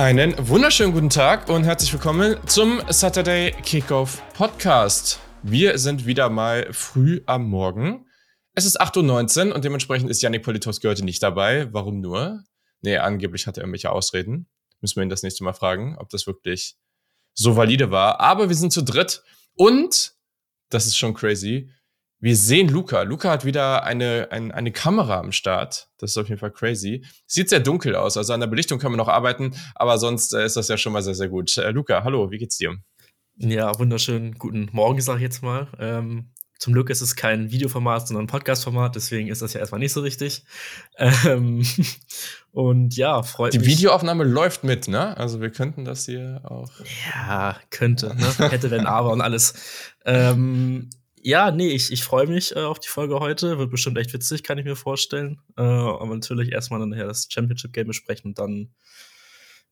[0.00, 5.20] Einen wunderschönen guten Tag und herzlich willkommen zum Saturday Kickoff Podcast.
[5.42, 8.06] Wir sind wieder mal früh am Morgen.
[8.54, 11.70] Es ist 8.19 Uhr und dementsprechend ist Yannick Politowski heute nicht dabei.
[11.74, 12.42] Warum nur?
[12.80, 14.48] Nee, angeblich hat er irgendwelche Ausreden.
[14.80, 16.76] Müssen wir ihn das nächste Mal fragen, ob das wirklich
[17.34, 18.20] so valide war.
[18.20, 19.22] Aber wir sind zu dritt
[19.54, 20.14] und,
[20.70, 21.70] das ist schon crazy,
[22.20, 23.02] wir sehen Luca.
[23.02, 25.88] Luca hat wieder eine, eine, eine Kamera am Start.
[25.98, 27.04] Das ist auf jeden Fall crazy.
[27.26, 28.16] Sieht sehr dunkel aus.
[28.16, 30.92] Also an der Belichtung kann man noch arbeiten, aber sonst äh, ist das ja schon
[30.92, 31.56] mal sehr, sehr gut.
[31.56, 32.76] Äh, Luca, hallo, wie geht's dir?
[33.36, 34.34] Ja, wunderschön.
[34.34, 35.68] Guten Morgen, sag ich jetzt mal.
[35.78, 39.78] Ähm, zum Glück ist es kein Videoformat, sondern ein Podcastformat, deswegen ist das ja erstmal
[39.78, 40.44] nicht so richtig.
[40.98, 41.64] Ähm,
[42.52, 43.66] und ja, freut Die mich.
[43.66, 45.16] Die Videoaufnahme läuft mit, ne?
[45.16, 46.70] Also wir könnten das hier auch.
[47.14, 48.50] Ja, könnte, ne?
[48.50, 49.54] Hätte, wenn, aber und alles.
[50.04, 50.90] Ähm,
[51.22, 53.58] ja, nee, ich, ich freue mich äh, auf die Folge heute.
[53.58, 55.40] Wird bestimmt echt witzig, kann ich mir vorstellen.
[55.56, 58.70] Äh, aber natürlich erstmal nachher das Championship-Game besprechen und dann,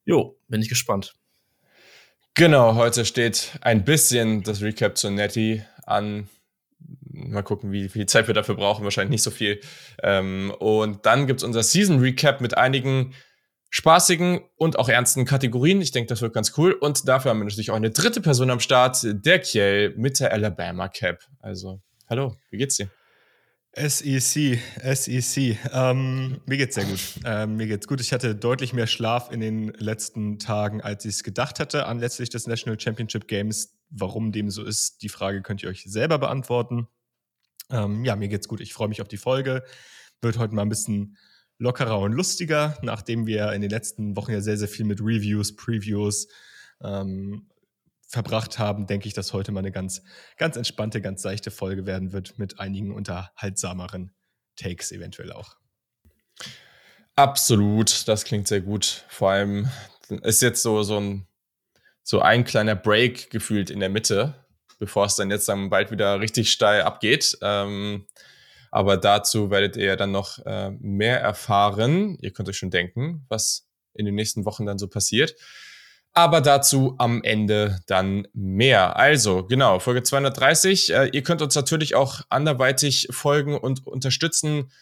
[0.04, 1.14] jo, bin ich gespannt.
[2.34, 6.28] Genau, heute steht ein bisschen das Recap zu Netty an.
[7.10, 8.84] Mal gucken, wie viel Zeit wir dafür brauchen.
[8.84, 9.60] Wahrscheinlich nicht so viel.
[10.02, 13.14] Ähm, und dann gibt's unser Season Recap mit einigen
[13.70, 15.80] spaßigen und auch ernsten Kategorien.
[15.80, 16.72] Ich denke, das wird ganz cool.
[16.72, 20.32] Und dafür haben wir natürlich auch eine dritte Person am Start, der Kiel mit der
[20.32, 21.20] Alabama Cap.
[21.40, 22.90] Also, hallo, wie geht's dir?
[23.76, 24.58] SEC,
[24.94, 25.58] SEC.
[25.72, 27.00] Ähm, mir geht's sehr gut.
[27.24, 28.00] Ähm, mir geht's gut.
[28.00, 32.30] Ich hatte deutlich mehr Schlaf in den letzten Tagen, als ich es gedacht hätte, anlässlich
[32.30, 33.76] des National Championship Games.
[33.90, 36.88] Warum dem so ist, die Frage könnt ihr euch selber beantworten.
[37.70, 38.60] Ähm, ja, mir geht's gut.
[38.60, 39.62] Ich freue mich auf die Folge.
[40.22, 41.16] Wird heute mal ein bisschen
[41.58, 45.56] lockerer und lustiger, nachdem wir in den letzten Wochen ja sehr, sehr viel mit Reviews,
[45.56, 46.28] Previews
[46.82, 47.48] ähm,
[48.08, 50.02] verbracht haben, denke ich, dass heute mal eine ganz,
[50.38, 54.12] ganz entspannte, ganz seichte Folge werden wird mit einigen unterhaltsameren
[54.56, 55.56] Takes eventuell auch.
[57.16, 59.04] Absolut, das klingt sehr gut.
[59.08, 59.68] Vor allem
[60.22, 61.26] ist jetzt so, so ein,
[62.02, 64.46] so ein kleiner Break gefühlt in der Mitte,
[64.78, 67.36] bevor es dann jetzt dann bald wieder richtig steil abgeht.
[67.42, 68.06] Ähm,
[68.70, 72.18] aber dazu werdet ihr dann noch äh, mehr erfahren.
[72.20, 75.34] Ihr könnt euch schon denken, was in den nächsten Wochen dann so passiert.
[76.12, 78.96] Aber dazu am Ende dann mehr.
[78.96, 80.92] Also, genau, Folge 230.
[80.92, 84.72] Äh, ihr könnt uns natürlich auch anderweitig folgen und unterstützen.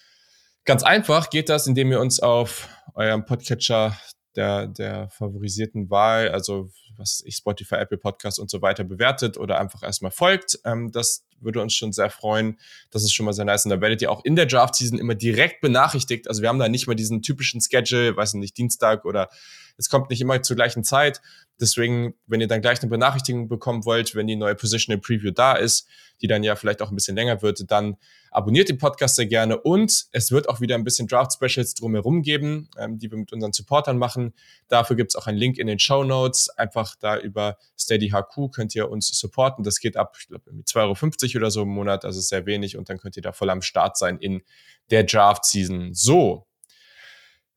[0.64, 3.98] Ganz einfach geht das, indem ihr uns auf eurem Podcatcher
[4.34, 9.58] der, der favorisierten Wahl, also was ich, Spotify, Apple Podcast und so weiter bewertet oder
[9.58, 10.58] einfach erstmal folgt.
[10.64, 12.58] Ähm, das würde uns schon sehr freuen.
[12.90, 13.64] Das ist schon mal sehr nice.
[13.64, 16.28] Und da werdet ihr auch in der Draft-Season immer direkt benachrichtigt.
[16.28, 19.28] Also wir haben da nicht mal diesen typischen Schedule, weiß nicht, Dienstag oder
[19.76, 21.20] es kommt nicht immer zur gleichen Zeit.
[21.60, 25.54] Deswegen, wenn ihr dann gleich eine Benachrichtigung bekommen wollt, wenn die neue Positional Preview da
[25.54, 25.88] ist,
[26.20, 27.96] die dann ja vielleicht auch ein bisschen länger wird, dann
[28.30, 32.68] abonniert den Podcast sehr gerne und es wird auch wieder ein bisschen Draft-Specials drumherum geben,
[32.78, 34.34] ähm, die wir mit unseren Supportern machen.
[34.68, 36.50] Dafür gibt es auch einen Link in den Show Notes.
[36.50, 39.64] Einfach da über Steady HQ könnt ihr uns supporten.
[39.64, 42.88] Das geht ab, ich glaube, 2,50 Euro oder so im Monat, also sehr wenig und
[42.88, 44.42] dann könnt ihr da voll am Start sein in
[44.90, 45.94] der Draft-Season.
[45.94, 46.46] So,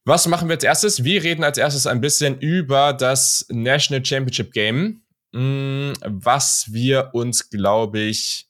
[0.09, 1.03] was machen wir als erstes?
[1.03, 5.03] Wir reden als erstes ein bisschen über das National Championship Game,
[5.33, 8.47] mm, was wir uns, glaube ich,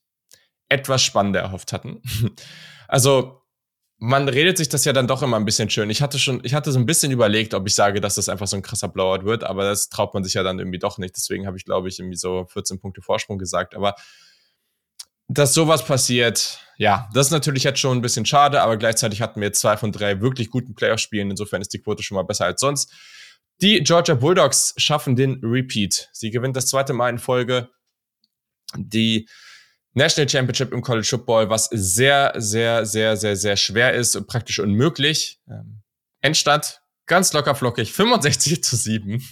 [0.70, 2.02] etwas spannender erhofft hatten.
[2.92, 3.44] Also,
[4.00, 5.92] man redet sich das ja dann doch immer ein bisschen schön.
[5.92, 8.48] Ich hatte schon, ich hatte so ein bisschen überlegt, ob ich sage, dass das einfach
[8.48, 11.16] so ein krasser Blowout wird, aber das traut man sich ja dann irgendwie doch nicht.
[11.16, 13.76] Deswegen habe ich, glaube ich, irgendwie so 14 Punkte Vorsprung gesagt.
[13.76, 13.94] Aber
[15.30, 19.40] dass sowas passiert, ja, das ist natürlich jetzt schon ein bisschen schade, aber gleichzeitig hatten
[19.40, 21.30] wir zwei von drei wirklich guten Playoff-Spielen.
[21.30, 22.92] Insofern ist die Quote schon mal besser als sonst.
[23.62, 26.10] Die Georgia Bulldogs schaffen den Repeat.
[26.14, 27.70] Sie gewinnt das zweite Mal in Folge
[28.76, 29.28] die
[29.94, 35.40] National Championship im College Football, was sehr, sehr, sehr, sehr, sehr schwer ist, praktisch unmöglich.
[35.48, 35.82] Ähm,
[36.22, 39.24] Endstand ganz locker flockig, 65 zu 7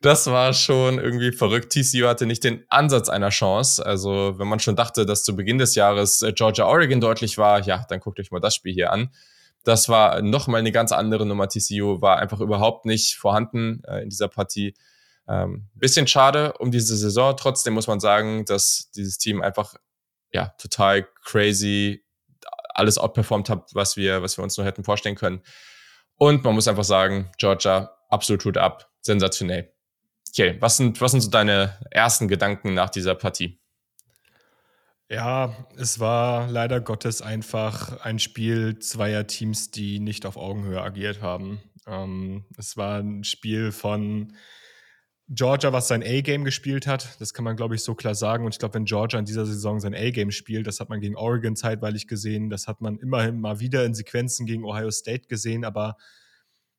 [0.00, 1.72] das war schon irgendwie verrückt.
[1.72, 3.84] TCU hatte nicht den Ansatz einer Chance.
[3.84, 7.60] Also, wenn man schon dachte, dass zu Beginn des Jahres äh, Georgia Oregon deutlich war,
[7.62, 9.10] ja, dann guckt euch mal das Spiel hier an.
[9.64, 11.48] Das war nochmal eine ganz andere Nummer.
[11.48, 14.74] TCU war einfach überhaupt nicht vorhanden äh, in dieser Partie.
[15.26, 17.34] Ähm, bisschen schade um diese Saison.
[17.36, 19.74] Trotzdem muss man sagen, dass dieses Team einfach
[20.32, 22.04] ja total crazy
[22.74, 25.42] alles outperformt hat, was wir, was wir uns nur hätten vorstellen können.
[26.16, 29.72] Und man muss einfach sagen, Georgia absolut Hut ab sensationell.
[30.30, 33.60] Okay, was sind, was sind so deine ersten Gedanken nach dieser Partie?
[35.08, 41.20] Ja, es war leider Gottes einfach ein Spiel zweier Teams, die nicht auf Augenhöhe agiert
[41.20, 41.60] haben.
[41.86, 44.34] Ähm, es war ein Spiel von
[45.28, 47.20] Georgia, was sein A-Game gespielt hat.
[47.20, 48.44] Das kann man, glaube ich, so klar sagen.
[48.44, 51.16] Und ich glaube, wenn Georgia in dieser Saison sein A-Game spielt, das hat man gegen
[51.16, 55.64] Oregon zeitweilig gesehen, das hat man immerhin mal wieder in Sequenzen gegen Ohio State gesehen,
[55.64, 55.96] aber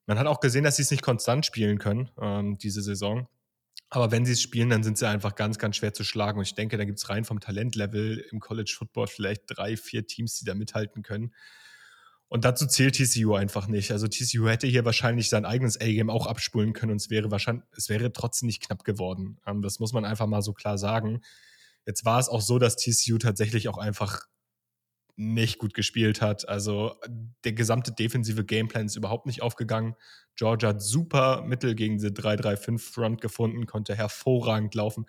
[0.06, 3.28] Man hat auch gesehen, dass sie es nicht konstant spielen können, ähm, diese Saison.
[3.90, 6.40] Aber wenn sie es spielen, dann sind sie einfach ganz, ganz schwer zu schlagen.
[6.40, 10.06] Und ich denke, da gibt es rein vom Talentlevel im College Football vielleicht drei, vier
[10.06, 11.34] Teams, die da mithalten können.
[12.28, 13.92] Und dazu zählt TCU einfach nicht.
[13.92, 17.64] Also TCU hätte hier wahrscheinlich sein eigenes A-Game auch abspulen können und es wäre wahrscheinlich,
[17.78, 19.40] es wäre trotzdem nicht knapp geworden.
[19.46, 21.22] Ähm, das muss man einfach mal so klar sagen.
[21.86, 24.26] Jetzt war es auch so, dass TCU tatsächlich auch einfach
[25.16, 26.48] nicht gut gespielt hat.
[26.48, 26.96] Also
[27.44, 29.96] der gesamte defensive Gameplan ist überhaupt nicht aufgegangen.
[30.36, 35.06] Georgia hat super Mittel gegen diese 3-3-5-Front gefunden, konnte hervorragend laufen,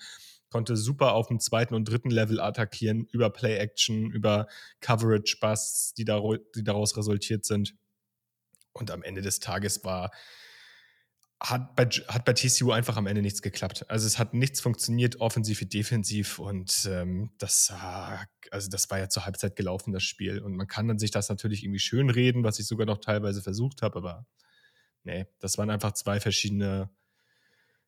[0.49, 4.47] konnte super auf dem zweiten und dritten Level attackieren, über Play-Action, über
[4.81, 7.75] Coverage-Busts, die, die daraus resultiert sind.
[8.73, 10.13] Und am Ende des Tages war
[11.41, 13.85] hat bei, hat bei TCU einfach am Ende nichts geklappt.
[13.89, 16.39] Also es hat nichts funktioniert, offensiv wie defensiv.
[16.39, 17.73] Und ähm, das,
[18.51, 20.41] also das war ja zur Halbzeit gelaufen, das Spiel.
[20.41, 23.43] Und man kann dann sich das natürlich irgendwie schön reden, was ich sogar noch teilweise
[23.43, 24.27] versucht habe, aber
[25.05, 26.91] nee, das waren einfach zwei verschiedene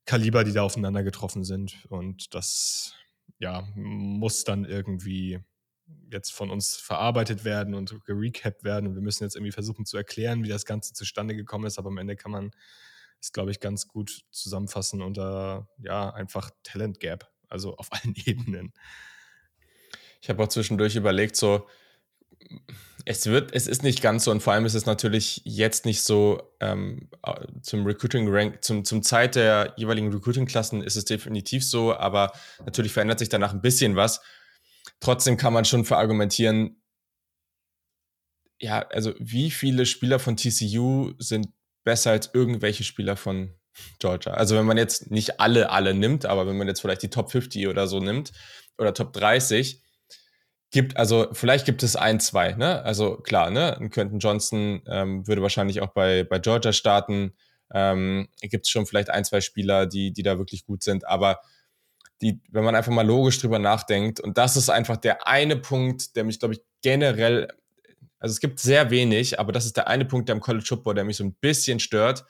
[0.05, 1.87] Kaliber, die da aufeinander getroffen sind.
[1.89, 2.95] Und das,
[3.39, 5.41] ja, muss dann irgendwie
[6.11, 8.89] jetzt von uns verarbeitet werden und gerecapt werden.
[8.89, 11.79] Und wir müssen jetzt irgendwie versuchen zu erklären, wie das Ganze zustande gekommen ist.
[11.79, 12.51] Aber am Ende kann man
[13.21, 18.73] ist, glaube ich, ganz gut zusammenfassen unter, ja, einfach Talent Gap, also auf allen Ebenen.
[20.21, 21.67] Ich habe auch zwischendurch überlegt, so,
[23.05, 26.03] es wird, es ist nicht ganz so und vor allem ist es natürlich jetzt nicht
[26.03, 27.09] so ähm,
[27.63, 32.33] zum Recruiting Rank, zum, zum Zeit der jeweiligen Recruiting-Klassen ist es definitiv so, aber
[32.65, 34.21] natürlich verändert sich danach ein bisschen was.
[35.01, 36.83] Trotzdem kann man schon verargumentieren,
[38.61, 41.49] ja, also wie viele Spieler von TCU sind
[41.85, 43.55] besser als irgendwelche Spieler von
[43.99, 44.33] Georgia.
[44.33, 47.31] Also wenn man jetzt nicht alle, alle nimmt, aber wenn man jetzt vielleicht die Top
[47.31, 48.33] 50 oder so nimmt
[48.77, 49.83] oder Top 30,
[50.71, 52.83] gibt, also vielleicht gibt es ein, zwei, ne?
[52.83, 53.77] Also klar, ne?
[53.79, 57.35] Ein Quentin Johnson ähm, würde wahrscheinlich auch bei, bei Georgia starten.
[57.73, 61.41] Ähm, gibt es schon vielleicht ein, zwei Spieler, die, die da wirklich gut sind, aber
[62.21, 66.17] die, wenn man einfach mal logisch drüber nachdenkt, und das ist einfach der eine Punkt,
[66.17, 67.49] der mich, glaube ich, generell
[68.19, 70.95] also es gibt sehr wenig, aber das ist der eine Punkt der im College Football,
[70.95, 72.25] der mich so ein bisschen stört.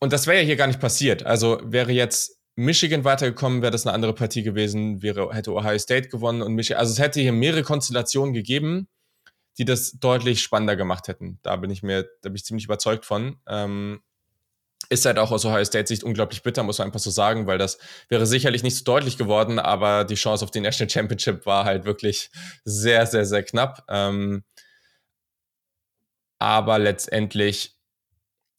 [0.00, 1.24] Und das wäre ja hier gar nicht passiert.
[1.24, 6.08] Also wäre jetzt Michigan weitergekommen, wäre das eine andere Partie gewesen, wäre, hätte Ohio State
[6.08, 6.80] gewonnen und Michigan.
[6.80, 8.88] Also es hätte hier mehrere Konstellationen gegeben,
[9.58, 11.38] die das deutlich spannender gemacht hätten.
[11.42, 13.36] Da bin ich mir, da bin ich ziemlich überzeugt von.
[13.46, 14.02] Ähm,
[14.88, 17.58] ist halt auch aus Ohio State Sicht unglaublich bitter, muss man einfach so sagen, weil
[17.58, 21.64] das wäre sicherlich nicht so deutlich geworden, aber die Chance auf die National Championship war
[21.64, 22.30] halt wirklich
[22.64, 23.84] sehr, sehr, sehr knapp.
[23.88, 24.44] Ähm,
[26.42, 27.78] aber letztendlich,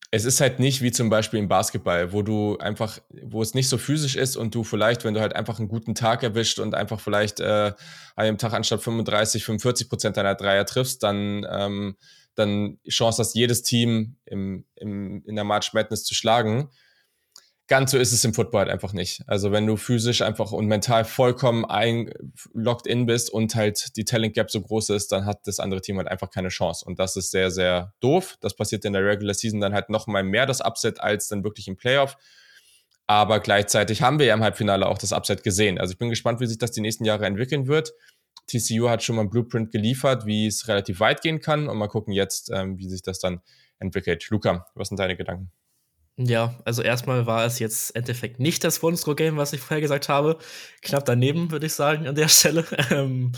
[0.10, 3.68] es ist halt nicht wie zum Beispiel im Basketball, wo du einfach, wo es nicht
[3.68, 6.76] so physisch ist und du vielleicht, wenn du halt einfach einen guten Tag erwischt und
[6.76, 7.74] einfach vielleicht äh,
[8.16, 11.98] an dem Tag anstatt 35, 45 Prozent deiner Dreier triffst, dann, ähm,
[12.36, 16.70] dann Chance hast, jedes Team im, im, in der March Madness zu schlagen
[17.68, 19.24] ganz so ist es im Football halt einfach nicht.
[19.28, 22.12] Also wenn du physisch einfach und mental vollkommen ein
[22.54, 25.82] locked in bist und halt die Talent Gap so groß ist, dann hat das andere
[25.82, 26.84] Team halt einfach keine Chance.
[26.86, 28.38] Und das ist sehr, sehr doof.
[28.42, 31.44] Das passiert in der Regular Season dann halt noch mal mehr das Upset als dann
[31.44, 32.18] wirklich im Playoff.
[33.08, 35.78] Aber gleichzeitig haben wir ja im Halbfinale auch das Upset gesehen.
[35.80, 37.94] Also ich bin gespannt, wie sich das die nächsten Jahre entwickeln wird.
[38.48, 41.68] TCU hat schon mal ein Blueprint geliefert, wie es relativ weit gehen kann.
[41.70, 43.42] Und mal gucken jetzt, ähm, wie sich das dann
[43.80, 44.30] entwickelt.
[44.30, 45.52] Luca, was sind deine Gedanken?
[46.18, 50.10] Ja, also erstmal war es jetzt im Endeffekt nicht das Wundesgro-Game, was ich vorher gesagt
[50.10, 50.38] habe.
[50.84, 52.66] Knapp daneben, würde ich sagen, an der Stelle.
[52.92, 53.32] Ähm,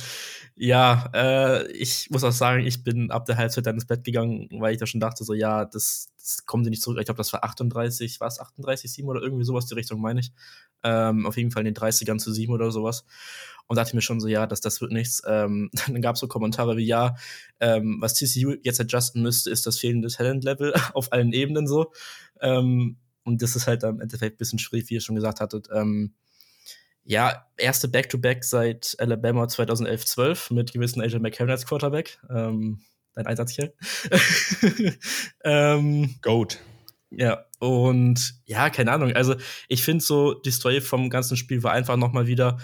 [0.57, 4.49] ja, äh, ich muss auch sagen, ich bin ab der Halbzeit dann ins Bett gegangen,
[4.59, 6.97] weil ich da schon dachte, so, ja, das, das kommen sie nicht zurück.
[6.99, 10.19] Ich glaube, das war 38, war es 38, 7 oder irgendwie sowas, die Richtung meine
[10.19, 10.33] ich.
[10.83, 13.05] Ähm, auf jeden Fall in den 30ern zu 7 oder sowas.
[13.67, 15.21] Und dachte mir schon so, ja, das, das wird nichts.
[15.25, 17.15] Ähm, dann gab es so Kommentare wie, ja,
[17.59, 21.91] ähm, was TCU jetzt adjusten müsste, ist das fehlende Talent-Level auf allen Ebenen so.
[22.41, 25.67] Ähm, und das ist halt im Endeffekt ein bisschen schwierig, wie ihr schon gesagt hattet.
[25.73, 26.13] Ähm,
[27.03, 32.19] ja, erste Back-to-Back -Back seit Alabama 2011-12 mit gewissen AJ McCarron als Quarterback.
[32.29, 32.81] Ähm,
[33.13, 33.73] dein Einsatzkill.
[35.43, 36.59] ähm, Goat.
[37.11, 39.13] Ja, und ja, keine Ahnung.
[39.13, 39.35] Also,
[39.69, 42.57] ich finde so, die Story vom ganzen Spiel war einfach noch mal wieder,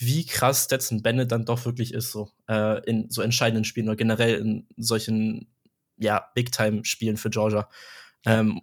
[0.00, 3.96] wie krass Stetson Bennett dann doch wirklich ist, so äh, in so entscheidenden Spielen oder
[3.96, 5.52] generell in solchen,
[5.98, 7.68] ja, Big-Time-Spielen für Georgia.
[8.24, 8.62] Ähm,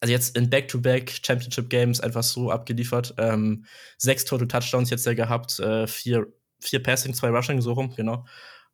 [0.00, 3.14] also jetzt in Back-to-Back Championship Games einfach so abgeliefert.
[3.16, 3.64] Ähm,
[3.96, 6.26] sechs Total Touchdowns jetzt ja gehabt, äh, vier,
[6.60, 8.26] vier Passing, zwei Rushing, so rum, genau.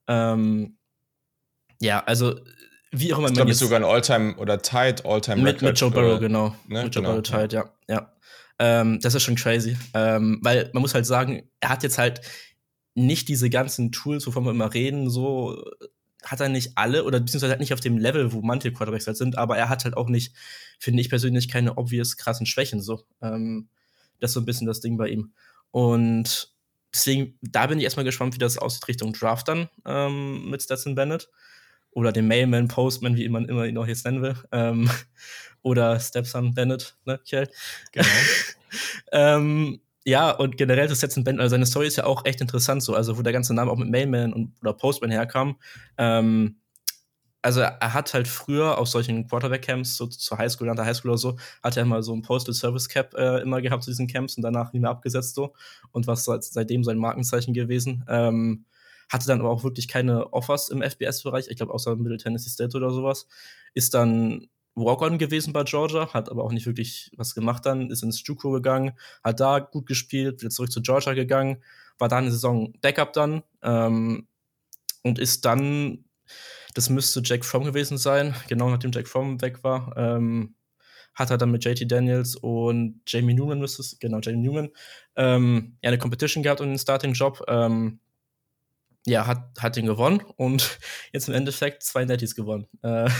[0.08, 0.78] Ähm,
[1.80, 2.40] ja, also
[2.90, 3.28] wie auch immer.
[3.28, 5.62] Ich glaube, sogar ein All-Time oder Tied All-Time Record.
[5.62, 6.56] Mit Joe Burrow, genau.
[6.66, 6.82] Ne?
[6.82, 7.14] Mit Joe genau.
[7.14, 7.70] Burrow Tied, ja.
[8.60, 9.76] Ähm, das ist schon crazy.
[9.94, 12.20] Ähm, weil man muss halt sagen, er hat jetzt halt
[12.94, 15.64] nicht diese ganzen Tools, wovon wir immer reden, so
[16.22, 19.16] hat er nicht alle oder beziehungsweise halt nicht auf dem Level, wo manche Quarterbacks halt
[19.16, 20.36] sind, aber er hat halt auch nicht,
[20.78, 23.02] finde ich persönlich, keine obvious krassen Schwächen so.
[23.22, 23.70] Ähm,
[24.20, 25.32] das ist so ein bisschen das Ding bei ihm.
[25.70, 26.54] Und
[26.92, 30.94] deswegen, da bin ich erstmal gespannt, wie das aussieht Richtung Draft dann ähm, mit Stetson
[30.94, 31.30] Bennett.
[31.92, 34.36] Oder dem Mailman, Postman, wie man immer ihn auch jetzt nennen will.
[34.52, 34.88] Ähm,
[35.62, 37.48] oder Stepson Bennett, ne, Kjell?
[37.92, 38.06] Genau.
[39.12, 42.82] ähm, ja, und generell das Stetson Bennett, also seine Story ist ja auch echt interessant
[42.82, 45.56] so, also wo der ganze Name auch mit Mailman und, oder Postman herkam.
[45.98, 46.56] Ähm,
[47.42, 51.18] also er hat halt früher auf solchen Quarterback-Camps, so zur Highschool, nach der Highschool oder
[51.18, 54.36] so, hat er mal so ein Postal Service Cap äh, immer gehabt zu diesen Camps
[54.36, 55.54] und danach nie mehr abgesetzt so.
[55.92, 58.04] Und was seitdem sein Markenzeichen gewesen.
[58.08, 58.66] Ähm,
[59.10, 62.76] hatte dann aber auch wirklich keine Offers im FBS-Bereich, ich glaube außer Middle Tennessee State
[62.76, 63.26] oder sowas.
[63.74, 68.02] Ist dann Walk-on gewesen bei Georgia, hat aber auch nicht wirklich was gemacht dann, ist
[68.02, 71.62] ins Juco gegangen, hat da gut gespielt, wieder zurück zu Georgia gegangen,
[71.98, 74.28] war da eine Saison Backup dann ähm,
[75.02, 76.04] und ist dann
[76.74, 79.92] das müsste Jack Fromm gewesen sein, genau nachdem Jack Fromm weg war.
[79.96, 80.54] Ähm,
[81.14, 84.70] hat er dann mit JT Daniels und Jamie Newman müsste es, genau, Jamie Newman,
[85.16, 87.44] ähm, ja, eine Competition gehabt und einen Starting-Job.
[87.48, 87.98] Ähm,
[89.06, 90.78] ja, hat, hat den gewonnen und
[91.12, 92.66] jetzt im Endeffekt zwei Netties gewonnen.
[92.82, 93.10] Äh,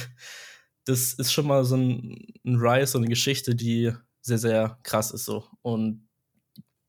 [0.90, 3.92] das ist schon mal so ein, ein Rise, so eine Geschichte, die
[4.23, 5.44] sehr, sehr krass ist so.
[5.62, 6.09] Und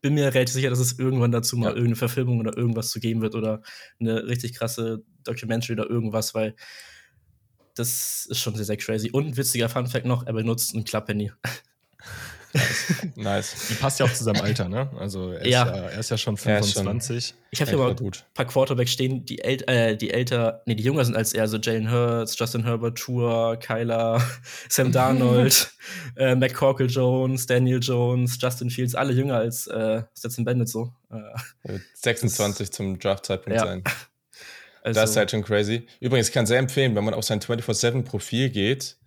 [0.02, 1.70] bin mir relativ sicher, dass es irgendwann dazu mal ja.
[1.72, 3.62] irgendeine Verfilmung oder irgendwas zu geben wird oder
[4.00, 6.56] eine richtig krasse Documentary oder irgendwas, weil
[7.76, 9.12] das ist schon sehr, sehr crazy.
[9.12, 11.32] Und ein witziger Funfact noch, er benutzt einen Club-Handy.
[12.54, 13.16] Nice.
[13.16, 13.68] nice.
[13.70, 14.90] Die passt ja auch zu seinem Alter, ne?
[14.98, 15.64] Also er, ja.
[15.64, 17.28] Ist, ja, er ist ja schon 25.
[17.28, 20.76] Schon ich habe hier mal ein paar Quarterbacks stehen, die, äl äh, die älter, nee,
[20.76, 24.22] die jünger sind als er, so Jalen Hurts, Justin Herbert, Tour, Kyler,
[24.70, 25.72] Sam Darnold,
[26.16, 30.94] äh, McCorkle Jones, Daniel Jones, Justin Fields, alle jünger als äh, Stetson Bennett so.
[31.10, 33.66] Äh, 26 das, zum Draft-Zeitpunkt ja.
[33.66, 33.84] sein.
[34.84, 35.88] Also, das ist halt schon crazy.
[36.00, 38.98] Übrigens, ich kann sehr empfehlen, wenn man auf sein 24-7-Profil geht,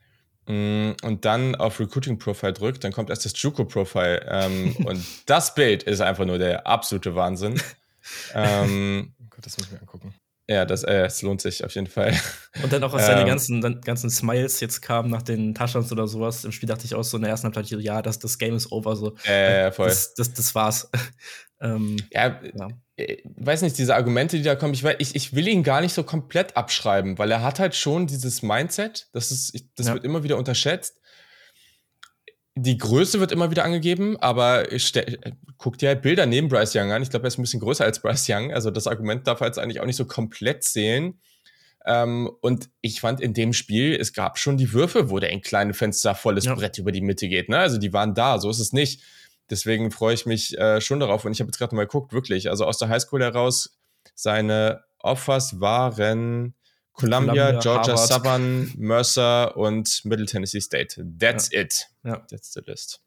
[0.47, 4.27] und dann auf Recruiting Profile drückt, dann kommt erst das Juco Profile.
[4.29, 7.61] Ähm, und das Bild ist einfach nur der absolute Wahnsinn.
[8.35, 10.15] ähm, oh Gott, das muss ich mir angucken.
[10.49, 12.15] Ja, das, äh, das lohnt sich auf jeden Fall.
[12.63, 16.07] Und dann auch, als seine ähm, ganzen, ganzen Smiles jetzt kamen nach den Touchdowns oder
[16.07, 18.55] sowas, im Spiel dachte ich auch so in der ersten Halbzeit, ja, das, das Game
[18.55, 18.95] ist over.
[18.95, 19.15] So.
[19.25, 19.89] Äh, voll.
[19.89, 20.91] Das, das, das war's.
[21.63, 25.49] ähm, ja, ja, äh, weiß nicht, diese Argumente, die da kommen, ich, ich, ich will
[25.49, 29.55] ihn gar nicht so komplett abschreiben, weil er hat halt schon dieses Mindset, das, ist,
[29.77, 29.95] das ja.
[29.95, 31.01] wird immer wieder unterschätzt.
[32.57, 34.69] Die Größe wird immer wieder angegeben, aber
[35.59, 37.03] guck dir halt Bilder neben Bryce Young an.
[37.03, 38.53] Ich glaube, er ist ein bisschen größer als Bryce Young.
[38.53, 41.19] Also das Argument darf jetzt eigentlich auch nicht so komplett zählen.
[41.85, 45.43] Ähm, und ich fand in dem Spiel, es gab schon die Würfe, wo der in
[45.43, 46.55] kleine Fenster volles ja.
[46.55, 47.49] Brett über die Mitte geht.
[47.49, 47.59] Ne?
[47.59, 49.03] Also die waren da, so ist es nicht.
[49.51, 51.25] Deswegen freue ich mich äh, schon darauf.
[51.25, 52.49] Und ich habe jetzt gerade mal geguckt, wirklich.
[52.49, 53.79] Also aus der Highschool heraus,
[54.15, 56.55] seine Offers waren
[56.95, 58.09] Columbia, Columbia Georgia Harvard.
[58.09, 61.05] Southern, Mercer und Middle Tennessee State.
[61.19, 61.61] That's ja.
[61.61, 61.89] it.
[62.05, 62.19] Ja.
[62.31, 63.01] That's the list.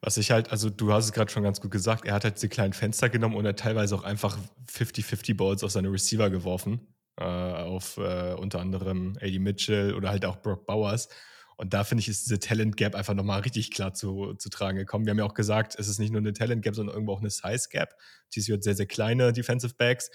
[0.00, 2.36] Was ich halt, also du hast es gerade schon ganz gut gesagt, er hat halt
[2.36, 4.38] diese kleinen Fenster genommen und er hat teilweise auch einfach
[4.70, 6.94] 50-50 Balls auf seine Receiver geworfen.
[7.18, 11.08] Äh, auf äh, unter anderem AD Mitchell oder halt auch Brock Bowers.
[11.56, 14.76] Und da finde ich, ist diese Talent Gap einfach nochmal richtig klar zu, zu tragen
[14.76, 15.06] gekommen.
[15.06, 17.20] Wir haben ja auch gesagt, es ist nicht nur eine Talent Gap, sondern irgendwo auch
[17.20, 17.94] eine Size Gap.
[18.30, 20.10] TCU hat sehr, sehr kleine Defensive Backs.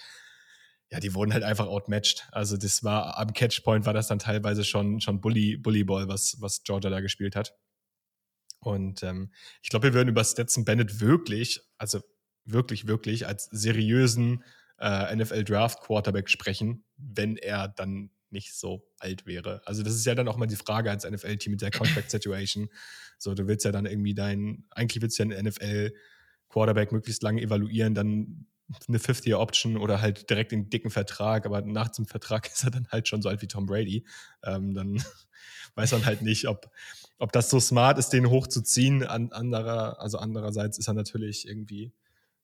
[0.92, 2.28] Ja, die wurden halt einfach outmatched.
[2.32, 6.64] Also das war am Catchpoint war das dann teilweise schon, schon Bully, Bullyball, was, was
[6.64, 7.56] Georgia da gespielt hat.
[8.60, 9.32] Und ähm,
[9.62, 12.00] ich glaube, wir würden über Stetson Bennett wirklich, also
[12.44, 14.44] wirklich, wirklich als seriösen
[14.78, 19.62] äh, NFL Draft Quarterback sprechen, wenn er dann nicht so alt wäre.
[19.64, 22.68] Also das ist ja dann auch mal die Frage als NFL-Team mit der Contract-Situation.
[23.16, 27.40] So, du willst ja dann irgendwie dein, eigentlich willst du ja einen NFL-Quarterback möglichst lange
[27.40, 28.46] evaluieren, dann
[28.88, 32.88] eine Fifth-Year-Option oder halt direkt den dicken Vertrag, aber nach dem Vertrag ist er dann
[32.90, 34.06] halt schon so alt wie Tom Brady.
[34.44, 35.02] Ähm, dann
[35.74, 36.70] weiß man halt nicht, ob,
[37.18, 39.06] ob das so smart ist, den hochzuziehen.
[39.06, 41.92] An, anderer, also andererseits ist er natürlich irgendwie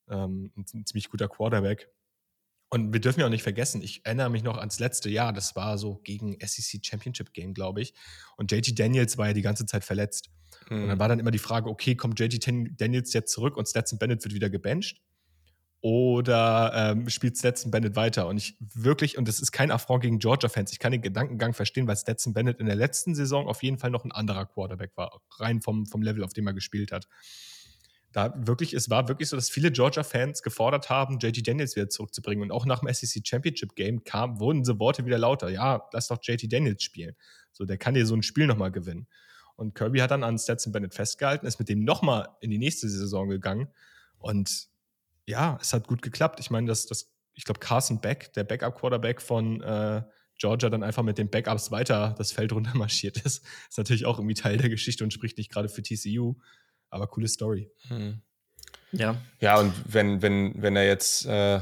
[0.09, 1.91] ähm, ein ziemlich guter Quarterback.
[2.71, 5.57] Und wir dürfen ja auch nicht vergessen, ich erinnere mich noch ans letzte Jahr, das
[5.57, 7.95] war so gegen SEC Championship Game, glaube ich.
[8.37, 10.31] Und JT Daniels war ja die ganze Zeit verletzt.
[10.69, 10.83] Mhm.
[10.83, 11.01] Und dann mhm.
[11.01, 12.47] war dann immer die Frage, okay, kommt JT
[12.79, 15.01] Daniels jetzt zurück und Stetson Bennett wird wieder gebencht?
[15.81, 18.27] Oder ähm, spielt Stetson Bennett weiter?
[18.27, 21.87] Und ich wirklich, und das ist kein Affront gegen Georgia-Fans, ich kann den Gedankengang verstehen,
[21.87, 25.23] weil Stetson Bennett in der letzten Saison auf jeden Fall noch ein anderer Quarterback war,
[25.39, 27.07] rein vom, vom Level, auf dem er gespielt hat
[28.13, 32.43] da wirklich, es war wirklich so, dass viele Georgia-Fans gefordert haben, JT Daniels wieder zurückzubringen.
[32.43, 35.51] Und auch nach dem SEC Championship Game kam, wurden diese Worte wieder lauter.
[35.51, 37.15] Ja, lass doch JT Daniels spielen.
[37.53, 39.07] So, der kann dir so ein Spiel nochmal gewinnen.
[39.57, 42.89] Und Kirby hat dann an Stetson Bennett festgehalten, ist mit dem nochmal in die nächste
[42.89, 43.69] Saison gegangen.
[44.19, 44.69] Und
[45.29, 46.41] ja, es hat gut geklappt.
[46.41, 50.03] Ich meine, das, das, ich glaube, Carson Beck, der Backup-Quarterback von äh,
[50.39, 53.45] Georgia dann einfach mit den Backups weiter das Feld runtermarschiert ist.
[53.69, 56.37] Ist natürlich auch irgendwie Teil der Geschichte und spricht nicht gerade für TCU.
[56.91, 57.71] Aber coole Story.
[57.89, 58.23] Hm.
[58.93, 59.21] Ja.
[59.41, 61.61] Ja, und wenn, wenn, wenn er jetzt äh,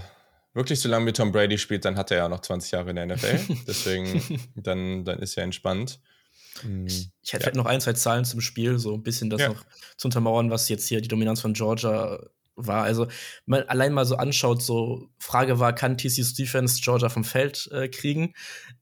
[0.55, 2.97] wirklich so lange mit Tom Brady spielt, dann hat er ja noch 20 Jahre in
[2.97, 3.41] der NFL.
[3.67, 5.99] Deswegen, dann, dann ist er entspannt.
[6.61, 6.87] Hm.
[6.87, 7.55] Ich, ich hätte ja.
[7.57, 9.49] noch ein, zwei Zahlen zum Spiel, so ein bisschen das ja.
[9.49, 12.21] noch zu untermauern, was jetzt hier die Dominanz von Georgia
[12.57, 12.83] war.
[12.83, 13.07] Also
[13.45, 17.89] man allein mal so anschaut, so Frage war, kann TCU's Defense Georgia vom Feld äh,
[17.89, 18.35] kriegen?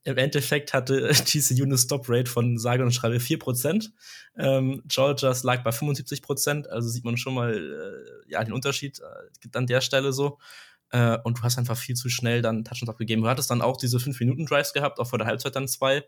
[0.04, 3.90] Im Endeffekt hatte TCU eine Stop-Rate von sage und schreibe 4%.
[4.38, 9.48] Ähm, Georgias lag bei 75%, also sieht man schon mal äh, ja, den Unterschied äh,
[9.56, 10.38] an der Stelle so.
[10.90, 13.22] Äh, und du hast einfach viel zu schnell dann Touchdowns abgegeben.
[13.22, 16.04] Du hattest dann auch diese 5-Minuten-Drives gehabt, auch vor der Halbzeit dann zwei,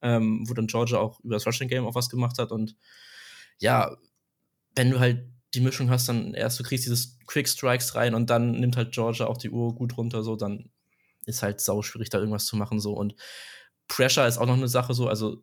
[0.00, 2.50] ähm, wo dann Georgia auch über das Rushing-Game auch was gemacht hat.
[2.50, 2.76] Und
[3.58, 3.96] ja,
[4.74, 8.30] wenn du halt die Mischung hast, dann erst du kriegst dieses Quick Strikes rein und
[8.30, 10.70] dann nimmt halt Georgia auch die Uhr gut runter, so, dann
[11.26, 12.92] ist halt sau schwierig, da irgendwas zu machen, so.
[12.92, 13.14] Und
[13.88, 15.42] Pressure ist auch noch eine Sache, so, also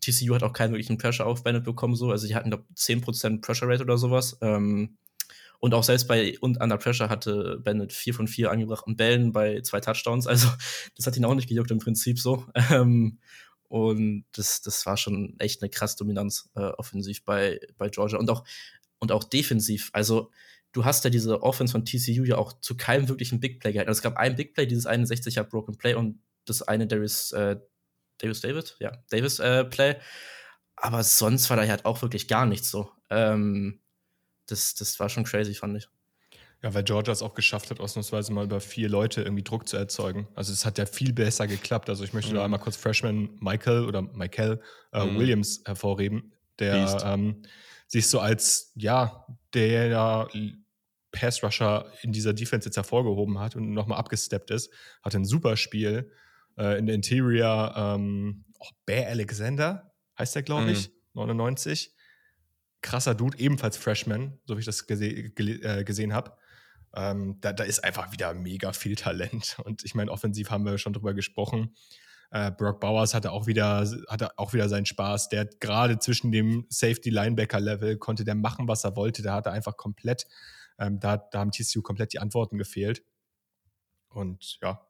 [0.00, 3.40] TCU hat auch keinen wirklichen Pressure auf Bennett bekommen, so, also die hatten, glaube 10%
[3.40, 4.38] Pressure Rate oder sowas.
[4.40, 4.96] Ähm,
[5.60, 9.60] und auch selbst bei und Under Pressure hatte Bennett 4 von 4 angebrachten Bällen bei
[9.62, 10.26] zwei Touchdowns.
[10.26, 10.48] Also,
[10.96, 12.46] das hat ihn auch nicht gejuckt im Prinzip so.
[12.70, 13.18] Ähm,
[13.70, 18.18] und das, das war schon echt eine krass Dominanz äh, offensiv bei, bei Georgia.
[18.18, 18.44] Und auch
[18.98, 19.90] und auch defensiv.
[19.92, 20.30] Also
[20.72, 23.88] du hast ja diese Offense von TCU ja auch zu keinem wirklichen Big Play gehalten.
[23.88, 27.56] Also es gab ein Big Play, dieses 61er Broken Play und das eine Darius, äh,
[28.18, 29.96] Darius David, ja, Davis äh, Play.
[30.76, 32.90] Aber sonst war da halt auch wirklich gar nichts so.
[33.10, 33.80] Ähm,
[34.46, 35.88] das, das war schon crazy, fand ich.
[36.62, 39.76] Ja, weil Georgia es auch geschafft hat, ausnahmsweise mal über vier Leute irgendwie Druck zu
[39.76, 40.26] erzeugen.
[40.34, 41.88] Also es hat ja viel besser geklappt.
[41.88, 42.36] Also ich möchte mhm.
[42.36, 44.60] da einmal kurz Freshman Michael oder Michael
[44.92, 45.18] äh, mhm.
[45.18, 47.42] Williams hervorheben, der ähm,
[47.88, 50.28] sich so als, ja, der
[51.10, 54.72] Pass-Rusher in dieser Defense jetzt hervorgehoben hat und nochmal abgesteppt ist.
[55.02, 56.12] Hatte ein super Spiel.
[56.56, 60.94] Äh, in der Interior, ähm, oh, Bear Alexander heißt der, glaube ich, mhm.
[61.14, 61.94] 99.
[62.82, 66.36] Krasser Dude, ebenfalls Freshman, so wie ich das gese äh, gesehen habe.
[66.94, 69.56] Ähm, da, da, ist einfach wieder mega viel Talent.
[69.64, 71.74] Und ich meine, offensiv haben wir schon drüber gesprochen.
[72.30, 75.28] Äh, Brock Bowers hatte auch wieder, hatte auch wieder seinen Spaß.
[75.28, 79.22] Der gerade zwischen dem Safety-Linebacker-Level konnte der machen, was er wollte.
[79.22, 80.26] Der hatte einfach komplett,
[80.78, 83.02] ähm, da, da haben TCU komplett die Antworten gefehlt.
[84.08, 84.87] Und ja,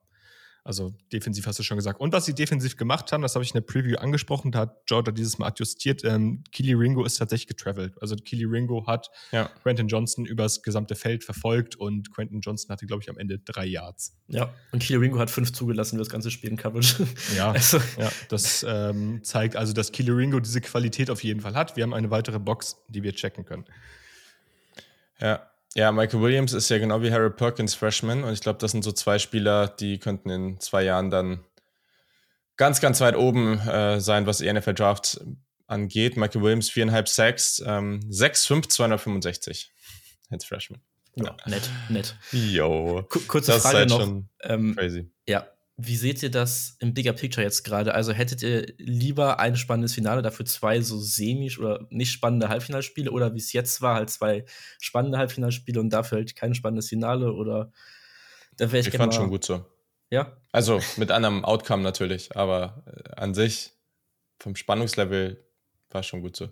[0.65, 2.01] also defensiv hast du schon gesagt.
[2.01, 4.87] Und was sie defensiv gemacht haben, das habe ich in der Preview angesprochen, da hat
[4.87, 6.05] Georgia dieses Mal adjustiert.
[6.05, 7.95] Ähm, Keely Ringo ist tatsächlich getravelt.
[8.01, 9.51] Also Keely Ringo hat ja.
[9.63, 13.67] Quentin Johnson übers gesamte Feld verfolgt und Quentin Johnson hatte, glaube ich, am Ende drei
[13.67, 14.17] Yards.
[14.29, 17.07] Ja, und Keely Ringo hat fünf zugelassen für das ganze Spiel in Coverage.
[17.37, 17.79] Ja, also.
[17.99, 21.77] ja das ähm, zeigt also, dass Keely Ringo diese Qualität auf jeden Fall hat.
[21.77, 23.65] Wir haben eine weitere Box, die wir checken können.
[25.21, 28.73] Ja, ja, Michael Williams ist ja genau wie Harry Perkins Freshman und ich glaube, das
[28.73, 31.45] sind so zwei Spieler, die könnten in zwei Jahren dann
[32.57, 35.21] ganz, ganz weit oben äh, sein, was die NFL Draft
[35.67, 36.17] angeht.
[36.17, 39.73] Michael Williams viereinhalb Sacks, ähm, 6'5, 265
[40.31, 40.81] als Freshman.
[41.15, 42.17] Ja, nett, nett.
[42.33, 43.05] Jo.
[43.27, 44.23] Kurze Frage halt noch.
[44.43, 45.11] Ähm, crazy.
[45.27, 45.49] Ja,
[45.81, 47.95] wie seht ihr das im Bigger Picture jetzt gerade?
[47.95, 53.13] Also hättet ihr lieber ein spannendes Finale, dafür zwei so semi- oder nicht spannende Halbfinalspiele
[53.13, 54.45] oder wie es jetzt war, halt zwei
[54.81, 57.71] spannende Halbfinalspiele und dafür halt kein spannendes Finale oder
[58.57, 59.65] da wäre ich, ich fand schon gut so.
[60.11, 60.37] Ja.
[60.51, 63.71] Also mit anderem Outcome natürlich, aber äh, an sich
[64.41, 65.45] vom Spannungslevel
[65.91, 66.49] war schon gut so.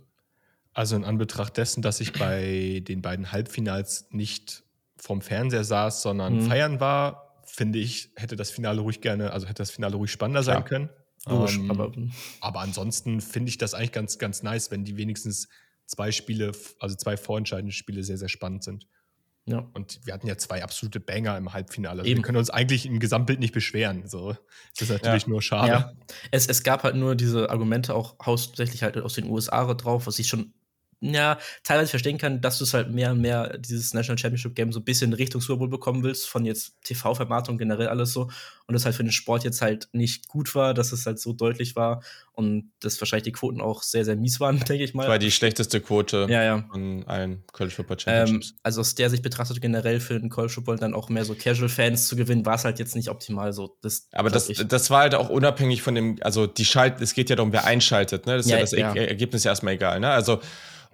[0.73, 4.63] Also in Anbetracht dessen, dass ich bei den beiden Halbfinals nicht
[4.97, 6.43] vom Fernseher saß, sondern mhm.
[6.43, 10.43] feiern war, finde ich, hätte das Finale ruhig gerne, also hätte das Finale ruhig spannender
[10.43, 10.91] sein können.
[11.27, 11.93] Logisch, ähm, aber,
[12.41, 15.49] aber ansonsten finde ich das eigentlich ganz, ganz nice, wenn die wenigstens
[15.87, 18.87] zwei Spiele, also zwei vorentscheidende Spiele sehr, sehr spannend sind.
[19.47, 19.69] Ja.
[19.75, 22.03] Und wir hatten ja zwei absolute Banger im Halbfinale.
[22.03, 24.09] Also wir können uns eigentlich im Gesamtbild nicht beschweren.
[24.09, 24.37] So.
[24.77, 25.29] Das ist natürlich ja.
[25.29, 25.73] nur schade.
[25.73, 25.93] Ja.
[26.33, 30.19] Es, es gab halt nur diese Argumente auch hauptsächlich halt aus den USA drauf, was
[30.19, 30.53] ich schon
[31.01, 34.73] ja, teilweise verstehen kann, dass du es halt mehr und mehr dieses National Championship Game
[34.73, 38.31] so ein bisschen Richtung Super Bowl bekommen willst, von jetzt TV-Vermarktung generell alles so.
[38.67, 41.33] Und das halt für den Sport jetzt halt nicht gut war, dass es halt so
[41.33, 45.03] deutlich war und dass wahrscheinlich die Quoten auch sehr, sehr mies waren, denke ich mal.
[45.03, 46.65] Das war die schlechteste Quote ja, ja.
[46.73, 48.51] von allen College Football Championships.
[48.51, 51.35] Ähm, also aus der Sicht betrachtet generell für den College Football dann auch mehr so
[51.35, 53.77] Casual-Fans zu gewinnen, war es halt jetzt nicht optimal so.
[53.83, 57.31] Das, Aber das, das war halt auch unabhängig von dem, also die Schalt, es geht
[57.31, 58.37] ja darum, wer einschaltet, ne?
[58.37, 58.95] Das ist ja, ja das ja.
[58.95, 60.11] Ergebnis erstmal egal, ne?
[60.11, 60.41] Also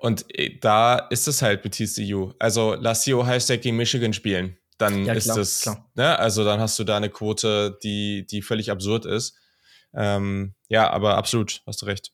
[0.03, 2.33] und äh, da ist es halt mit TCU.
[2.41, 4.59] Also lass die Ohio State gegen Michigan spielen.
[4.77, 5.91] Dann ja, ist klar, es, klar.
[5.95, 6.19] Ne?
[6.19, 9.37] also dann hast du da eine Quote, die, die völlig absurd ist.
[9.95, 12.12] Ähm, ja, aber absolut, hast du recht.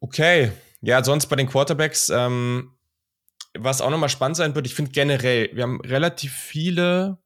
[0.00, 2.74] Okay, ja, sonst bei den Quarterbacks, ähm,
[3.58, 7.18] was auch nochmal spannend sein wird, ich finde generell, wir haben relativ viele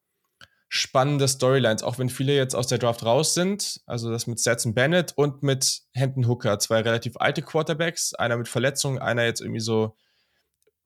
[0.75, 3.83] spannende Storylines, auch wenn viele jetzt aus der Draft raus sind.
[3.85, 8.49] Also das mit Stetson Bennett und mit Hendon Hooker, zwei relativ alte Quarterbacks, einer mit
[8.49, 9.95] Verletzungen, einer jetzt irgendwie so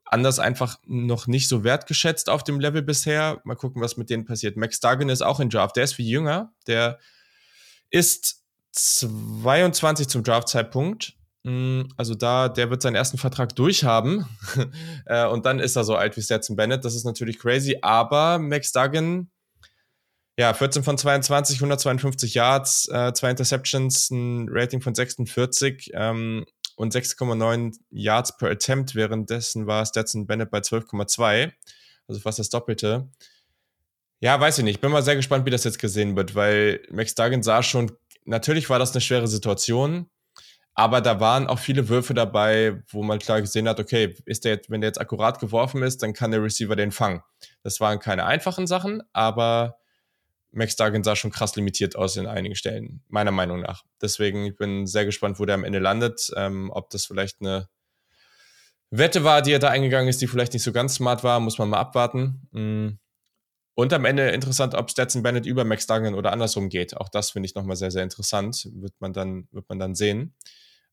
[0.05, 3.41] anders einfach noch nicht so wertgeschätzt auf dem Level bisher.
[3.45, 4.57] Mal gucken, was mit denen passiert.
[4.57, 6.99] Max Duggan ist auch in Draft, der ist viel jünger, der
[7.91, 11.15] ist 22 zum Draft-Zeitpunkt.
[11.45, 14.27] Mm, also da, der wird seinen ersten Vertrag durchhaben.
[15.09, 16.85] Äh, und dann ist er so alt wie Stetson Bennett.
[16.85, 17.79] Das ist natürlich crazy.
[17.83, 19.31] Aber Max Duggan,
[20.37, 26.45] ja, 14 von 22, 152 Yards, äh, zwei Interceptions, ein Rating von 46 ähm,
[26.77, 28.95] und 6,9 Yards per Attempt.
[28.95, 31.53] Währenddessen war Stetson Bennett bei 12,2.
[32.09, 33.09] Also fast das Doppelte.
[34.21, 34.81] Ja, weiß ich nicht.
[34.81, 37.91] Bin mal sehr gespannt, wie das jetzt gesehen wird, weil Max Duggan sah schon
[38.27, 40.11] natürlich war das eine schwere Situation,
[40.75, 44.55] aber da waren auch viele Würfe dabei, wo man klar gesehen hat, okay, ist der
[44.55, 47.23] jetzt, wenn der jetzt akkurat geworfen ist, dann kann der Receiver den fangen.
[47.63, 49.79] Das waren keine einfachen Sachen, aber
[50.57, 53.85] Max Duggan sah schon krass limitiert aus in einigen Stellen, meiner Meinung nach.
[54.01, 57.69] Deswegen, ich bin sehr gespannt, wo der am Ende landet, ähm, ob das vielleicht eine
[58.91, 61.59] Wette war, die er da eingegangen ist, die vielleicht nicht so ganz smart war, muss
[61.59, 62.49] man mal abwarten.
[62.53, 62.99] Mhm.
[63.75, 66.97] Und am Ende interessant, ob Stetson Bennett über Max Duggan oder andersrum geht.
[66.97, 68.67] Auch das finde ich nochmal sehr, sehr interessant.
[68.73, 70.35] Wird man dann, wird man dann sehen.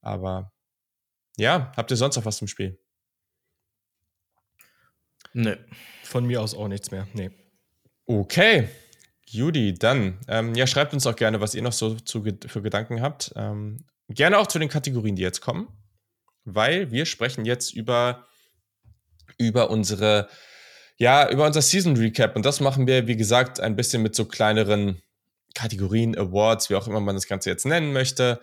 [0.02, 0.52] Aber
[1.38, 2.78] ja, habt ihr sonst noch was zum Spiel?
[5.32, 5.56] Nee.
[6.04, 7.08] Von mir aus auch nichts mehr.
[7.14, 7.32] Nee.
[8.06, 8.68] Okay.
[9.34, 13.02] Judy, dann, ähm, ja, schreibt uns auch gerne, was ihr noch so zu, für Gedanken
[13.02, 13.34] habt.
[13.36, 15.68] Ähm, gerne auch zu den Kategorien, die jetzt kommen,
[16.44, 18.28] weil wir sprechen jetzt über,
[19.38, 20.30] über unsere
[20.98, 22.36] ja, über unser Season Recap.
[22.36, 25.02] Und das machen wir, wie gesagt, ein bisschen mit so kleineren
[25.56, 28.40] Kategorien, Awards, wie auch immer man das Ganze jetzt nennen möchte.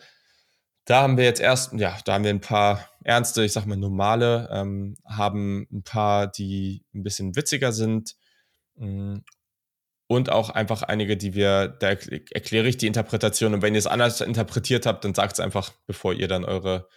[0.84, 3.76] Da haben wir jetzt erst, ja, da haben wir ein paar ernste, ich sag mal
[3.76, 8.16] normale, ähm, haben ein paar, die ein bisschen witziger sind.
[10.10, 13.54] Und auch einfach einige, die wir, da erkläre ich die Interpretation.
[13.54, 16.88] Und wenn ihr es anders interpretiert habt, dann sagt es einfach, bevor ihr dann eure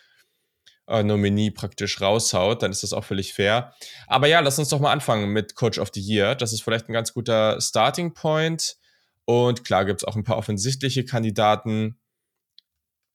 [0.88, 3.76] äh, Nominee praktisch raushaut, dann ist das auch völlig fair.
[4.08, 6.34] Aber ja, lass uns doch mal anfangen mit Coach of the Year.
[6.34, 8.78] Das ist vielleicht ein ganz guter Starting Point.
[9.26, 12.00] Und klar gibt es auch ein paar offensichtliche Kandidaten.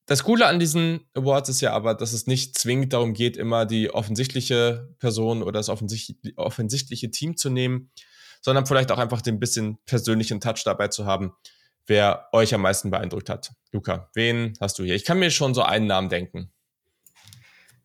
[0.06, 3.66] Das Coole an diesen Awards ist ja aber, dass es nicht zwingend darum geht, immer
[3.66, 7.90] die offensichtliche Person oder das offensichtliche Team zu nehmen,
[8.40, 11.32] sondern vielleicht auch einfach den bisschen persönlichen Touch dabei zu haben,
[11.86, 13.52] wer euch am meisten beeindruckt hat.
[13.72, 14.94] Luca, wen hast du hier?
[14.94, 16.50] Ich kann mir schon so einen Namen denken.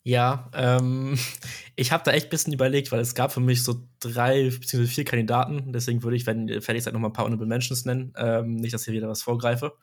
[0.04, 1.18] Ja, ähm,
[1.76, 4.86] ich habe da echt ein bisschen überlegt, weil es gab für mich so drei bzw.
[4.86, 5.72] vier Kandidaten.
[5.72, 8.13] Deswegen würde ich, wenn ihr fertig seid, noch mal ein paar Honorable Mentions nennen.
[8.18, 9.74] Ähm, nicht, dass hier wieder was vorgreife.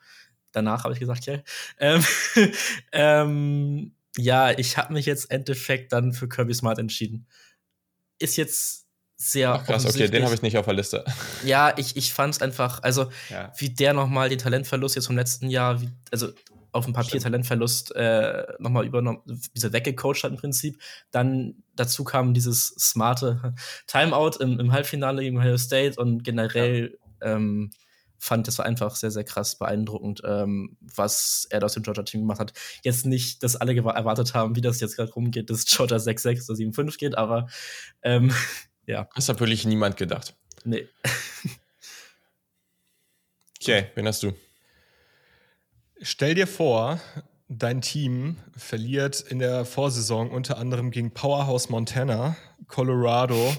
[0.51, 1.39] Danach habe ich gesagt, ja.
[1.79, 2.03] Ähm,
[2.91, 7.25] ähm, ja, ich habe mich jetzt im Endeffekt dann für Kirby Smart entschieden.
[8.19, 8.85] Ist jetzt
[9.21, 11.05] sehr Ach, krass, okay, den habe ich nicht auf der Liste.
[11.45, 13.53] Ja, ich, ich fand es einfach, also ja.
[13.55, 16.29] wie der nochmal den Talentverlust jetzt vom letzten Jahr, wie, also
[16.71, 17.23] auf dem Papier Stimmt.
[17.23, 19.21] Talentverlust äh, nochmal übernommen,
[19.55, 20.81] diese weggecoacht hat im Prinzip.
[21.11, 23.53] Dann dazu kam dieses smarte
[23.87, 27.35] Timeout im, im Halbfinale gegen Ohio State und generell ja.
[27.35, 27.69] ähm,
[28.17, 32.39] fand das war einfach sehr, sehr krass beeindruckend, ähm, was er aus dem Georgia-Team gemacht
[32.39, 32.53] hat.
[32.83, 36.59] Jetzt nicht, dass alle erwartet haben, wie das jetzt gerade rumgeht, dass Georgia 6-6 oder
[36.59, 37.47] 7-5 geht, aber
[38.03, 38.31] ähm,
[38.91, 39.09] ja.
[39.15, 40.35] Das hat wirklich niemand gedacht.
[40.63, 40.87] Nee.
[43.59, 44.33] okay, wen hast du?
[46.01, 46.99] Stell dir vor,
[47.47, 52.35] dein Team verliert in der Vorsaison unter anderem gegen Powerhouse Montana,
[52.67, 53.55] Colorado,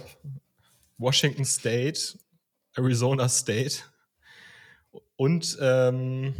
[0.98, 2.18] Washington State,
[2.76, 3.78] Arizona State
[5.16, 6.34] und ähm,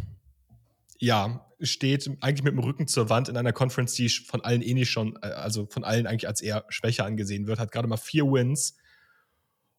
[0.99, 4.75] ja, steht eigentlich mit dem Rücken zur Wand in einer Conference, die von allen eh
[4.75, 7.97] nicht schon, äh, also von allen eigentlich als eher schwächer angesehen wird, hat gerade mal
[7.97, 8.77] vier Wins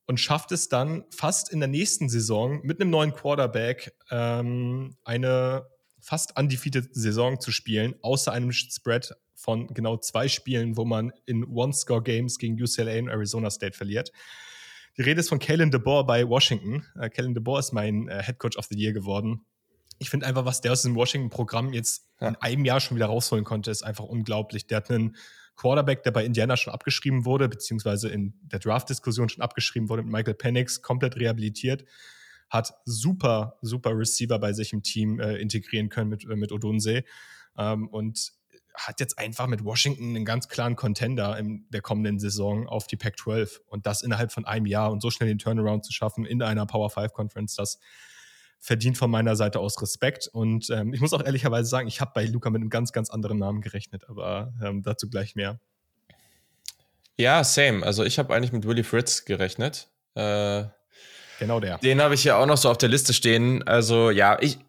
[0.05, 5.67] und schafft es dann fast in der nächsten Saison mit einem neuen Quarterback ähm, eine
[5.99, 11.45] fast undefeated Saison zu spielen, außer einem Spread von genau zwei Spielen, wo man in
[11.45, 14.11] One-Score-Games gegen UCLA und Arizona State verliert.
[14.97, 16.85] Die Rede ist von Kalen DeBoer bei Washington.
[16.99, 19.45] Äh, Kalen DeBoer ist mein äh, Head Coach of the Year geworden.
[19.99, 22.29] Ich finde einfach, was der aus dem Washington-Programm jetzt ja.
[22.29, 24.67] in einem Jahr schon wieder rausholen konnte, ist einfach unglaublich.
[24.67, 25.15] Der hat einen
[25.55, 30.11] Quarterback, der bei Indiana schon abgeschrieben wurde, beziehungsweise in der Draft-Diskussion schon abgeschrieben wurde, mit
[30.11, 31.85] Michael Penix komplett rehabilitiert
[32.53, 37.03] hat super, super Receiver bei sich im Team äh, integrieren können mit, äh, mit Odunse.
[37.57, 38.31] Ähm, und
[38.75, 42.95] hat jetzt einfach mit Washington einen ganz klaren Contender in der kommenden Saison auf die
[42.95, 43.59] Pac-12.
[43.65, 46.65] Und das innerhalb von einem Jahr und so schnell den Turnaround zu schaffen in einer
[46.65, 47.79] Power 5 Conference, das
[48.63, 50.29] verdient von meiner Seite aus Respekt.
[50.31, 53.09] Und ähm, ich muss auch ehrlicherweise sagen, ich habe bei Luca mit einem ganz, ganz
[53.09, 55.59] anderen Namen gerechnet, aber ähm, dazu gleich mehr.
[57.17, 57.85] Ja, same.
[57.85, 59.89] Also ich habe eigentlich mit Willie Fritz gerechnet.
[60.15, 60.63] Äh,
[61.39, 61.77] Genau der.
[61.79, 63.63] Den habe ich ja auch noch so auf der Liste stehen.
[63.63, 64.59] Also ja, ich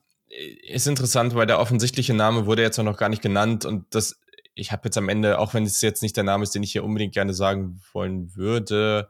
[0.67, 4.21] ist interessant, weil der offensichtliche Name wurde jetzt noch gar nicht genannt und das,
[4.55, 6.73] ich habe jetzt am Ende, auch wenn es jetzt nicht der Name ist, den ich
[6.73, 9.09] hier unbedingt gerne sagen wollen würde,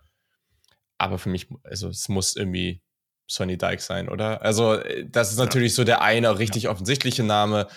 [0.99, 2.83] aber für mich, also es muss irgendwie
[3.27, 4.43] Sonny Dyke sein, oder?
[4.43, 5.77] Also das ist natürlich ja.
[5.77, 6.71] so der eine richtig ja.
[6.71, 7.69] offensichtliche Name.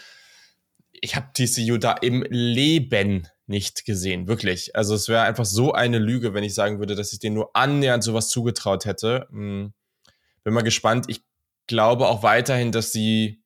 [0.92, 4.76] Ich habe TCU da im Leben nicht gesehen, wirklich.
[4.76, 7.56] Also es wäre einfach so eine Lüge, wenn ich sagen würde, dass ich denen nur
[7.56, 9.28] annähernd sowas zugetraut hätte.
[9.30, 9.74] Hm.
[10.44, 11.06] Bin mal gespannt.
[11.08, 11.24] Ich
[11.68, 13.42] glaube auch weiterhin, dass sie,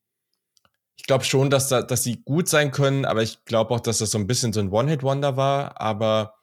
[0.95, 3.99] ich glaube schon, dass, da, dass sie gut sein können, aber ich glaube auch, dass
[3.99, 5.79] das so ein bisschen so ein One-Hit-Wonder war.
[5.79, 6.33] Aber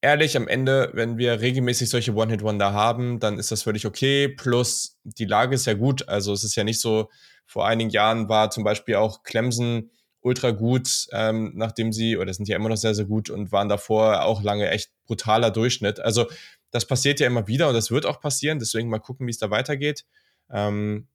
[0.00, 4.28] ehrlich, am Ende, wenn wir regelmäßig solche One-Hit-Wonder haben, dann ist das völlig okay.
[4.28, 6.08] Plus, die Lage ist ja gut.
[6.08, 7.10] Also es ist ja nicht so,
[7.46, 12.48] vor einigen Jahren war zum Beispiel auch Clemson ultra gut, ähm, nachdem sie, oder sind
[12.48, 15.98] ja immer noch sehr, sehr gut und waren davor auch lange echt brutaler Durchschnitt.
[15.98, 16.26] Also
[16.70, 19.38] das passiert ja immer wieder und das wird auch passieren, deswegen mal gucken, wie es
[19.38, 20.04] da weitergeht.
[20.50, 21.08] Ähm,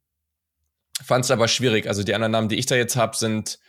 [1.04, 1.88] Fand es aber schwierig.
[1.88, 3.60] Also die anderen Namen, die ich da jetzt habe, sind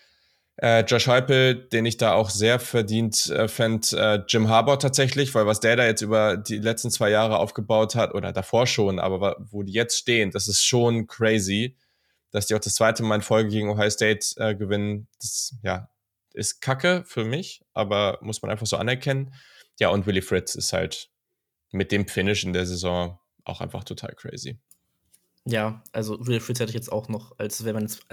[0.58, 5.34] äh, Josh Heupel, den ich da auch sehr verdient äh, fände, äh, Jim Harbour tatsächlich,
[5.34, 8.98] weil was der da jetzt über die letzten zwei Jahre aufgebaut hat, oder davor schon,
[8.98, 11.76] aber wo die jetzt stehen, das ist schon crazy
[12.36, 15.88] dass die auch das zweite Mal in Folge gegen Ohio State äh, gewinnen, das ja,
[16.34, 19.32] ist kacke für mich, aber muss man einfach so anerkennen.
[19.78, 21.08] Ja, und Willy Fritz ist halt
[21.72, 24.58] mit dem Finish in der Saison auch einfach total crazy.
[25.46, 28.04] Ja, also Willy Fritz hätte ich jetzt auch noch, als wäre man jetzt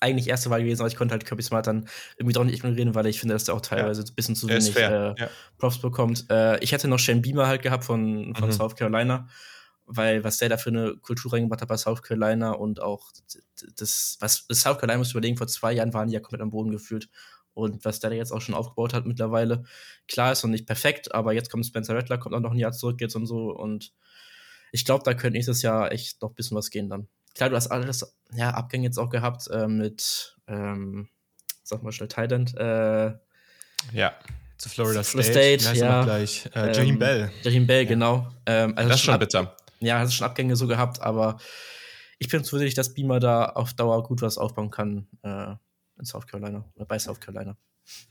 [0.00, 2.94] eigentlich erste Wahl gewesen, aber ich konnte halt Kirby Smart dann irgendwie doch nicht ignorieren,
[2.94, 5.14] weil ich finde, dass der auch teilweise ein bisschen zu wenig äh.
[5.58, 6.26] Props bekommt.
[6.30, 8.52] Äh, ich hätte noch Shane Beamer halt gehabt von, von mhm.
[8.52, 9.28] South Carolina
[9.88, 13.10] weil was der da für eine Kultur reingebracht hat bei South Carolina und auch
[13.76, 16.50] das, was das South Carolina muss überlegen, vor zwei Jahren waren die ja komplett am
[16.50, 17.08] Boden gefühlt.
[17.54, 19.64] Und was der da jetzt auch schon aufgebaut hat mittlerweile,
[20.06, 22.72] klar ist noch nicht perfekt, aber jetzt kommt Spencer Rattler, kommt auch noch ein Jahr
[22.72, 23.50] zurück jetzt und so.
[23.50, 23.92] Und
[24.70, 27.08] ich glaube, da könnte nächstes Jahr echt noch ein bisschen was gehen dann.
[27.38, 31.08] Klar, du hast alles, ja, Abgänge jetzt auch gehabt äh, mit, ähm,
[31.62, 32.54] sag mal schnell, Thailand.
[32.56, 33.14] Äh,
[33.92, 34.12] ja
[34.58, 35.60] zu Florida State.
[35.60, 36.02] State ja.
[36.02, 36.50] Gleich.
[36.52, 37.30] Äh, ähm, Bell.
[37.42, 37.88] Jahim Bell, ja.
[37.88, 38.28] genau.
[38.44, 41.38] Ähm, also das ist schon bitter ja, hast schon Abgänge so gehabt, aber
[42.18, 45.54] ich bin zuversichtlich, dass Beamer da auf Dauer gut was aufbauen kann äh,
[45.98, 47.56] in South Carolina oder bei South Carolina.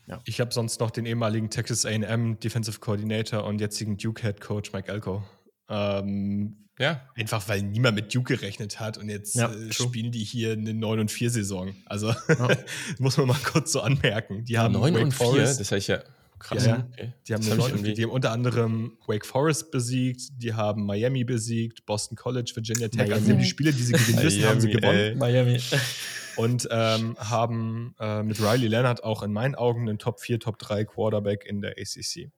[0.07, 0.19] Ja.
[0.25, 4.73] Ich habe sonst noch den ehemaligen Texas AM Defensive Coordinator und jetzigen Duke Head Coach
[4.73, 5.23] Mike Elko.
[5.69, 7.01] Ähm, ja.
[7.15, 10.73] Einfach weil niemand mit Duke gerechnet hat und jetzt ja, äh, spielen die hier eine
[10.73, 11.73] 9 und 4 Saison.
[11.85, 12.49] Also ja.
[12.99, 14.45] muss man mal kurz so anmerken.
[14.45, 16.03] Die haben 9 und 4, das heißt ja
[16.39, 16.65] Krass.
[16.65, 17.13] Ja, okay.
[17.27, 22.15] Die, haben Leute, die haben unter anderem Wake Forest besiegt, die haben Miami besiegt, Boston
[22.15, 23.11] College, Virginia Tech.
[23.11, 24.97] Also die Spiele, die sie gewinnen müssen, haben sie gewonnen.
[24.97, 25.15] Ey.
[25.15, 25.59] Miami.
[26.35, 30.59] Und ähm, haben äh, mit Riley Leonard auch in meinen Augen einen Top 4, Top
[30.59, 32.29] 3 Quarterback in der ACC.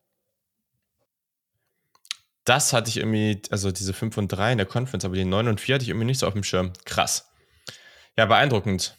[2.46, 5.48] Das hatte ich irgendwie, also diese 5 und 3 in der Conference, aber die 9
[5.48, 6.74] und 4 hatte ich irgendwie nicht so auf dem Schirm.
[6.86, 7.30] Krass.
[8.18, 8.98] Ja, beeindruckend.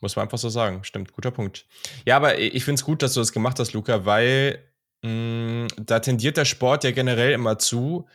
[0.00, 0.84] Muss man einfach so sagen.
[0.84, 1.66] Stimmt, guter Punkt.
[2.04, 4.62] Ja, aber ich finde es gut, dass du das gemacht hast, Luca, weil
[5.02, 8.06] mh, mm, da tendiert der Sport ja generell immer zu,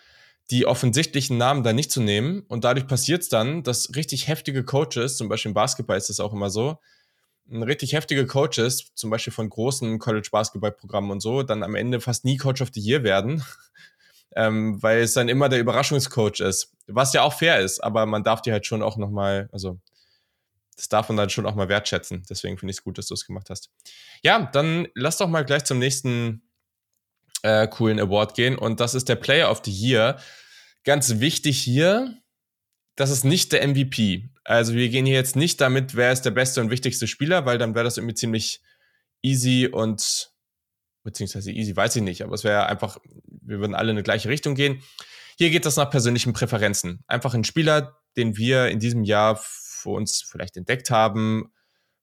[0.51, 2.41] die offensichtlichen Namen da nicht zu nehmen.
[2.47, 6.19] Und dadurch passiert es dann, dass richtig heftige Coaches, zum Beispiel im Basketball ist das
[6.19, 6.79] auch immer so,
[7.51, 12.37] richtig heftige Coaches, zum Beispiel von großen College-Basketball-Programmen und so, dann am Ende fast nie
[12.37, 13.43] Coach of the Year werden.
[14.35, 16.71] ähm, weil es dann immer der Überraschungscoach ist.
[16.87, 19.79] Was ja auch fair ist, aber man darf die halt schon auch nochmal, also
[20.75, 22.23] das darf man dann schon auch mal wertschätzen.
[22.29, 23.69] Deswegen finde ich es gut, dass du es gemacht hast.
[24.23, 26.41] Ja, dann lass doch mal gleich zum nächsten
[27.41, 28.57] äh, coolen Award gehen.
[28.57, 30.19] Und das ist der Player of the Year.
[30.85, 32.15] Ganz wichtig hier,
[32.99, 34.29] das ist nicht der MVP.
[34.43, 37.57] Also wir gehen hier jetzt nicht damit, wer ist der beste und wichtigste Spieler, weil
[37.57, 38.61] dann wäre das irgendwie ziemlich
[39.21, 40.33] easy und
[41.03, 44.27] beziehungsweise easy weiß ich nicht, aber es wäre einfach, wir würden alle in eine gleiche
[44.27, 44.83] Richtung gehen.
[45.37, 47.05] Hier geht das nach persönlichen Präferenzen.
[47.07, 51.53] Einfach ein Spieler, den wir in diesem Jahr für uns vielleicht entdeckt haben,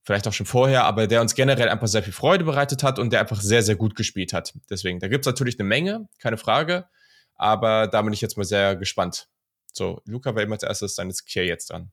[0.03, 3.13] vielleicht auch schon vorher, aber der uns generell einfach sehr viel Freude bereitet hat und
[3.13, 4.55] der einfach sehr, sehr gut gespielt hat.
[4.71, 6.87] Deswegen, da gibt es natürlich eine Menge, keine Frage,
[7.35, 9.29] aber da bin ich jetzt mal sehr gespannt.
[9.77, 11.93] So, Luca, wer immer als erstes, dann ist Kier jetzt dran.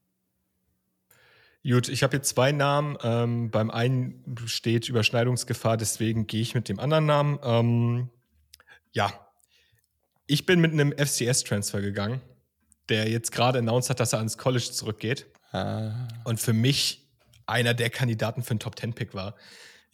[1.66, 2.98] Gut, ich habe jetzt zwei Namen.
[3.04, 7.40] Ähm, beim einen steht Überschneidungsgefahr, deswegen gehe ich mit dem anderen Namen.
[7.44, 8.10] Ähm,
[8.92, 9.12] ja,
[10.28, 12.22] ich bin mit einem FCS-Transfer gegangen,
[12.88, 15.26] der jetzt gerade announced hat, dass er ans College zurückgeht.
[15.52, 16.08] Ah.
[16.24, 17.06] Und für mich
[17.46, 19.36] einer der Kandidaten für einen Top Ten Pick war.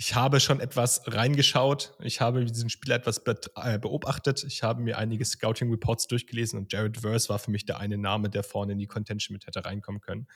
[0.02, 1.94] Ich habe schon etwas reingeschaut.
[2.00, 4.46] Ich habe diesen Spieler etwas äh, beobachtet.
[4.46, 7.98] Ich habe mir einige Scouting Reports durchgelesen und Jared Verse war für mich der eine
[7.98, 10.30] Name, der vorne in die Contention mit hätte reinkommen können.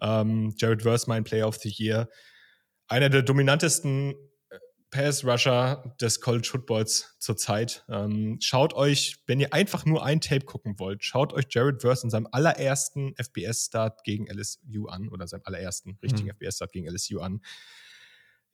[0.00, 2.08] Ähm, Jared Verse, mein Player of the Year.
[2.88, 4.14] Einer der dominantesten
[4.48, 4.58] äh,
[4.90, 7.84] Pass-Rusher des College Footballs zurzeit.
[7.90, 12.02] Ähm, schaut euch, wenn ihr einfach nur ein Tape gucken wollt, schaut euch Jared Verse
[12.02, 16.36] in seinem allerersten FBS-Start gegen LSU an oder seinem allerersten richtigen mhm.
[16.36, 17.42] FBS-Start gegen LSU an.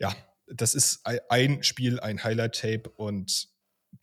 [0.00, 0.12] Ja,
[0.46, 3.48] das ist ein Spiel, ein Highlight-Tape und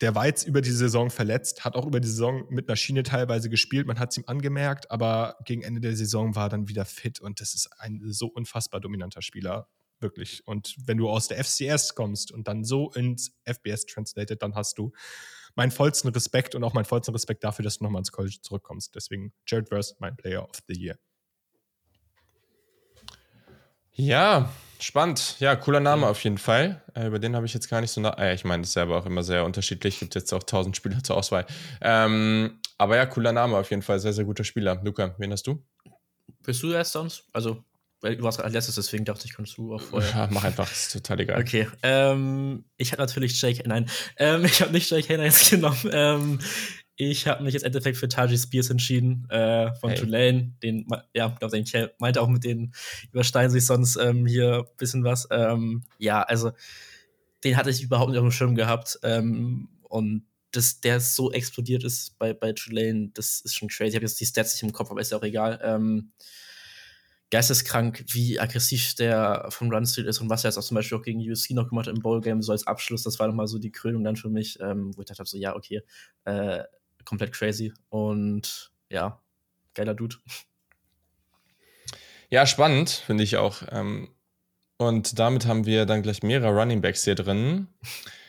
[0.00, 3.02] der war jetzt über die Saison verletzt, hat auch über die Saison mit einer Schiene
[3.02, 6.68] teilweise gespielt, man hat es ihm angemerkt, aber gegen Ende der Saison war er dann
[6.68, 10.46] wieder fit und das ist ein so unfassbar dominanter Spieler, wirklich.
[10.46, 14.78] Und wenn du aus der FCS kommst und dann so ins FBS translated, dann hast
[14.78, 14.92] du
[15.54, 18.94] meinen vollsten Respekt und auch meinen vollsten Respekt dafür, dass du nochmal ins College zurückkommst.
[18.94, 20.98] Deswegen Jared Verse, mein Player of the Year.
[23.92, 24.50] Ja,
[24.82, 25.36] spannend.
[25.40, 26.82] Ja, cooler Name auf jeden Fall.
[26.94, 28.18] Äh, über den habe ich jetzt gar nicht so nach.
[28.18, 29.98] Äh, ich meine, das ist selber auch immer sehr unterschiedlich.
[29.98, 31.46] Gibt jetzt auch tausend Spieler zur Auswahl.
[31.80, 34.00] Ähm, aber ja, cooler Name auf jeden Fall.
[34.00, 34.80] Sehr, sehr guter Spieler.
[34.82, 35.62] Luca, wen hast du?
[36.42, 37.24] Bist du erst sonst?
[37.32, 37.62] Also,
[38.00, 40.10] du warst als letztes, deswegen dachte ich, kannst du auch vorher.
[40.10, 41.40] Ja, mach einfach, ist total egal.
[41.40, 41.68] Okay.
[41.82, 45.90] Ähm, ich habe natürlich Jake, nein, ähm, ich habe nicht Jake Hayner jetzt genommen.
[45.92, 46.38] Ähm,
[47.00, 49.98] ich habe mich jetzt im Endeffekt für Taji Spears entschieden, äh, von hey.
[49.98, 50.52] Tulane.
[50.62, 52.74] Den, ja, glaube ich, meinte auch mit denen
[53.10, 55.26] übersteigen sich sonst ähm, hier ein bisschen was.
[55.30, 56.52] Ähm, ja, also
[57.42, 58.98] den hatte ich überhaupt nicht auf dem Schirm gehabt.
[59.02, 63.90] Ähm, und dass der so explodiert ist bei, bei Tulane, das ist schon crazy.
[63.90, 65.58] Ich habe jetzt die Stats nicht im Kopf, aber ist ja auch egal.
[65.62, 66.12] Ähm,
[67.30, 71.02] geisteskrank, wie aggressiv der vom Run-Stil ist und was er jetzt auch zum Beispiel auch
[71.02, 73.04] gegen USC noch gemacht hat im Bowl-Game, so als Abschluss.
[73.04, 75.56] Das war nochmal so die Krönung dann für mich, ähm, wo ich dachte, so, ja,
[75.56, 75.80] okay,
[76.24, 76.64] äh,
[77.04, 77.72] komplett crazy.
[77.88, 79.20] Und ja,
[79.74, 80.16] geiler Dude.
[82.28, 83.62] Ja, spannend, finde ich auch.
[83.70, 84.08] Ähm,
[84.76, 87.68] und damit haben wir dann gleich mehrere Running Backs hier drin.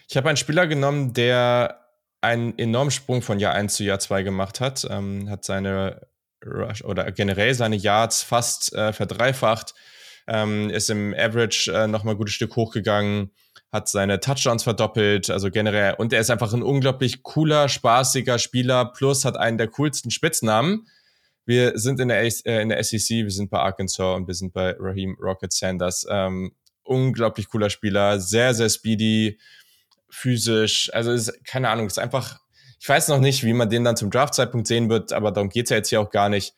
[0.10, 1.88] Ich habe einen Spieler genommen, der
[2.20, 6.08] einen enormen Sprung von Jahr 1 zu Jahr 2 gemacht hat, ähm, hat seine
[6.46, 9.74] Rush oder generell seine Yards fast äh, verdreifacht,
[10.28, 13.32] ähm, ist im Average äh, nochmal ein gutes Stück hochgegangen,
[13.72, 18.86] hat seine Touchdowns verdoppelt, also generell, und er ist einfach ein unglaublich cooler, spaßiger Spieler,
[18.86, 20.88] plus hat einen der coolsten Spitznamen.
[21.46, 24.54] Wir sind in der, äh, in der SEC, wir sind bei Arkansas und wir sind
[24.54, 26.06] bei Raheem Rocket Sanders.
[26.10, 26.54] Ähm,
[26.84, 29.40] unglaublich cooler Spieler, sehr, sehr speedy,
[30.10, 32.42] physisch, also ist, keine Ahnung, ist einfach
[32.82, 35.70] ich weiß noch nicht, wie man den dann zum Draftzeitpunkt sehen wird, aber darum geht's
[35.70, 36.56] ja jetzt hier auch gar nicht.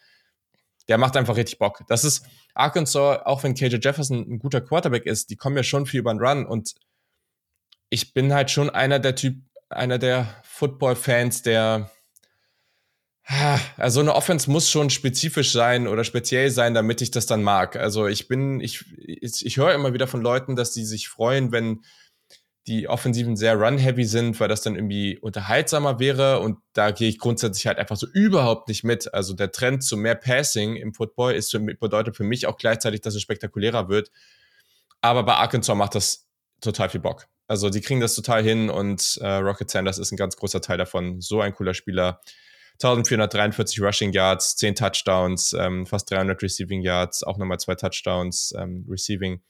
[0.88, 1.84] Der macht einfach richtig Bock.
[1.90, 5.86] Das ist Arkansas, auch wenn KJ Jefferson ein guter Quarterback ist, die kommen ja schon
[5.86, 6.76] viel über den Run und
[7.94, 9.36] ich bin halt schon einer der Typ,
[9.70, 11.92] einer der Football-Fans, der
[13.78, 17.76] also eine Offense muss schon spezifisch sein oder speziell sein, damit ich das dann mag.
[17.76, 21.52] Also ich bin, ich, ich, ich höre immer wieder von Leuten, dass die sich freuen,
[21.52, 21.84] wenn
[22.66, 27.20] die Offensiven sehr run-heavy sind, weil das dann irgendwie unterhaltsamer wäre und da gehe ich
[27.20, 29.14] grundsätzlich halt einfach so überhaupt nicht mit.
[29.14, 33.02] Also der Trend zu mehr Passing im Football ist für, bedeutet für mich auch gleichzeitig,
[33.02, 34.10] dass es spektakulärer wird.
[35.02, 36.28] Aber bei Arkansas macht das
[36.60, 37.28] total viel Bock.
[37.54, 40.80] Also die kriegen das total hin und äh, Rocket Sanders ist ein ganz großer Teil
[40.80, 41.22] davon.
[41.22, 42.20] So ein cooler Spieler.
[42.82, 48.88] 1443 Rushing Yards, 10 Touchdowns, ähm, fast 300 Receiving Yards, auch nochmal zwei Touchdowns ähm,
[48.90, 49.44] Receiving.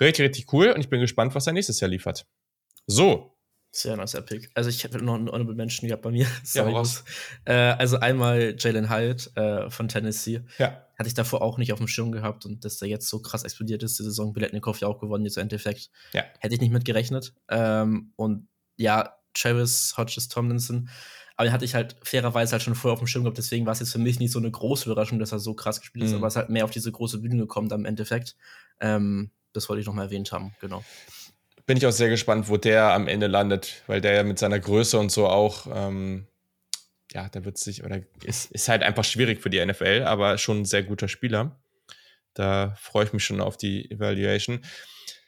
[0.00, 2.26] Richtig, richtig cool und ich bin gespannt, was er nächstes Jahr liefert.
[2.88, 3.38] So.
[3.70, 4.50] Sehr nice Pick.
[4.54, 6.26] Also ich habe noch einen Honorable Menschen gehabt bei mir.
[6.42, 6.82] Sorry, ja,
[7.44, 10.40] äh, also einmal Jalen Hyatt äh, von Tennessee.
[10.58, 10.83] Ja.
[10.98, 13.44] Hatte ich davor auch nicht auf dem Schirm gehabt und dass der jetzt so krass
[13.44, 15.90] explodiert ist, die Saison Biletnikoff ja auch gewonnen, jetzt im Endeffekt.
[16.12, 16.24] Ja.
[16.40, 17.34] Hätte ich nicht mit gerechnet.
[17.48, 20.88] Ähm, und ja, Travis Hodges Tomlinson.
[21.36, 23.72] Aber den hatte ich halt fairerweise halt schon vorher auf dem Schirm gehabt, deswegen war
[23.72, 26.12] es jetzt für mich nicht so eine große Überraschung, dass er so krass gespielt ist,
[26.12, 26.18] mhm.
[26.18, 28.36] aber es ist halt mehr auf diese große Bühne gekommen dann im Endeffekt.
[28.80, 30.84] Ähm, das wollte ich noch mal erwähnt haben, genau
[31.66, 34.60] bin ich auch sehr gespannt, wo der am Ende landet, weil der ja mit seiner
[34.60, 36.26] Größe und so auch, ähm,
[37.14, 40.62] ja, da wird sich, oder ist, ist halt einfach schwierig für die NFL, aber schon
[40.62, 41.62] ein sehr guter Spieler.
[42.34, 44.62] Da freue ich mich schon auf die Evaluation.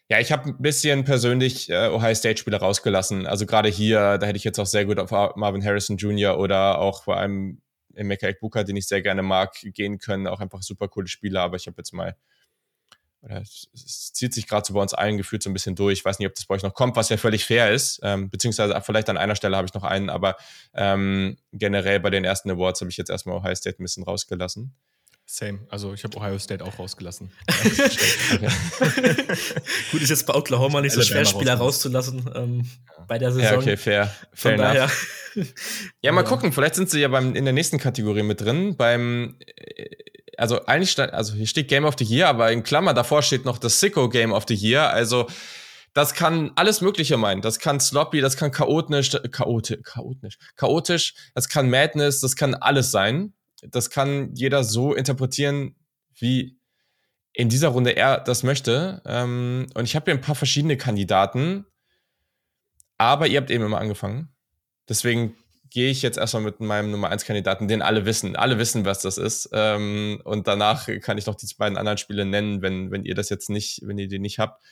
[0.09, 3.27] Ja, ich habe ein bisschen persönlich äh, Ohio State-Spieler rausgelassen.
[3.27, 6.39] Also gerade hier, da hätte ich jetzt auch sehr gut auf Marvin Harrison Jr.
[6.39, 7.63] oder auch vor allem
[7.95, 10.27] Emeka Ekbuka, den ich sehr gerne mag, gehen können.
[10.27, 12.17] Auch einfach super coole Spieler, aber ich habe jetzt mal
[13.27, 15.99] oder es, es zieht sich gerade so bei uns allen gefühlt so ein bisschen durch.
[15.99, 18.01] Ich weiß nicht, ob das bei euch noch kommt, was ja völlig fair ist.
[18.03, 20.37] Ähm, beziehungsweise vielleicht an einer Stelle habe ich noch einen, aber
[20.75, 24.75] ähm, generell bei den ersten Awards habe ich jetzt erstmal Ohio State ein bisschen rausgelassen.
[25.29, 25.67] Same.
[25.71, 27.33] Also ich habe Ohio State auch rausgelassen.
[29.91, 32.65] Gut, ist jetzt bei Oklahoma nicht so schwer, Spieler rauszulassen ähm,
[33.09, 33.55] bei der Saison.
[33.55, 34.15] Ja, okay, fair.
[34.33, 34.89] fair daher.
[36.01, 36.53] ja, mal gucken.
[36.53, 38.77] Vielleicht sind sie ja beim, in der nächsten Kategorie mit drin.
[38.77, 39.87] Beim äh,
[40.37, 43.45] also eigentlich stand, also hier steht Game of the Year, aber in Klammer davor steht
[43.45, 44.91] noch das Sicko Game of the Year.
[44.91, 45.27] Also
[45.95, 47.41] das kann alles Mögliche meinen.
[47.41, 52.91] Das kann sloppy, das kann chaotisch, chaotisch, chaotisch, chaotisch, das kann Madness, das kann alles
[52.91, 53.33] sein.
[53.63, 55.75] Das kann jeder so interpretieren,
[56.15, 56.59] wie
[57.33, 59.01] in dieser Runde er das möchte.
[59.07, 61.65] Ähm, und ich habe hier ein paar verschiedene Kandidaten.
[62.99, 64.35] Aber ihr habt eben immer angefangen.
[64.89, 65.35] Deswegen
[65.71, 68.37] gehe ich jetzt erstmal mit meinem Nummer 1 Kandidaten, den alle wissen.
[68.37, 69.49] Alle wissen, was das ist.
[69.53, 73.29] Ähm, und danach kann ich noch die beiden anderen Spiele nennen, wenn, wenn ihr das
[73.29, 74.63] jetzt nicht, wenn ihr die nicht habt.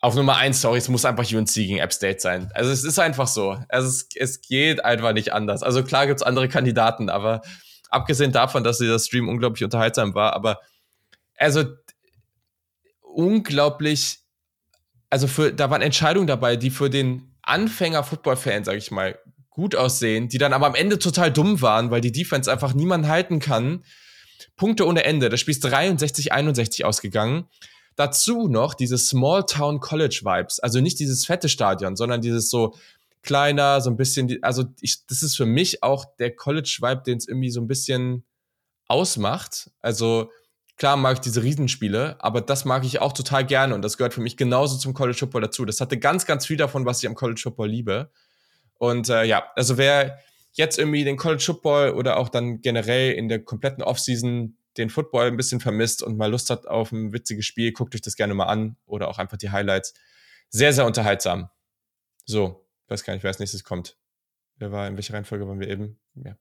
[0.00, 2.50] Auf Nummer 1, sorry, es muss einfach UNC gegen App State sein.
[2.54, 3.56] Also es ist einfach so.
[3.68, 5.62] Also es, es geht einfach nicht anders.
[5.62, 7.42] Also klar gibt's andere Kandidaten, aber
[7.88, 10.60] abgesehen davon, dass dieser Stream unglaublich unterhaltsam war, aber
[11.36, 11.64] also
[13.00, 14.18] unglaublich,
[15.10, 19.18] also für, da waren Entscheidungen dabei, die für den Anfänger-Football-Fan, sag ich mal,
[19.54, 23.08] gut aussehen, die dann aber am Ende total dumm waren, weil die Defense einfach niemanden
[23.08, 23.84] halten kann.
[24.56, 25.28] Punkte ohne Ende.
[25.28, 27.44] Das Spiel ist 63, 61 ausgegangen.
[27.96, 30.58] Dazu noch diese Small Town College Vibes.
[30.60, 32.74] Also nicht dieses fette Stadion, sondern dieses so
[33.22, 37.18] kleiner, so ein bisschen, also ich, das ist für mich auch der College Vibe, den
[37.18, 38.24] es irgendwie so ein bisschen
[38.88, 39.70] ausmacht.
[39.80, 40.30] Also
[40.76, 44.14] klar mag ich diese Riesenspiele, aber das mag ich auch total gerne und das gehört
[44.14, 45.64] für mich genauso zum College Football dazu.
[45.64, 48.10] Das hatte ganz, ganz viel davon, was ich am College Football liebe.
[48.82, 50.18] Und äh, ja, also wer
[50.54, 55.28] jetzt irgendwie den College Football oder auch dann generell in der kompletten Offseason den Football
[55.28, 58.34] ein bisschen vermisst und mal Lust hat auf ein witziges Spiel, guckt euch das gerne
[58.34, 59.94] mal an oder auch einfach die Highlights.
[60.48, 61.48] Sehr, sehr unterhaltsam.
[62.24, 63.96] So, weiß gar nicht, wer als nächstes kommt.
[64.56, 66.00] Wer war, in welcher Reihenfolge waren wir eben?
[66.16, 66.36] Ja.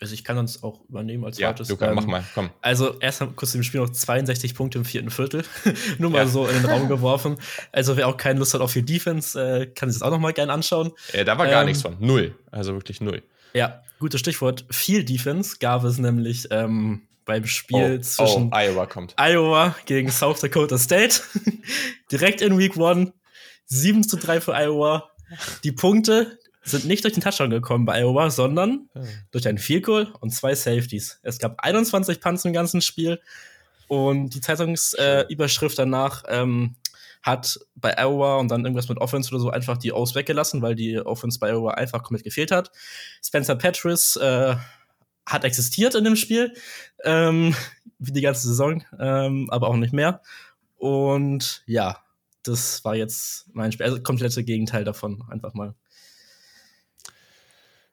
[0.00, 1.68] Also ich kann uns auch übernehmen als ja, zweites.
[1.68, 2.50] Luca, ähm, mach mal, komm.
[2.60, 5.44] Also erst kurz im Spiel noch 62 Punkte im vierten Viertel.
[5.98, 6.26] Nur mal ja.
[6.26, 7.36] so in den Raum geworfen.
[7.72, 10.20] Also wer auch keine Lust hat auf viel Defense, äh, kann sich das auch noch
[10.20, 10.92] mal gerne anschauen.
[11.12, 11.96] Äh, da war gar ähm, nichts von.
[12.00, 12.34] Null.
[12.50, 13.22] Also wirklich null.
[13.52, 14.64] Ja, gutes Stichwort.
[14.70, 19.14] Viel Defense gab es nämlich ähm, beim Spiel oh, zwischen oh, Iowa kommt.
[19.18, 21.20] Iowa gegen South Dakota State.
[22.12, 23.12] Direkt in Week One.
[23.66, 25.10] 7 zu 3 für Iowa.
[25.64, 29.06] Die Punkte, sind nicht durch den Touchdown gekommen bei Iowa, sondern hm.
[29.30, 31.20] durch ein Field Goal und zwei Safeties.
[31.22, 33.20] Es gab 21 Punts im ganzen Spiel
[33.88, 36.76] und die Zeitungsüberschrift äh, danach ähm,
[37.22, 40.74] hat bei Iowa und dann irgendwas mit Offense oder so einfach die Aus weggelassen, weil
[40.74, 42.70] die Offense bei Iowa einfach komplett gefehlt hat.
[43.22, 44.56] Spencer Petris äh,
[45.26, 46.52] hat existiert in dem Spiel,
[47.02, 47.54] ähm,
[47.98, 50.20] wie die ganze Saison, ähm, aber auch nicht mehr.
[50.76, 51.98] Und ja,
[52.42, 53.86] das war jetzt mein Spiel.
[53.86, 55.74] Also komplette Gegenteil davon, einfach mal.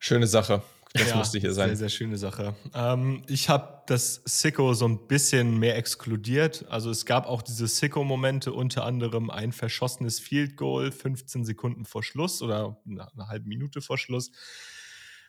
[0.03, 0.63] Schöne Sache.
[0.93, 1.69] Das ja, musste hier sein.
[1.69, 2.55] Sehr, sehr schöne Sache.
[2.73, 6.65] Ähm, ich habe das Sicko so ein bisschen mehr exkludiert.
[6.69, 12.01] Also es gab auch diese Sicko-Momente, unter anderem ein verschossenes Field Goal, 15 Sekunden vor
[12.01, 14.31] Schluss oder eine, eine halbe Minute vor Schluss,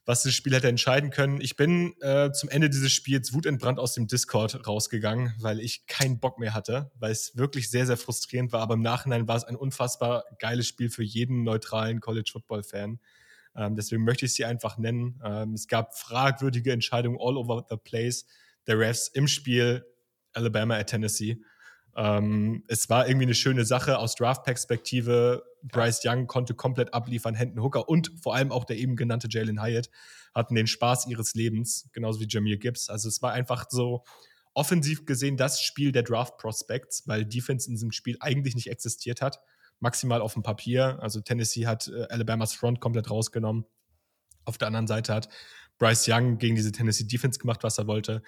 [0.06, 1.42] was das Spiel hätte entscheiden können.
[1.42, 6.18] Ich bin äh, zum Ende dieses Spiels wutentbrannt aus dem Discord rausgegangen, weil ich keinen
[6.18, 8.62] Bock mehr hatte, weil es wirklich sehr, sehr frustrierend war.
[8.62, 13.00] Aber im Nachhinein war es ein unfassbar geiles Spiel für jeden neutralen College-Football-Fan.
[13.56, 15.20] Ähm, deswegen möchte ich sie einfach nennen.
[15.24, 18.26] Ähm, es gab fragwürdige Entscheidungen all over the place
[18.66, 19.84] der Refs im Spiel
[20.32, 21.42] Alabama at Tennessee.
[21.94, 25.42] Ähm, es war irgendwie eine schöne Sache aus Draft-Perspektive.
[25.62, 29.62] Bryce Young konnte komplett abliefern, Hendon Hooker und vor allem auch der eben genannte Jalen
[29.62, 29.90] Hyatt
[30.34, 32.88] hatten den Spaß ihres Lebens, genauso wie Jameer Gibbs.
[32.88, 34.04] Also es war einfach so
[34.54, 39.40] offensiv gesehen das Spiel der Draft-Prospects, weil Defense in diesem Spiel eigentlich nicht existiert hat
[39.80, 40.98] maximal auf dem Papier.
[41.00, 43.64] Also Tennessee hat äh, Alabamas Front komplett rausgenommen.
[44.44, 45.28] Auf der anderen Seite hat
[45.78, 48.22] Bryce Young gegen diese Tennessee Defense gemacht, was er wollte.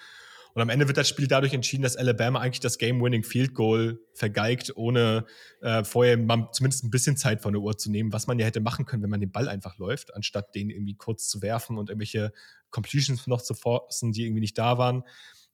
[0.55, 3.99] Und am Ende wird das Spiel dadurch entschieden, dass Alabama eigentlich das Game-Winning Field Goal
[4.13, 5.25] vergeigt, ohne
[5.59, 6.15] äh, vorher
[6.53, 9.03] zumindest ein bisschen Zeit von der Uhr zu nehmen, was man ja hätte machen können,
[9.03, 12.31] wenn man den Ball einfach läuft, anstatt den irgendwie kurz zu werfen und irgendwelche
[12.69, 15.03] Completions noch zu forcen, die irgendwie nicht da waren.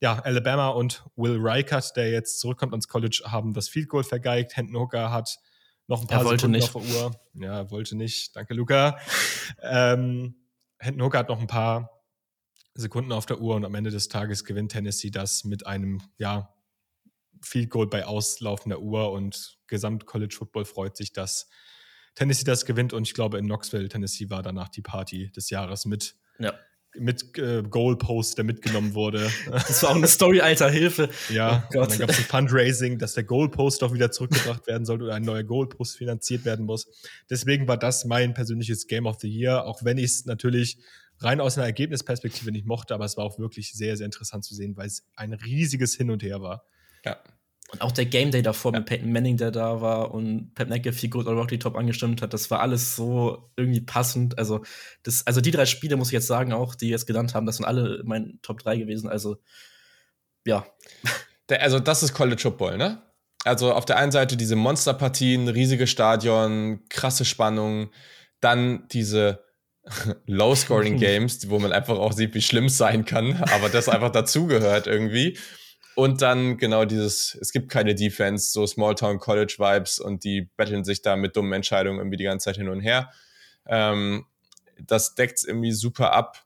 [0.00, 4.56] Ja, Alabama und Will Reichert, der jetzt zurückkommt ans College, haben das Field Goal vergeigt.
[4.56, 5.40] Hendon Hooker hat
[5.86, 6.74] noch ein paar er Sekunden nicht.
[6.74, 7.20] auf der Uhr.
[7.34, 8.34] Ja, wollte nicht.
[8.36, 8.98] Danke, Luca.
[9.60, 10.34] ähm,
[10.78, 12.02] Hendon Hooker hat noch ein paar
[12.74, 16.54] Sekunden auf der Uhr und am Ende des Tages gewinnt Tennessee das mit einem, ja,
[17.44, 21.48] Field Goal bei auslaufender Uhr und Gesamt College Football freut sich, dass
[22.14, 25.84] Tennessee das gewinnt und ich glaube in Knoxville, Tennessee war danach die Party des Jahres
[25.84, 26.54] mit ja
[26.98, 29.30] mit äh, Goalpost, der mitgenommen wurde.
[29.50, 31.08] Das war auch eine Story, alter Hilfe.
[31.28, 34.84] Ja, oh und dann gab es ein Fundraising, dass der Goalpost doch wieder zurückgebracht werden
[34.84, 36.86] sollte oder ein neuer Goalpost finanziert werden muss.
[37.30, 40.78] Deswegen war das mein persönliches Game of the Year, auch wenn ich es natürlich
[41.18, 44.54] rein aus einer Ergebnisperspektive nicht mochte, aber es war auch wirklich sehr, sehr interessant zu
[44.54, 46.64] sehen, weil es ein riesiges Hin und Her war.
[47.04, 47.18] Ja.
[47.72, 48.78] Und auch der Game Day davor ja.
[48.78, 52.34] mit Peyton Manning, der da war und Pat McAfee Good or Rocky Top angestimmt hat,
[52.34, 54.38] das war alles so irgendwie passend.
[54.38, 54.62] Also,
[55.04, 57.56] das, also die drei Spiele, muss ich jetzt sagen, auch, die jetzt genannt haben, das
[57.56, 59.08] sind alle mein Top 3 gewesen.
[59.08, 59.38] Also,
[60.44, 60.66] ja.
[61.48, 63.00] Der, also, das ist College Football, ne?
[63.44, 67.90] Also, auf der einen Seite diese Monsterpartien, riesige Stadion, krasse Spannung,
[68.40, 69.44] dann diese
[70.26, 74.86] Low-Scoring-Games, wo man einfach auch sieht, wie schlimm es sein kann, aber das einfach dazugehört
[74.86, 75.38] irgendwie.
[75.94, 80.84] Und dann genau dieses, es gibt keine Defense, so Smalltown College Vibes und die betteln
[80.84, 83.10] sich da mit dummen Entscheidungen irgendwie die ganze Zeit hin und her.
[83.66, 84.26] Ähm,
[84.80, 86.44] das deckt irgendwie super ab.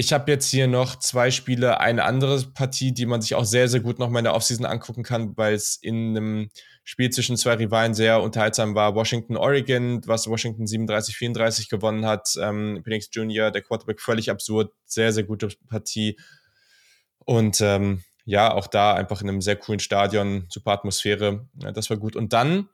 [0.00, 3.68] Ich habe jetzt hier noch zwei Spiele, eine andere Partie, die man sich auch sehr,
[3.68, 6.50] sehr gut nochmal in der Offseason angucken kann, weil es in einem
[6.84, 8.94] Spiel zwischen zwei Rivalen sehr unterhaltsam war.
[8.94, 12.28] Washington, Oregon, was Washington 37-34 gewonnen hat.
[12.40, 14.72] Ähm, Penix Jr., der Quarterback, völlig absurd.
[14.84, 16.16] Sehr, sehr gute Partie.
[17.24, 21.48] Und ähm, ja, auch da einfach in einem sehr coolen Stadion, super Atmosphäre.
[21.62, 22.14] Ja, das war gut.
[22.14, 22.68] Und dann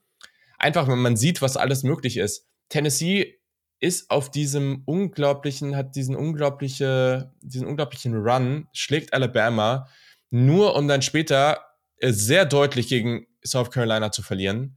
[0.59, 2.49] einfach, wenn man sieht, was alles möglich ist.
[2.71, 3.39] Tennessee
[3.79, 9.87] ist auf diesem unglaublichen, hat diesen unglaubliche, diesen unglaublichen Run, schlägt Alabama,
[10.29, 11.61] nur um dann später
[11.99, 14.77] äh, sehr deutlich gegen South Carolina zu verlieren.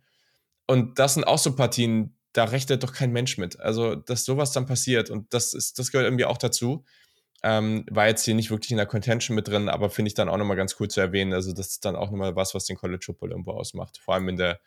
[0.68, 3.60] Und das sind auch so Partien, da rechnet doch kein Mensch mit.
[3.60, 6.86] Also, dass sowas dann passiert und das ist, das gehört irgendwie auch dazu.
[7.50, 10.28] Ähm, war jetzt hier nicht wirklich in der Contention mit drin, aber finde ich dann
[10.28, 11.32] auch nochmal ganz cool zu erwähnen.
[11.32, 14.00] Also, das ist dann auch nochmal was, was den College Football irgendwo ausmacht.
[14.04, 14.60] Vor allem in der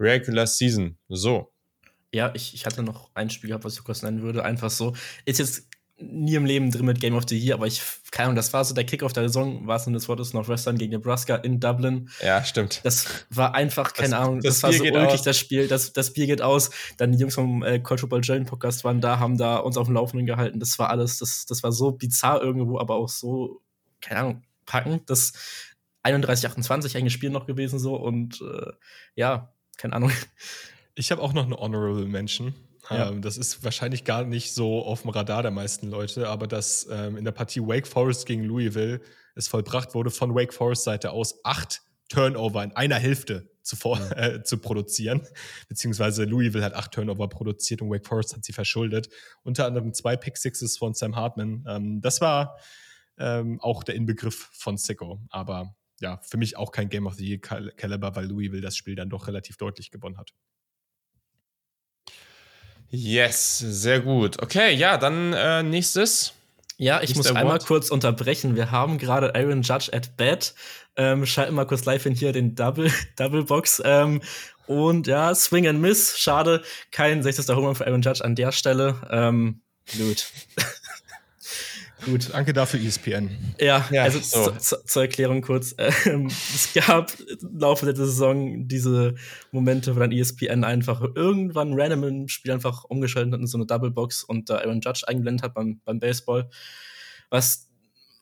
[0.00, 0.96] Regular Season.
[1.10, 1.52] So.
[2.10, 4.46] Ja, ich, ich hatte noch ein Spiel gehabt, was ich kurz nennen würde.
[4.46, 4.94] Einfach so.
[5.26, 5.68] Ist jetzt
[6.10, 8.64] nie im Leben drin mit Game of the Year, aber ich, keine Ahnung, das war
[8.64, 12.10] so der Kickoff der Saison, war es in des Wortes Northwestern gegen Nebraska in Dublin.
[12.22, 12.80] Ja, stimmt.
[12.84, 16.12] Das war einfach, keine das, Ahnung, das, das, war so ulkig, das Spiel, das, das
[16.12, 16.70] Bier geht aus.
[16.96, 19.86] Dann die Jungs vom äh, Culture Ball Jalen Podcast waren da, haben da uns auf
[19.86, 20.60] dem Laufenden gehalten.
[20.60, 23.62] Das war alles, das, das war so bizarr irgendwo, aber auch so,
[24.00, 25.08] keine Ahnung, packend.
[25.08, 25.32] Das
[26.02, 28.72] 31, 28 eigentlich Spiel noch gewesen so und äh,
[29.14, 30.12] ja, keine Ahnung.
[30.94, 32.54] Ich habe auch noch eine Honorable Mention.
[32.90, 33.08] Ja.
[33.08, 36.86] Ähm, das ist wahrscheinlich gar nicht so auf dem Radar der meisten Leute, aber dass
[36.90, 39.00] ähm, in der Partie Wake Forest gegen Louisville
[39.34, 43.98] es vollbracht wurde, von Wake Forest Seite aus acht Turnover in einer Hälfte zu, vor,
[44.16, 45.26] äh, zu produzieren.
[45.68, 49.08] Beziehungsweise Louisville hat acht Turnover produziert und Wake Forest hat sie verschuldet.
[49.42, 51.64] Unter anderem zwei Pick Sixes von Sam Hartman.
[51.68, 52.58] Ähm, das war
[53.18, 55.20] ähm, auch der Inbegriff von Sicko.
[55.30, 58.96] Aber ja, für mich auch kein Game of the Year Caliber, weil Louisville das Spiel
[58.96, 60.32] dann doch relativ deutlich gewonnen hat.
[62.94, 64.42] Yes, sehr gut.
[64.42, 66.34] Okay, ja, dann äh, nächstes.
[66.76, 68.54] Ja, ich muss einmal kurz unterbrechen.
[68.54, 70.54] Wir haben gerade Aaron Judge at Bat.
[70.96, 73.80] Ähm, schalten mal kurz live in hier den Double, Double Box.
[73.82, 74.20] Ähm,
[74.66, 76.18] und ja, Swing and Miss.
[76.18, 77.48] Schade, kein 60.
[77.56, 78.96] Home für Aaron Judge an der Stelle.
[79.10, 79.62] Ähm,
[79.96, 80.26] gut.
[82.04, 83.30] Gut, danke dafür, ESPN.
[83.60, 84.50] Ja, ja also so.
[84.52, 85.74] zu, zur Erklärung kurz.
[86.04, 89.14] Ähm, es gab im Laufe der Saison diese
[89.52, 93.66] Momente, wo dann ESPN einfach irgendwann random im Spiel einfach umgeschaltet hat in so eine
[93.66, 96.50] Double-Box und da Aaron Judge eingeblendet hat beim, beim Baseball,
[97.30, 97.68] was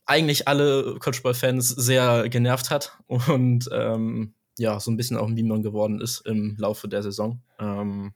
[0.04, 5.62] eigentlich alle Coachball-Fans sehr genervt hat und ähm, ja, so ein bisschen auch ein Meme
[5.62, 7.40] geworden ist im Laufe der Saison.
[7.58, 8.12] Ähm,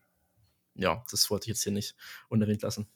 [0.75, 1.95] ja, das wollte ich jetzt hier nicht
[2.29, 2.87] unerwähnt lassen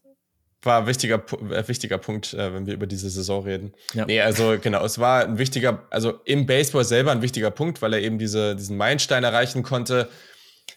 [0.62, 3.74] war ein wichtiger, äh, wichtiger Punkt, äh, wenn wir über diese Saison reden.
[3.94, 4.06] Ja.
[4.06, 7.92] Nee, also genau, es war ein wichtiger, also im Baseball selber ein wichtiger Punkt, weil
[7.92, 10.09] er eben diese, diesen Meilenstein erreichen konnte.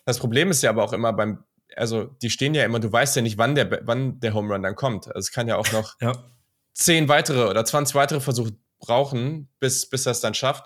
[0.06, 1.44] Das Problem ist ja aber auch immer beim,
[1.76, 4.64] also die stehen ja immer, du weißt ja nicht, wann der, wann der Home Run
[4.64, 5.08] dann kommt.
[5.08, 6.14] Also es kann ja auch noch ja.
[6.74, 10.66] zehn weitere oder 20 weitere Versuche brauchen, bis, bis er es dann schafft.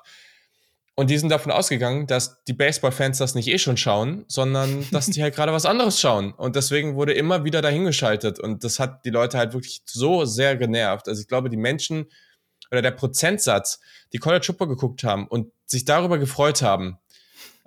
[0.98, 5.08] Und die sind davon ausgegangen, dass die Baseball-Fans das nicht eh schon schauen, sondern dass
[5.08, 6.32] die halt gerade was anderes schauen.
[6.32, 8.40] Und deswegen wurde immer wieder dahingeschaltet.
[8.40, 11.10] Und das hat die Leute halt wirklich so sehr genervt.
[11.10, 12.08] Also ich glaube, die Menschen
[12.72, 13.80] oder der Prozentsatz,
[14.14, 16.98] die College Football geguckt haben und sich darüber gefreut haben,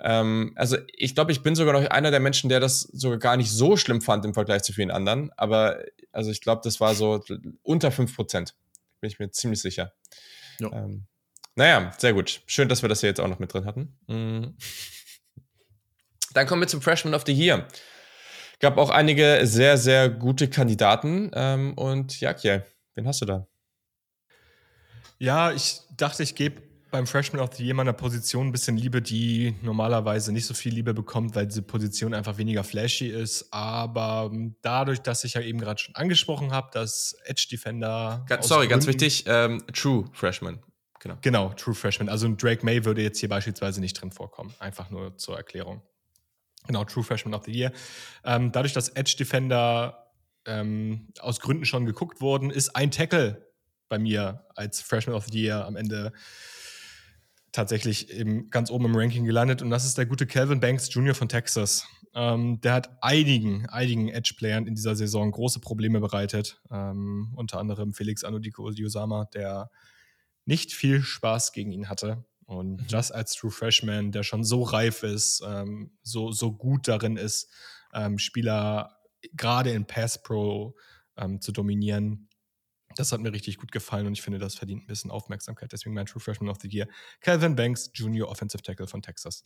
[0.01, 3.37] ähm, also ich glaube, ich bin sogar noch einer der Menschen, der das sogar gar
[3.37, 5.31] nicht so schlimm fand im Vergleich zu vielen anderen.
[5.37, 7.23] Aber also ich glaube, das war so
[7.63, 8.55] unter 5 Prozent.
[9.01, 9.93] Bin ich mir ziemlich sicher.
[10.61, 10.73] Ja.
[10.73, 11.08] Ähm,
[11.59, 12.41] naja, sehr gut.
[12.47, 13.99] Schön, dass wir das hier jetzt auch noch mit drin hatten.
[14.07, 14.57] Mhm.
[16.33, 17.67] Dann kommen wir zum Freshman of the Year.
[18.61, 21.33] Gab auch einige sehr, sehr gute Kandidaten.
[21.35, 23.49] Ähm, und Jakje, wen hast du da?
[25.19, 29.03] Ja, ich dachte, ich gebe beim Freshman of the Year meiner Position ein bisschen Liebe,
[29.03, 33.53] die normalerweise nicht so viel Liebe bekommt, weil diese Position einfach weniger flashy ist.
[33.53, 34.31] Aber
[34.63, 38.25] dadurch, dass ich ja eben gerade schon angesprochen habe, dass Edge Defender.
[38.29, 40.61] Ganz, sorry, ganz wichtig, ähm, True Freshman.
[41.01, 41.19] Genau.
[41.21, 42.09] Genau, True Freshman.
[42.09, 44.53] Also ein Drake May würde jetzt hier beispielsweise nicht drin vorkommen.
[44.59, 45.83] Einfach nur zur Erklärung.
[46.67, 47.73] Genau, True Freshman of the Year.
[48.25, 50.13] Ähm, dadurch, dass Edge Defender
[50.45, 53.47] ähm, aus Gründen schon geguckt wurden, ist ein Tackle
[53.89, 56.13] bei mir als Freshman of the Year am Ende
[57.53, 59.63] tatsächlich eben ganz oben im Ranking gelandet.
[59.63, 61.15] Und das ist der gute Calvin Banks Jr.
[61.15, 61.87] von Texas.
[62.15, 66.61] Ähm, der hat einigen, einigen Edge-Playern in dieser Saison große Probleme bereitet.
[66.71, 69.71] Ähm, unter anderem Felix Anudiko Yosama, der
[70.49, 72.25] nicht viel Spaß gegen ihn hatte.
[72.47, 72.87] Und mhm.
[72.89, 77.53] Just als True Freshman, der schon so reif ist, ähm, so, so gut darin ist,
[77.93, 78.99] ähm, Spieler
[79.35, 80.75] gerade in Pass Pro
[81.19, 82.31] ähm, zu dominieren,
[82.97, 85.71] Das hat mir richtig gut gefallen und ich finde, das verdient ein bisschen Aufmerksamkeit.
[85.71, 86.89] Deswegen mein True Freshman of the Year.
[87.21, 89.45] Calvin Banks, Junior Offensive Tackle von Texas.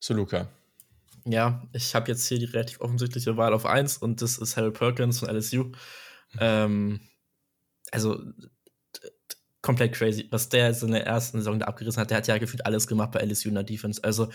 [0.00, 0.48] So, Luca.
[1.26, 4.70] Ja, ich habe jetzt hier die relativ offensichtliche Wahl auf 1 und das ist Harry
[4.70, 5.64] Perkins von LSU.
[5.64, 5.74] Mhm.
[6.40, 7.00] Ähm,
[7.92, 8.22] also
[9.62, 12.10] komplett crazy, was der jetzt in der ersten Saison da abgerissen hat.
[12.10, 14.02] Der hat ja gefühlt alles gemacht bei LSU in der Defense.
[14.02, 14.28] Also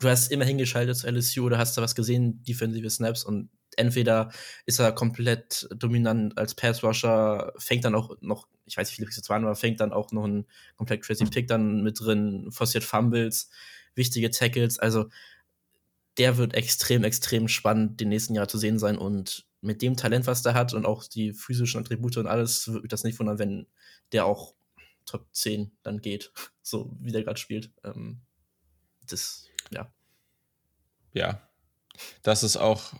[0.00, 4.30] du hast immer hingeschaltet zu LSU oder hast da was gesehen, defensive Snaps und entweder
[4.66, 9.16] ist er komplett dominant als Pass-Rusher, fängt dann auch noch, ich weiß nicht, wie viele
[9.16, 12.84] jetzt waren, aber fängt dann auch noch ein komplett crazy Pick dann mit drin, forciert
[12.84, 13.50] Fumbles,
[13.94, 15.08] wichtige Tackles, also
[16.18, 20.26] der wird extrem, extrem spannend den nächsten Jahr zu sehen sein und mit dem Talent,
[20.26, 23.38] was der hat und auch die physischen Attribute und alles, würde mich das nicht wundern,
[23.38, 23.66] wenn
[24.12, 24.54] der auch
[25.06, 27.70] Top 10 dann geht, so wie der gerade spielt.
[27.84, 28.20] Ähm,
[29.08, 29.92] das, ja.
[31.12, 31.48] Ja,
[32.22, 32.92] das ist auch,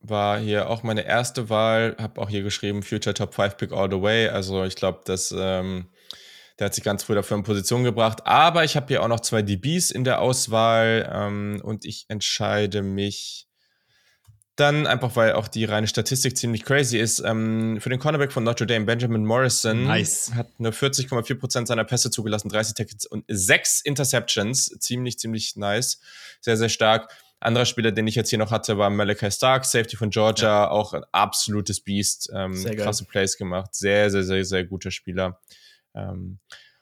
[0.00, 3.90] war hier auch meine erste Wahl, habe auch hier geschrieben, Future Top 5 Pick All
[3.90, 4.28] the Way.
[4.28, 5.90] Also ich glaube, dass ähm,
[6.62, 8.24] der hat sich ganz früh dafür in Position gebracht.
[8.24, 12.82] Aber ich habe hier auch noch zwei DBs in der Auswahl ähm, und ich entscheide
[12.82, 13.48] mich
[14.54, 17.18] dann einfach, weil auch die reine Statistik ziemlich crazy ist.
[17.18, 20.30] Ähm, für den Cornerback von Notre Dame, Benjamin Morrison, nice.
[20.36, 24.66] hat nur 40,4% seiner Pässe zugelassen, 30 Tackles und 6 Interceptions.
[24.78, 25.98] Ziemlich, ziemlich nice.
[26.42, 27.10] Sehr, sehr stark.
[27.40, 30.70] Anderer Spieler, den ich jetzt hier noch hatte, war Malachi Stark, Safety von Georgia, ja.
[30.70, 32.30] auch ein absolutes Beast.
[32.32, 33.74] Ähm, krasse Plays gemacht.
[33.74, 35.40] Sehr, sehr, sehr, sehr guter Spieler.
[35.94, 36.38] Ähm,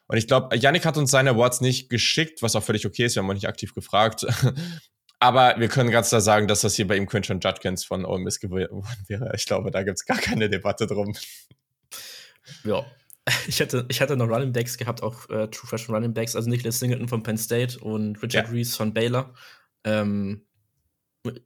[0.07, 3.15] und ich glaube, Yannick hat uns seine Awards nicht geschickt, was auch völlig okay ist,
[3.15, 4.25] wir haben auch nicht aktiv gefragt.
[5.19, 8.23] Aber wir können ganz klar sagen, dass das hier bei ihm Quinton Judkins von Ole
[8.23, 9.31] Miss geworden wäre.
[9.35, 11.15] Ich glaube, da gibt es gar keine Debatte drum.
[12.63, 12.85] Ja.
[13.47, 16.49] Ich hatte, ich hatte noch Running Backs gehabt, auch äh, True Freshman Running Backs, also
[16.49, 18.51] Nicholas Singleton von Penn State und Richard ja.
[18.51, 19.33] Reese von Baylor.
[19.83, 20.47] Ähm,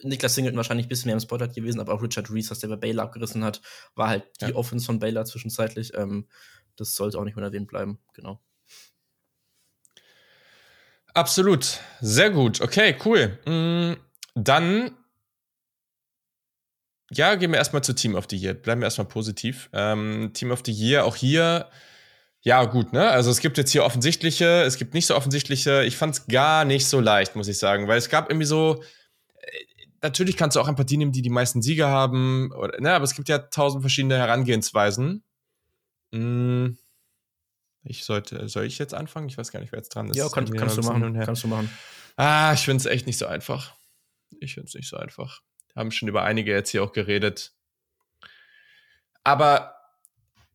[0.04, 2.70] Niklas Singleton wahrscheinlich ein bisschen mehr im Spotlight gewesen, aber auch Richard Reese, was der
[2.70, 3.62] bei Baylor abgerissen hat,
[3.96, 4.56] war halt die ja.
[4.56, 5.94] Offense von Baylor zwischenzeitlich.
[5.96, 6.28] Ähm,
[6.78, 8.40] das sollte auch nicht unerwähnt bleiben, genau.
[11.14, 11.80] Absolut.
[12.02, 12.60] Sehr gut.
[12.60, 13.40] Okay, cool.
[13.46, 13.98] Mm,
[14.36, 14.92] dann,
[17.10, 18.54] ja, gehen wir erstmal zu Team of the Year.
[18.54, 19.70] Bleiben wir erstmal positiv.
[19.72, 21.70] Ähm, Team of the Year, auch hier,
[22.42, 23.10] ja, gut, ne?
[23.10, 25.84] Also es gibt jetzt hier offensichtliche, es gibt nicht so offensichtliche.
[25.86, 28.84] Ich fand es gar nicht so leicht, muss ich sagen, weil es gab irgendwie so,
[29.40, 29.48] äh,
[30.04, 32.94] natürlich kannst du auch ein Partien nehmen, die die meisten Siege haben, oder, ne?
[32.94, 35.24] aber es gibt ja tausend verschiedene Herangehensweisen.
[36.16, 36.78] Mm
[37.86, 39.30] ich sollte, soll ich jetzt anfangen?
[39.30, 40.18] Ich weiß gar nicht, wer jetzt dran ist.
[40.18, 41.70] Ja, kann, kannst, du machen, kannst du machen.
[42.18, 43.76] Ah, ich finde es echt nicht so einfach.
[44.40, 45.42] Ich finde es nicht so einfach.
[45.74, 47.54] Wir haben schon über einige jetzt hier auch geredet.
[49.24, 49.76] Aber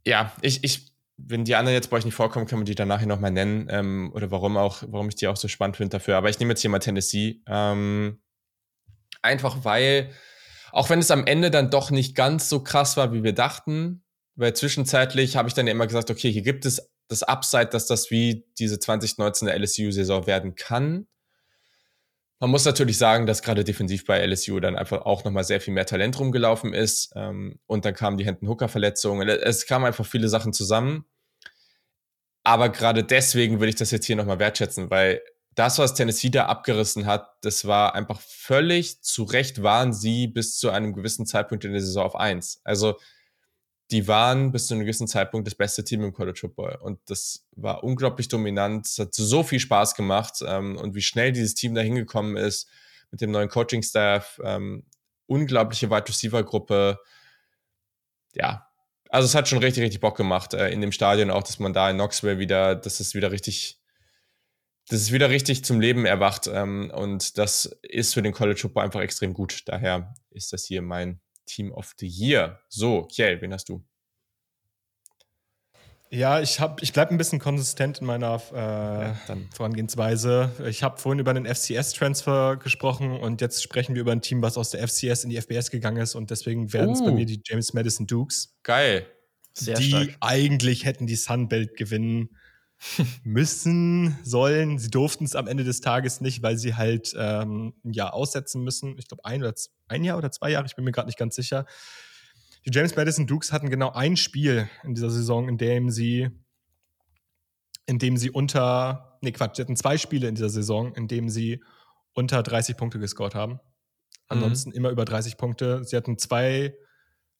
[0.05, 2.89] ja, ich, ich, wenn die anderen jetzt bei euch nicht vorkommen, können wir die dann
[2.89, 3.69] nachher nochmal nennen.
[3.71, 6.17] Ähm, oder warum auch, warum ich die auch so spannend finde dafür.
[6.17, 7.43] Aber ich nehme jetzt hier mal Tennessee.
[7.47, 8.21] Ähm,
[9.23, 10.11] einfach weil,
[10.73, 14.03] auch wenn es am Ende dann doch nicht ganz so krass war, wie wir dachten,
[14.41, 17.87] weil zwischenzeitlich habe ich dann ja immer gesagt, okay, hier gibt es das Upside, dass
[17.87, 21.07] das wie diese 2019er LSU-Saison werden kann.
[22.39, 25.75] Man muss natürlich sagen, dass gerade defensiv bei LSU dann einfach auch nochmal sehr viel
[25.75, 27.13] mehr Talent rumgelaufen ist.
[27.15, 29.29] Ähm, und dann kamen die Händen-Hooker-Verletzungen.
[29.29, 31.05] Es kamen einfach viele Sachen zusammen.
[32.43, 35.21] Aber gerade deswegen würde ich das jetzt hier nochmal wertschätzen, weil
[35.55, 40.57] das, was Tennessee da abgerissen hat, das war einfach völlig zu Recht waren sie bis
[40.57, 42.63] zu einem gewissen Zeitpunkt in der Saison auf eins.
[42.65, 42.97] Also
[43.91, 46.79] die waren bis zu einem gewissen Zeitpunkt das beste Team im College Football.
[46.81, 48.87] Und das war unglaublich dominant.
[48.87, 50.43] Es hat so viel Spaß gemacht.
[50.47, 52.69] Ähm, und wie schnell dieses Team da hingekommen ist
[53.11, 54.85] mit dem neuen Coaching-Staff, ähm,
[55.27, 56.99] unglaubliche Wide Receiver-Gruppe.
[58.35, 58.67] Ja,
[59.09, 61.73] also es hat schon richtig, richtig Bock gemacht äh, in dem Stadion, auch dass man
[61.73, 63.81] da in Knoxville wieder, dass es wieder richtig,
[64.89, 66.47] das ist wieder richtig zum Leben erwacht.
[66.47, 69.63] Ähm, und das ist für den College Football einfach extrem gut.
[69.67, 71.21] Daher ist das hier mein
[71.55, 72.61] Team of the Year.
[72.69, 73.85] So, Kjell, wen hast du?
[76.13, 79.17] Ja, ich, ich bleibe ein bisschen konsistent in meiner äh, ja,
[79.55, 80.51] Vorangehensweise.
[80.69, 84.59] Ich habe vorhin über den FCS-Transfer gesprochen und jetzt sprechen wir über ein Team, was
[84.59, 87.05] aus der FCS in die FBS gegangen ist und deswegen werden es uh.
[87.05, 88.57] bei mir die James Madison Dukes.
[88.65, 89.07] Geil.
[89.53, 90.17] Sehr die stark.
[90.21, 92.31] eigentlich hätten die Sunbelt gewinnen
[93.25, 94.79] müssen, sollen.
[94.79, 98.63] Sie durften es am Ende des Tages nicht, weil sie halt ähm, ein Jahr aussetzen
[98.63, 98.99] müssen.
[98.99, 99.45] Ich glaube, ein,
[99.89, 101.67] ein Jahr oder zwei Jahre, ich bin mir gerade nicht ganz sicher.
[102.67, 106.31] Die James Madison Dukes hatten genau ein Spiel in dieser Saison, in dem sie,
[107.87, 111.29] in dem sie unter, nee Quatsch, sie hatten zwei Spiele in dieser Saison, in dem
[111.29, 111.63] sie
[112.13, 113.61] unter 30 Punkte gescored haben.
[114.29, 114.77] Ansonsten mhm.
[114.77, 115.85] immer über 30 Punkte.
[115.85, 116.75] Sie hatten zwei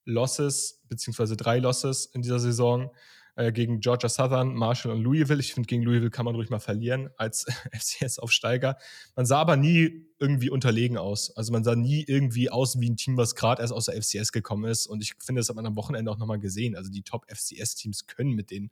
[0.05, 2.91] Losses, beziehungsweise drei Losses in dieser Saison
[3.35, 5.39] äh, gegen Georgia Southern, Marshall und Louisville.
[5.39, 8.77] Ich finde, gegen Louisville kann man ruhig mal verlieren als FCS-Aufsteiger.
[9.15, 11.35] Man sah aber nie irgendwie unterlegen aus.
[11.35, 14.31] Also man sah nie irgendwie aus wie ein Team, was gerade erst aus der FCS
[14.31, 14.87] gekommen ist.
[14.87, 16.75] Und ich finde, das hat man am Wochenende auch nochmal gesehen.
[16.75, 18.71] Also die Top-FCS-Teams können mit den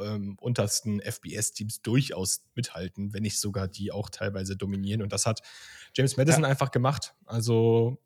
[0.00, 5.02] ähm, untersten FBS-Teams durchaus mithalten, wenn nicht sogar die auch teilweise dominieren.
[5.02, 5.40] Und das hat
[5.94, 6.48] James Madison ja.
[6.48, 7.14] einfach gemacht.
[7.24, 7.98] Also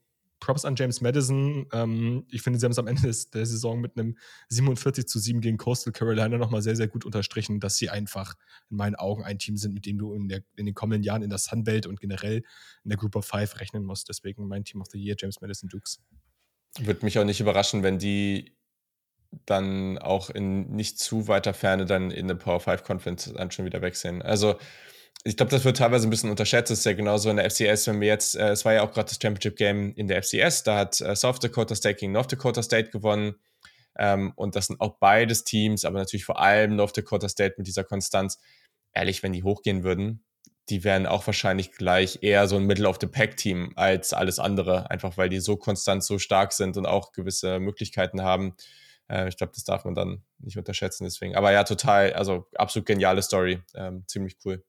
[0.43, 1.67] Props an James Madison.
[1.73, 4.19] Ähm, ich finde, sie haben es am Ende des, der Saison mit einem
[4.49, 8.35] 47 zu 7 gegen Coastal Carolina nochmal sehr, sehr gut unterstrichen, dass sie einfach
[8.69, 11.23] in meinen Augen ein Team sind, mit dem du in, der, in den kommenden Jahren
[11.23, 12.43] in der Sunbelt und generell
[12.83, 14.09] in der Group of Five rechnen musst.
[14.09, 16.01] Deswegen mein Team of the Year, James Madison Dukes.
[16.81, 18.57] Würde mich auch nicht überraschen, wenn die
[19.47, 23.65] dann auch in nicht zu weiter Ferne dann in der Power 5 Conference dann schon
[23.65, 24.23] wieder wechseln.
[24.23, 24.57] Also
[25.25, 26.71] ich glaube, das wird teilweise ein bisschen unterschätzt.
[26.71, 28.93] Es ist ja genauso in der FCS, wenn wir jetzt, äh, es war ja auch
[28.93, 32.33] gerade das Championship Game in der FCS, da hat äh, South Dakota State gegen North
[32.33, 33.37] Dakota State gewonnen.
[33.97, 37.67] Ähm, und das sind auch beides Teams, aber natürlich vor allem North Dakota State mit
[37.67, 38.41] dieser Konstanz.
[38.93, 40.25] Ehrlich, wenn die hochgehen würden,
[40.69, 44.39] die wären auch wahrscheinlich gleich eher so ein Middle of the Pack Team als alles
[44.39, 48.57] andere, einfach weil die so konstant, so stark sind und auch gewisse Möglichkeiten haben.
[49.09, 51.37] Äh, ich glaube, das darf man dann nicht unterschätzen, deswegen.
[51.37, 54.65] Aber ja, total, also absolut geniale Story, ähm, ziemlich cool.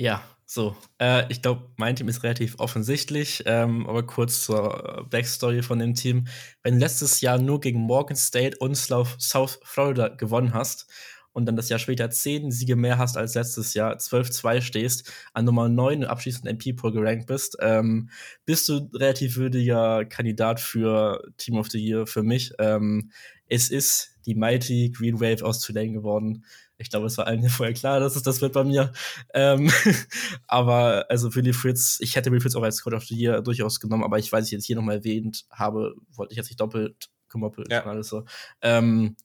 [0.00, 0.76] Ja, so.
[1.00, 5.94] Äh, ich glaube, mein Team ist relativ offensichtlich, ähm, aber kurz zur Backstory von dem
[5.94, 6.28] Team.
[6.62, 10.86] Wenn du letztes Jahr nur gegen Morgan State und South Florida gewonnen hast
[11.32, 15.44] und dann das Jahr später zehn Siege mehr hast als letztes Jahr, 12-2 stehst, an
[15.44, 18.08] Nummer 9 abschließend MP-Pool gerankt bist, ähm,
[18.44, 22.52] bist du relativ würdiger Kandidat für Team of the Year für mich.
[22.60, 23.10] Ähm,
[23.48, 26.44] es ist die Mighty Green Wave aus Tulane geworden.
[26.78, 28.92] Ich glaube, es war allen vorher klar, dass es das wird bei mir.
[29.34, 29.70] Ähm,
[30.46, 33.80] aber also Willy Fritz, ich hätte Willy Fritz auch als Code of the Year durchaus
[33.80, 37.10] genommen, aber ich weiß, ich jetzt hier nochmal erwähnt habe, wollte ich jetzt nicht doppelt
[37.28, 37.82] gemoppelt ja.
[37.82, 38.24] und alles so.
[38.62, 39.16] Ähm,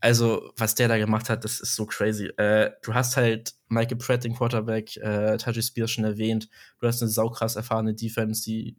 [0.00, 2.26] also, was der da gemacht hat, das ist so crazy.
[2.36, 6.48] Äh, du hast halt Michael Pratt, den Quarterback, äh, Taji Spears schon erwähnt.
[6.80, 8.76] Du hast eine saukrass erfahrene Defense, die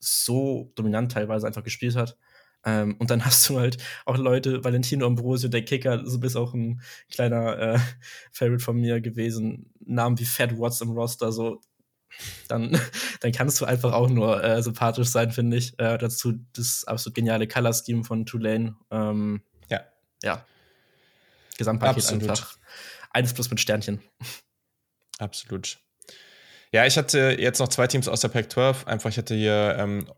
[0.00, 2.16] so dominant teilweise einfach gespielt hat.
[2.64, 6.54] Ähm, und dann hast du halt auch Leute, Valentino Ambrosio, der Kicker, so bist auch
[6.54, 7.78] ein kleiner äh,
[8.32, 9.72] Favorite von mir gewesen.
[9.84, 11.60] Namen wie Fat Watts im Roster, so
[12.48, 12.78] dann,
[13.20, 15.78] dann kannst du einfach auch nur äh, sympathisch sein, finde ich.
[15.78, 18.76] Äh, dazu das absolut geniale Color Scheme von Tulane.
[18.90, 19.80] Ähm, ja.
[20.22, 20.44] Ja.
[21.58, 22.30] Gesamtpaket absolut.
[22.30, 22.56] einfach.
[23.10, 24.00] Eines plus mit Sternchen.
[25.18, 25.78] Absolut.
[26.72, 28.86] Ja, ich hatte jetzt noch zwei Teams aus der Pac-12.
[28.86, 30.10] Einfach, ich hatte hier, ähm,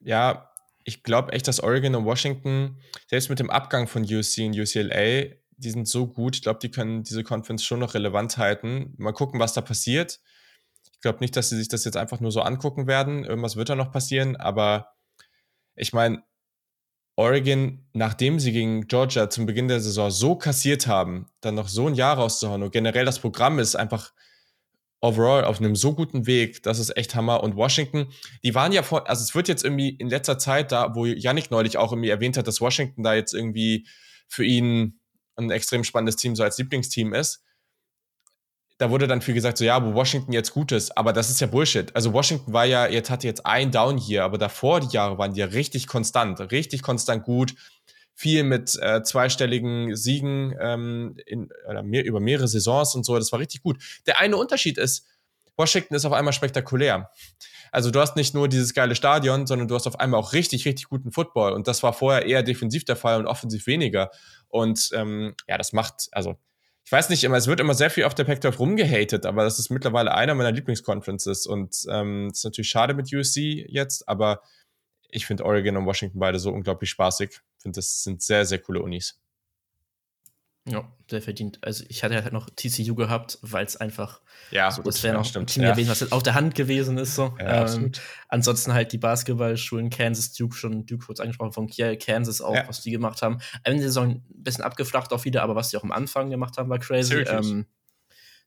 [0.00, 0.51] ja,
[0.84, 2.78] ich glaube echt, dass Oregon und Washington,
[3.08, 6.36] selbst mit dem Abgang von UC und UCLA, die sind so gut.
[6.36, 8.94] Ich glaube, die können diese Conference schon noch relevant halten.
[8.98, 10.20] Mal gucken, was da passiert.
[10.92, 13.24] Ich glaube nicht, dass sie sich das jetzt einfach nur so angucken werden.
[13.24, 14.36] Irgendwas wird da noch passieren.
[14.36, 14.88] Aber
[15.74, 16.22] ich meine,
[17.16, 21.86] Oregon, nachdem sie gegen Georgia zum Beginn der Saison so kassiert haben, dann noch so
[21.86, 24.12] ein Jahr rauszuhauen und generell das Programm ist einfach
[25.02, 27.42] overall auf einem so guten Weg, das ist echt Hammer.
[27.42, 28.06] Und Washington,
[28.42, 31.50] die waren ja vor, also es wird jetzt irgendwie in letzter Zeit da, wo Yannick
[31.50, 33.86] neulich auch irgendwie erwähnt hat, dass Washington da jetzt irgendwie
[34.28, 35.00] für ihn
[35.36, 37.42] ein extrem spannendes Team so als Lieblingsteam ist.
[38.78, 41.40] Da wurde dann viel gesagt, so ja, wo Washington jetzt gut ist, aber das ist
[41.40, 41.94] ja Bullshit.
[41.94, 45.34] Also Washington war ja, jetzt hatte jetzt ein Down hier, aber davor die Jahre waren
[45.34, 47.54] die ja richtig konstant, richtig konstant gut
[48.14, 53.16] viel mit äh, zweistelligen Siegen ähm, in, oder mehr, über mehrere Saisons und so.
[53.18, 53.82] Das war richtig gut.
[54.06, 55.06] Der eine Unterschied ist,
[55.56, 57.10] Washington ist auf einmal spektakulär.
[57.70, 60.66] Also du hast nicht nur dieses geile Stadion, sondern du hast auf einmal auch richtig,
[60.66, 61.52] richtig guten Football.
[61.52, 64.10] Und das war vorher eher defensiv der Fall und offensiv weniger.
[64.48, 66.36] Und ähm, ja, das macht, also
[66.84, 69.58] ich weiß nicht immer, es wird immer sehr viel auf der Pac-12 rumgehatet, aber das
[69.58, 71.46] ist mittlerweile einer meiner Lieblingsconferences.
[71.46, 74.42] Und ähm, ist natürlich schade mit USC jetzt, aber
[75.08, 77.40] ich finde Oregon und Washington beide so unglaublich spaßig.
[77.62, 79.20] Ich finde, das sind sehr, sehr coole Unis.
[80.64, 81.60] Ja, sehr verdient.
[81.62, 85.24] Also ich hatte halt noch TCU gehabt, weil es einfach ja, so, das wäre noch
[85.24, 85.44] stimmt.
[85.44, 85.70] ein Team ja.
[85.70, 87.14] gewesen, was jetzt auf der Hand gewesen ist.
[87.14, 87.36] So.
[87.38, 87.92] Ja, ähm,
[88.26, 92.66] ansonsten halt die Basketballschulen Kansas, Duke schon, Duke kurz angesprochen, von Kiel, Kansas auch, ja.
[92.66, 93.38] was die gemacht haben.
[93.62, 96.58] Ende der Saison ein bisschen abgeflacht auch wieder, aber was die auch am Anfang gemacht
[96.58, 97.14] haben, war crazy.
[97.14, 97.66] Ähm,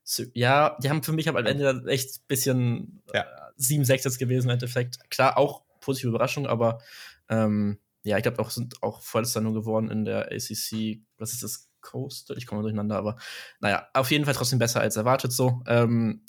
[0.04, 3.22] so, ja, die haben für mich am Ende echt ein bisschen ja.
[3.22, 5.08] äh, 7-6 jetzt gewesen im Endeffekt.
[5.08, 6.82] Klar, auch positive Überraschung, aber
[7.30, 11.00] ähm, ja, ich glaube auch sind auch Vorletzter nur geworden in der ACC.
[11.18, 11.68] Was ist das?
[11.86, 12.36] Coastal?
[12.36, 13.16] Ich komme durcheinander, aber
[13.60, 15.62] naja, auf jeden Fall trotzdem besser als erwartet so.
[15.66, 16.22] Ähm,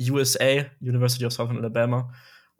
[0.00, 2.12] USA, University of Southern Alabama,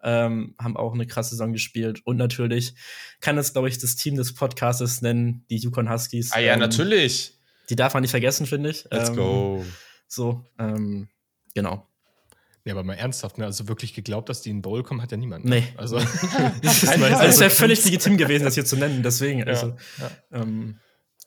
[0.03, 2.03] ähm, haben auch eine krasse Saison gespielt.
[2.05, 2.75] Und natürlich
[3.21, 6.33] kann es, glaube ich, das Team des Podcasts nennen, die Yukon Huskies.
[6.33, 7.35] Ah ja, ähm, natürlich.
[7.69, 8.87] Die darf man nicht vergessen, finde ich.
[8.91, 9.65] Let's ähm, go.
[10.07, 11.09] So, ähm,
[11.55, 11.90] genau.
[12.65, 13.47] Ja, aber mal ernsthaft, ne?
[13.47, 15.45] Also wirklich geglaubt, dass die in Bowl kommen, hat ja niemand.
[15.45, 15.61] Ne?
[15.61, 15.65] Nee.
[15.77, 15.97] Also,
[16.67, 19.03] also es wäre völlig legitim gewesen, das hier zu nennen.
[19.03, 20.43] Deswegen, also, ja, ja.
[20.43, 20.79] Ähm,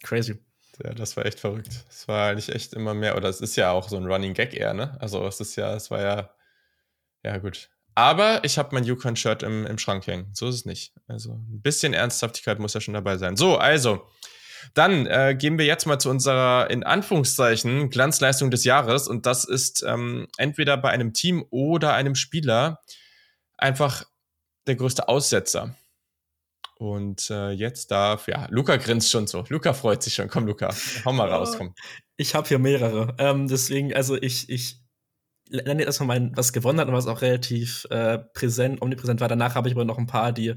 [0.04, 0.40] crazy.
[0.84, 1.86] Ja, das war echt verrückt.
[1.90, 4.54] Es war eigentlich echt immer mehr, oder es ist ja auch so ein Running Gag
[4.54, 4.98] eher, ne?
[5.00, 6.30] Also es ist ja, es war ja,
[7.24, 7.70] ja gut.
[7.96, 10.30] Aber ich habe mein Yukon-Shirt im, im Schrank hängen.
[10.34, 10.94] So ist es nicht.
[11.08, 13.38] Also ein bisschen Ernsthaftigkeit muss ja schon dabei sein.
[13.38, 14.08] So, also,
[14.74, 19.07] dann äh, gehen wir jetzt mal zu unserer, in Anführungszeichen, Glanzleistung des Jahres.
[19.07, 22.80] Und das ist ähm, entweder bei einem Team oder einem Spieler
[23.57, 24.05] einfach
[24.68, 25.76] der größte Aussetzer.
[26.76, 29.45] Und äh, jetzt darf, ja, Luca grinst schon so.
[29.49, 30.28] Luca freut sich schon.
[30.28, 30.74] Komm, Luca,
[31.05, 31.55] hau mal raus.
[31.57, 31.74] Komm.
[32.18, 33.16] Ich habe hier mehrere.
[33.20, 34.84] Ähm, deswegen, also ich, ich
[35.49, 39.28] nenne jetzt erstmal mein, was gewonnen hat und was auch relativ äh, präsent, omnipräsent war.
[39.28, 40.55] Danach habe ich aber noch ein paar, die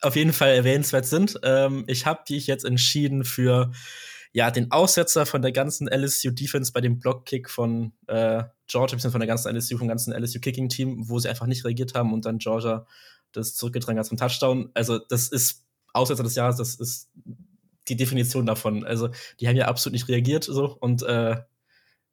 [0.00, 1.38] auf jeden Fall erwähnenswert sind.
[1.42, 3.72] Ähm, ich habe dich jetzt entschieden für
[4.32, 9.28] ja, den Aussetzer von der ganzen LSU-Defense bei dem Blockkick von äh, Georgia, von der
[9.28, 12.84] ganzen LSU, vom ganzen LSU-Kicking-Team, wo sie einfach nicht reagiert haben und dann Georgia
[13.30, 14.70] das zurückgedrängt hat zum Touchdown.
[14.74, 17.10] Also, das ist Aussetzer des Jahres, das ist
[17.88, 18.84] die Definition davon.
[18.84, 21.36] Also, die haben ja absolut nicht reagiert so und äh,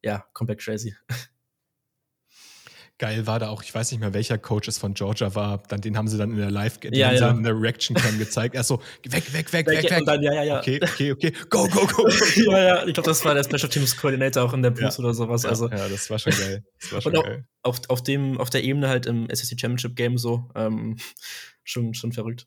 [0.02, 0.94] ja, komplett crazy.
[3.02, 5.60] Geil war da auch, ich weiß nicht mehr, welcher Coach es von Georgia war.
[5.66, 7.30] Dann, den haben sie dann in der Live, den ja, haben ja.
[7.32, 8.54] in der Reaction Cam gezeigt.
[8.54, 9.98] Er so, weg, weg, weg, weg, weg.
[9.98, 10.58] Und dann, ja, ja, ja.
[10.60, 11.32] Okay, okay, okay.
[11.50, 12.08] Go, go, go.
[12.52, 12.86] ja, ja.
[12.86, 14.98] Ich glaube, das war der Special Teams Coordinator auch in der Booth Ja.
[15.00, 15.42] oder sowas.
[15.42, 16.64] Ja, Also, ja, das war schon geil.
[16.80, 17.44] Das war schon auch- geil.
[17.64, 20.96] auf, auf, dem, auf der Ebene halt im SEC Championship Game so, ähm,
[21.64, 22.46] schon, schon verrückt.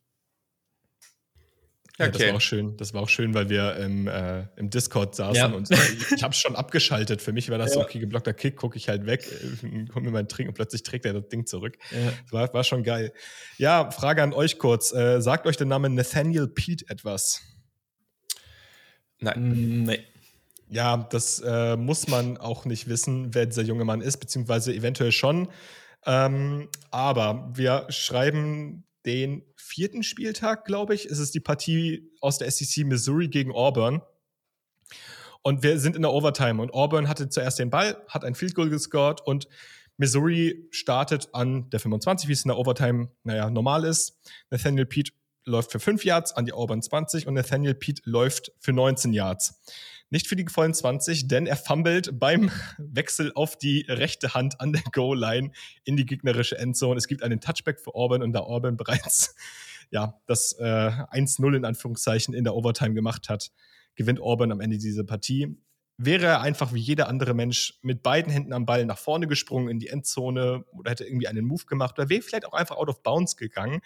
[1.98, 2.30] Ja, das Okay.
[2.30, 2.76] war auch schön.
[2.78, 5.46] Das war auch schön, weil wir im, äh, im Discord saßen Ja.
[5.48, 7.22] und ich habe schon abgeschaltet.
[7.22, 7.86] Für mich war das so, Ja.
[7.86, 9.26] okay, geblockter Kick, gucke ich halt weg,
[9.64, 11.78] äh, komm mir meinen Trink und plötzlich trägt er das Ding zurück.
[11.92, 12.12] Ja.
[12.24, 13.14] Das war, war schon geil.
[13.58, 14.94] Ja, Frage an euch kurz.
[14.94, 17.42] Äh, sagt euch der Name Nathaniel Pete etwas?
[19.20, 19.84] Nein.
[19.84, 20.00] Mm, Nee.
[20.68, 25.12] Ja, das äh, muss man auch nicht wissen, wer dieser junge Mann ist, beziehungsweise eventuell
[25.12, 25.48] schon.
[26.08, 31.06] Ähm, aber wir schreiben den vierten Spieltag, glaube ich.
[31.06, 34.02] Es ist die Partie aus der SEC Missouri gegen Auburn.
[35.42, 38.56] Und wir sind in der Overtime und Auburn hatte zuerst den Ball, hat ein Field
[38.56, 39.48] Goal gescored und
[39.98, 44.20] Missouri startet an der 25, wie es in der Overtime, naja, normal ist.
[44.50, 45.12] Nathaniel Pete
[45.46, 49.62] läuft für 5 Yards an die Auburn 20 und Nathaniel Pete läuft für 19 Yards.
[50.10, 54.74] Nicht für die vollen 20, denn er fummelt beim Wechsel auf die rechte Hand an
[54.74, 55.52] der Goal-Line
[55.84, 56.98] in die gegnerische Endzone.
[56.98, 59.36] Es gibt einen Touchback für Auburn und da Auburn bereits
[59.92, 63.52] ja, das äh, 1-0 in Anführungszeichen in der Overtime gemacht hat,
[63.96, 65.58] gewinnt Auburn am Ende diese Partie.
[65.98, 69.70] Wäre er einfach wie jeder andere Mensch mit beiden Händen am Ball nach vorne gesprungen
[69.70, 72.90] in die Endzone oder hätte irgendwie einen Move gemacht oder wäre vielleicht auch einfach out
[72.90, 73.82] of bounds gegangen,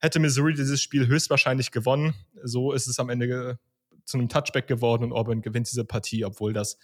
[0.00, 2.14] hätte Missouri dieses Spiel höchstwahrscheinlich gewonnen.
[2.42, 3.58] So ist es am Ende
[4.06, 6.78] zu einem Touchback geworden und Auburn gewinnt diese Partie, obwohl das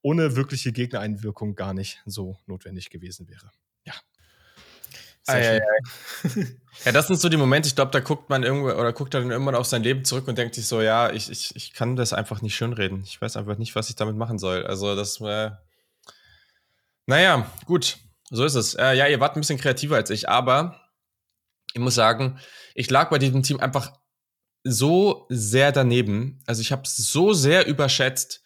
[0.00, 3.50] ohne wirkliche Gegnereinwirkung gar nicht so notwendig gewesen wäre.
[5.28, 5.52] Ei, schön.
[5.52, 6.46] ei, ei.
[6.84, 9.30] Ja, das sind so die Momente, ich glaube, da guckt man irgendwo oder guckt dann
[9.30, 12.12] irgendwann auf sein Leben zurück und denkt sich so, ja, ich, ich, ich kann das
[12.12, 13.02] einfach nicht schönreden.
[13.04, 14.64] Ich weiß einfach nicht, was ich damit machen soll.
[14.64, 15.50] Also das äh,
[17.06, 17.98] naja, gut,
[18.30, 18.74] so ist es.
[18.74, 20.80] Äh, ja, ihr wart ein bisschen kreativer als ich, aber
[21.74, 22.38] ich muss sagen,
[22.74, 23.97] ich lag bei diesem Team einfach
[24.70, 26.40] so sehr daneben.
[26.46, 28.42] Also ich habe es so sehr überschätzt.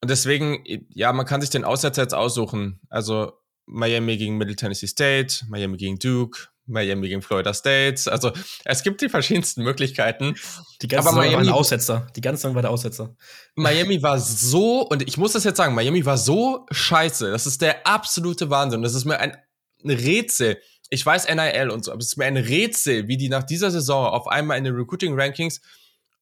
[0.00, 2.80] Und deswegen, ja, man kann sich den Aussetzer jetzt aussuchen.
[2.88, 3.32] Also
[3.66, 8.10] Miami gegen Middle Tennessee State, Miami gegen Duke, Miami gegen Florida State.
[8.10, 8.32] Also
[8.64, 10.34] es gibt die verschiedensten Möglichkeiten.
[10.82, 12.06] Die ganze Aber Saison war ein Miami- Aussetzer.
[12.14, 13.16] Die ganze Saison war der Aussetzer.
[13.54, 17.30] Miami war so, und ich muss das jetzt sagen, Miami war so scheiße.
[17.30, 18.82] Das ist der absolute Wahnsinn.
[18.82, 19.36] Das ist mir ein
[19.84, 20.58] Rätsel.
[20.90, 23.70] Ich weiß NIL und so, aber es ist mir ein Rätsel, wie die nach dieser
[23.70, 25.60] Saison auf einmal in den Recruiting Rankings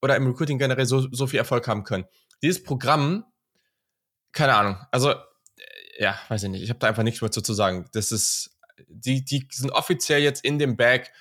[0.01, 2.05] oder im Recruiting generell so, so viel Erfolg haben können.
[2.43, 3.25] Dieses Programm,
[4.33, 4.77] keine Ahnung.
[4.91, 5.17] Also, äh,
[5.99, 6.63] ja, weiß ich nicht.
[6.63, 7.87] Ich habe da einfach nichts mehr zu sagen.
[7.93, 8.57] Das ist,
[8.89, 11.13] die, die sind offiziell jetzt in dem Bag.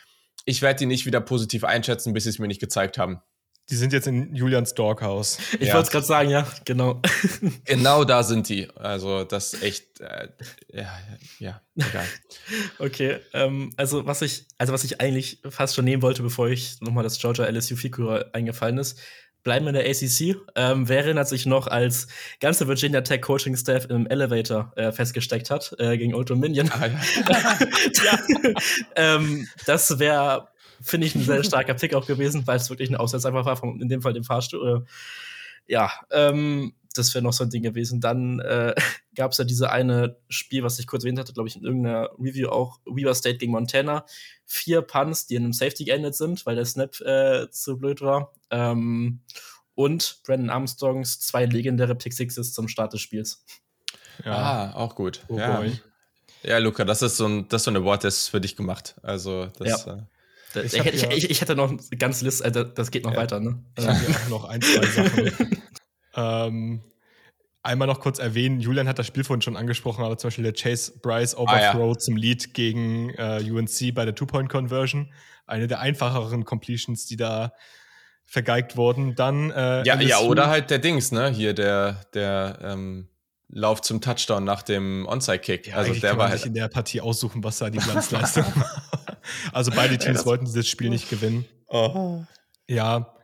[0.46, 3.22] Ich werde die nicht wieder positiv einschätzen, bis sie es mir nicht gezeigt haben.
[3.70, 5.38] Die sind jetzt in Julians Doghouse.
[5.59, 5.76] Ich Ja.
[5.76, 7.01] wollte es gerade sagen, ja, genau.
[7.66, 8.70] Genau da sind die.
[8.76, 10.28] Also, das ist echt, äh,
[10.74, 10.99] ja,
[11.39, 12.05] ja, egal.
[12.80, 16.82] Okay, ähm, also was ich, also was ich eigentlich fast schon nehmen wollte, bevor ich
[16.82, 18.99] nochmal das Georgia LSU Figure eingefallen ist,
[19.43, 20.38] bleiben wir in der ACC.
[20.55, 22.07] Ähm, wer erinnert sich noch, als
[22.39, 26.70] ganze Virginia Tech Coaching Staff im Elevator äh, festgesteckt hat äh, gegen Old Dominion?
[26.72, 28.20] Ah, ja.
[28.95, 30.47] ähm, das wäre,
[30.84, 33.57] finde ich, ein sehr starker Pick auch gewesen, weil es wirklich ein Aussetzer einfach war,
[33.57, 34.86] vom, in dem Fall dem Fahrstuhl.
[34.86, 38.01] Äh, ja, ähm, das wäre noch so ein Ding gewesen.
[38.01, 38.75] Dann äh,
[39.15, 42.09] gab es ja diese eine Spiel, was ich kurz erwähnt hatte, glaube ich, in irgendeiner
[42.19, 44.05] Review auch, Weaver State gegen Montana.
[44.45, 48.34] Vier Punts, die in einem Safety geendet sind, weil der Snap äh, zu blöd war.
[48.51, 49.21] Ähm,
[49.75, 53.43] und Brandon Armstrongs zwei legendäre Pick Sixes zum Start des Spiels.
[54.23, 55.21] Ah, auch gut.
[55.27, 55.57] Oh ja.
[55.57, 55.79] boy.
[56.43, 58.55] ja, Luca, das ist so ein, das ist so ein Award, das ist für dich
[58.55, 58.95] gemacht.
[59.01, 59.97] Also, das, äh,
[60.56, 63.18] Ich, ich, ja, ich, ich, hätte noch eine ganze Liste, also das geht noch ja,
[63.18, 63.64] weiter, ne?
[63.78, 65.32] Ich habe auch noch ein, zwei Sachen.
[66.16, 66.82] ähm,
[67.64, 70.54] einmal noch kurz erwähnen, Julian hat das Spiel vorhin schon angesprochen, aber zum Beispiel der
[70.54, 71.97] Chase Bryce Overthrow ah, ja.
[71.97, 75.12] zum Lead gegen äh, UNC bei der Two-Point-Conversion.
[75.45, 77.54] Eine der einfacheren Completions, die da
[78.26, 79.16] vergeigt wurden.
[79.16, 81.30] Dann äh, ja, ja, oder halt der Dings, ne?
[81.30, 83.08] Hier der, der ähm,
[83.49, 85.68] Lauf zum Touchdown nach dem Onside-Kick.
[85.68, 88.45] Ja, also der kann war halt sich in der Partie aussuchen, was da die Glanzleistung
[88.56, 88.93] war.
[89.51, 91.45] Also beide Teams ja, wollten dieses Spiel nicht gewinnen.
[91.67, 92.24] Oh.
[92.67, 93.15] Ja,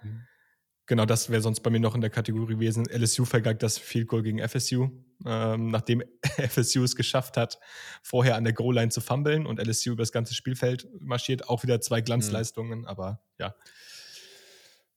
[0.86, 2.86] genau, das wäre sonst bei mir noch in der Kategorie gewesen.
[2.89, 4.89] LSU vergeigt das Field Goal gegen FSU,
[5.26, 7.60] ähm, nachdem FSU es geschafft hat,
[8.04, 11.47] vorher an der Goal-Line zu fummeln und LSU über das ganze Spielfeld marschiert.
[11.47, 12.88] Auch wieder zwei Glanzleistungen, mhm.
[12.88, 13.56] aber ja.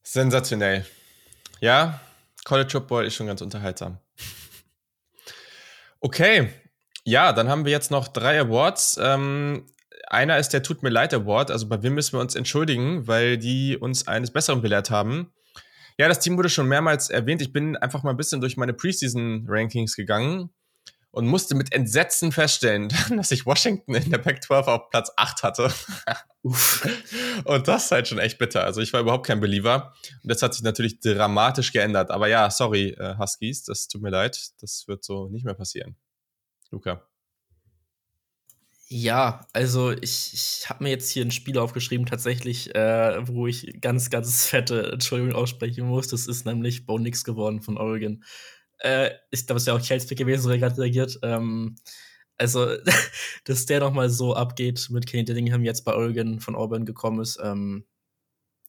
[0.02, 0.84] Sensationell.
[1.60, 2.00] Ja,
[2.44, 3.98] College Football ist schon ganz unterhaltsam.
[6.04, 6.50] Okay,
[7.04, 8.98] ja, dann haben wir jetzt noch drei Awards.
[9.00, 9.66] Ähm,
[10.12, 11.50] einer ist der Tut mir leid Award.
[11.50, 15.32] Also bei wem müssen wir uns entschuldigen, weil die uns eines Besseren belehrt haben.
[15.98, 17.42] Ja, das Team wurde schon mehrmals erwähnt.
[17.42, 20.50] Ich bin einfach mal ein bisschen durch meine Preseason-Rankings gegangen
[21.10, 25.72] und musste mit Entsetzen feststellen, dass ich Washington in der Pac-12 auf Platz 8 hatte.
[27.44, 28.64] und das ist halt schon echt bitter.
[28.64, 29.94] Also ich war überhaupt kein Believer.
[30.22, 32.10] Und das hat sich natürlich dramatisch geändert.
[32.10, 34.52] Aber ja, sorry, äh, Huskies, das tut mir leid.
[34.60, 35.96] Das wird so nicht mehr passieren.
[36.70, 37.06] Luca.
[38.94, 43.80] Ja, also ich, ich habe mir jetzt hier ein Spiel aufgeschrieben, tatsächlich, äh, wo ich
[43.80, 46.08] ganz, ganz fette Entschuldigung aussprechen muss.
[46.08, 48.22] Das ist nämlich Bo Nix geworden von Oregon.
[48.80, 51.18] Äh, ich glaube, es wäre auch Chelsea gewesen, so er gerade reagiert.
[51.22, 51.76] Ähm,
[52.36, 52.68] also,
[53.44, 57.38] dass der nochmal so abgeht mit Kenny Dillingham jetzt bei Oregon von Auburn gekommen ist,
[57.42, 57.86] ähm,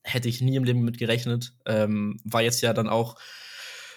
[0.04, 1.54] hätte ich nie im Leben mit gerechnet.
[1.66, 3.18] Ähm, war jetzt ja dann auch,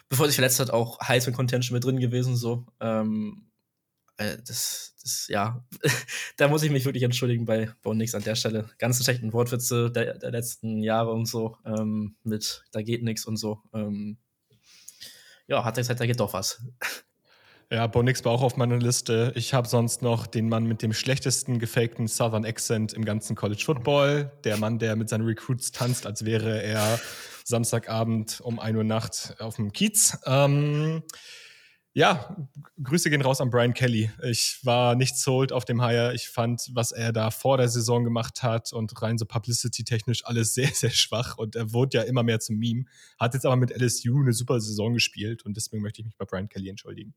[0.08, 2.66] bevor er sich verletzt hat, auch Heisman Contention mit drin gewesen, so.
[2.80, 3.46] Ähm,
[4.16, 5.64] äh, das, das, ja,
[6.36, 8.70] da muss ich mich wirklich entschuldigen bei Bonix an der Stelle.
[8.78, 13.36] Ganz schlechten Wortwitze der, der letzten Jahre und so, ähm, mit da geht nichts und
[13.36, 13.62] so.
[13.74, 14.18] Ähm,
[15.46, 16.62] ja, hat er gesagt, da geht doch was.
[17.70, 19.32] Ja, Bonix war auch auf meiner Liste.
[19.34, 23.62] Ich habe sonst noch den Mann mit dem schlechtesten gefakten Southern Accent im ganzen College
[23.64, 24.30] Football.
[24.44, 27.00] Der Mann, der mit seinen Recruits tanzt, als wäre er
[27.44, 30.16] Samstagabend um 1 Uhr Nacht auf dem Kiez.
[30.26, 31.02] Ähm,
[31.96, 32.36] ja,
[32.82, 34.10] Grüße gehen raus an Brian Kelly.
[34.22, 36.12] Ich war nicht sold auf dem Hire.
[36.12, 40.52] Ich fand, was er da vor der Saison gemacht hat und rein so publicity-technisch alles
[40.54, 41.38] sehr, sehr schwach.
[41.38, 42.84] Und er wurde ja immer mehr zum Meme.
[43.18, 46.26] Hat jetzt aber mit LSU eine super Saison gespielt und deswegen möchte ich mich bei
[46.26, 47.14] Brian Kelly entschuldigen.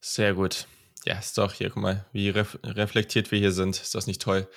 [0.00, 0.66] Sehr gut.
[1.06, 3.80] Ja, ist doch hier, guck mal, wie ref reflektiert wir hier sind.
[3.80, 4.48] Ist das nicht toll?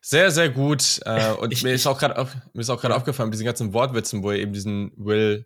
[0.00, 1.00] Sehr, sehr gut.
[1.06, 4.52] Äh, und ich, mir ist auch gerade aufgefallen, mit diesen ganzen Wortwitzen, wo er eben
[4.52, 5.44] diesen Will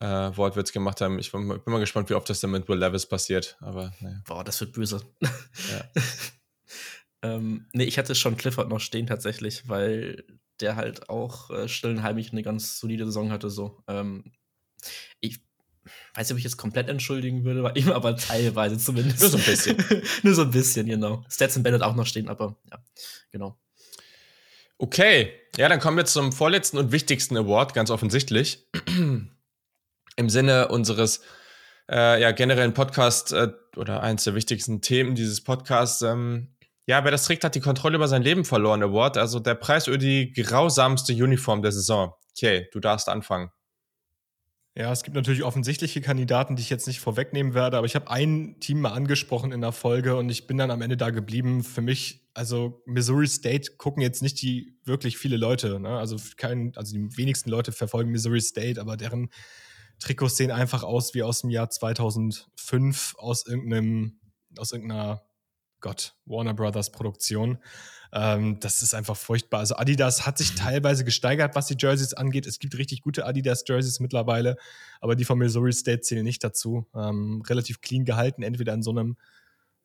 [0.00, 1.18] äh, Wortwitz gemacht haben.
[1.18, 3.56] Ich bin, bin, mal gespannt, wie oft das dann mit Will Levis passiert.
[3.60, 4.22] Aber naja.
[4.26, 5.02] Boah, das wird böse.
[5.20, 6.02] Ja.
[7.22, 10.24] ähm, nee, ich hatte schon Clifford noch stehen tatsächlich, weil
[10.60, 13.50] der halt auch äh, stillenheimlich eine ganz solide Saison hatte.
[13.50, 13.82] So.
[13.88, 14.32] Ähm,
[15.20, 15.40] ich
[16.14, 19.20] weiß nicht, ob ich jetzt komplett entschuldigen würde, bei ihm aber teilweise zumindest.
[19.20, 19.76] Nur so ein bisschen.
[20.22, 21.24] Nur so ein bisschen, genau.
[21.28, 22.78] Stetson Bennett auch noch stehen, aber ja,
[23.30, 23.58] genau.
[24.80, 28.68] Okay, ja, dann kommen wir zum vorletzten und wichtigsten Award, ganz offensichtlich
[30.18, 31.22] im Sinne unseres
[31.88, 36.48] äh, ja, generellen Podcast äh, oder eins der wichtigsten Themen dieses Podcasts, ähm,
[36.86, 39.16] ja, wer das trägt, hat die Kontrolle über sein Leben verloren, Award.
[39.16, 42.14] Also der Preis für die grausamste Uniform der Saison.
[42.36, 43.50] Okay, du darfst anfangen.
[44.74, 48.10] Ja, es gibt natürlich offensichtliche Kandidaten, die ich jetzt nicht vorwegnehmen werde, aber ich habe
[48.10, 51.62] ein Team mal angesprochen in der Folge und ich bin dann am Ende da geblieben.
[51.62, 55.80] Für mich, also Missouri State gucken jetzt nicht die wirklich viele Leute.
[55.80, 55.98] Ne?
[55.98, 59.30] Also kein, also die wenigsten Leute verfolgen Missouri State, aber deren
[59.98, 64.20] Trikots sehen einfach aus wie aus dem Jahr 2005 aus irgendeinem,
[64.56, 65.22] aus irgendeiner,
[65.80, 67.58] Gott, Warner Brothers Produktion.
[68.12, 69.60] Ähm, das ist einfach furchtbar.
[69.60, 70.58] Also Adidas hat sich mhm.
[70.58, 72.46] teilweise gesteigert, was die Jerseys angeht.
[72.46, 74.56] Es gibt richtig gute Adidas Jerseys mittlerweile,
[75.00, 76.86] aber die von Missouri State zählen nicht dazu.
[76.94, 79.16] Ähm, relativ clean gehalten, entweder in so einem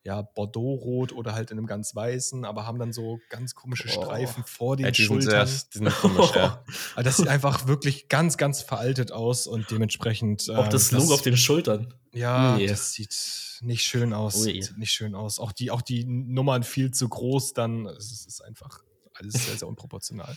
[0.03, 4.43] ja, Bordeaux-Rot oder halt in einem ganz weißen, aber haben dann so ganz komische Streifen
[4.45, 4.49] oh.
[4.49, 5.47] vor den ja, die Schultern.
[5.47, 6.63] Sind sehr, die sind komisch, ja.
[6.95, 10.49] Also das sieht einfach wirklich ganz, ganz veraltet aus und dementsprechend.
[10.49, 11.93] Auch das ähm, Logo das, auf den Schultern.
[12.13, 12.67] Ja, nee.
[12.67, 14.35] das sieht nicht schön aus.
[14.35, 14.61] Ui.
[14.61, 15.39] Sieht nicht schön aus.
[15.39, 18.83] Auch die, auch die Nummern viel zu groß, dann es ist einfach
[19.13, 20.35] alles sehr, sehr unproportional.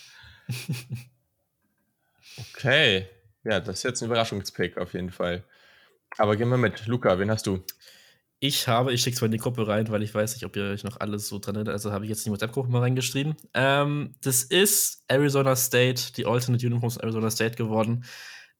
[2.39, 3.09] okay.
[3.43, 5.45] Ja, das ist jetzt ein Überraschungspick auf jeden Fall.
[6.19, 6.87] Aber gehen wir mit.
[6.87, 7.65] Luca, wen hast du?
[8.39, 10.57] Ich habe, ich schicke es mal in die Gruppe rein, weil ich weiß nicht, ob
[10.57, 11.73] ihr euch noch alles so dran erinnert.
[11.73, 13.35] Also habe ich jetzt in die WhatsApp-Gruppe mal reingeschrieben.
[13.55, 18.05] Ähm, das ist Arizona State, die Alternate Uniforms Arizona State geworden.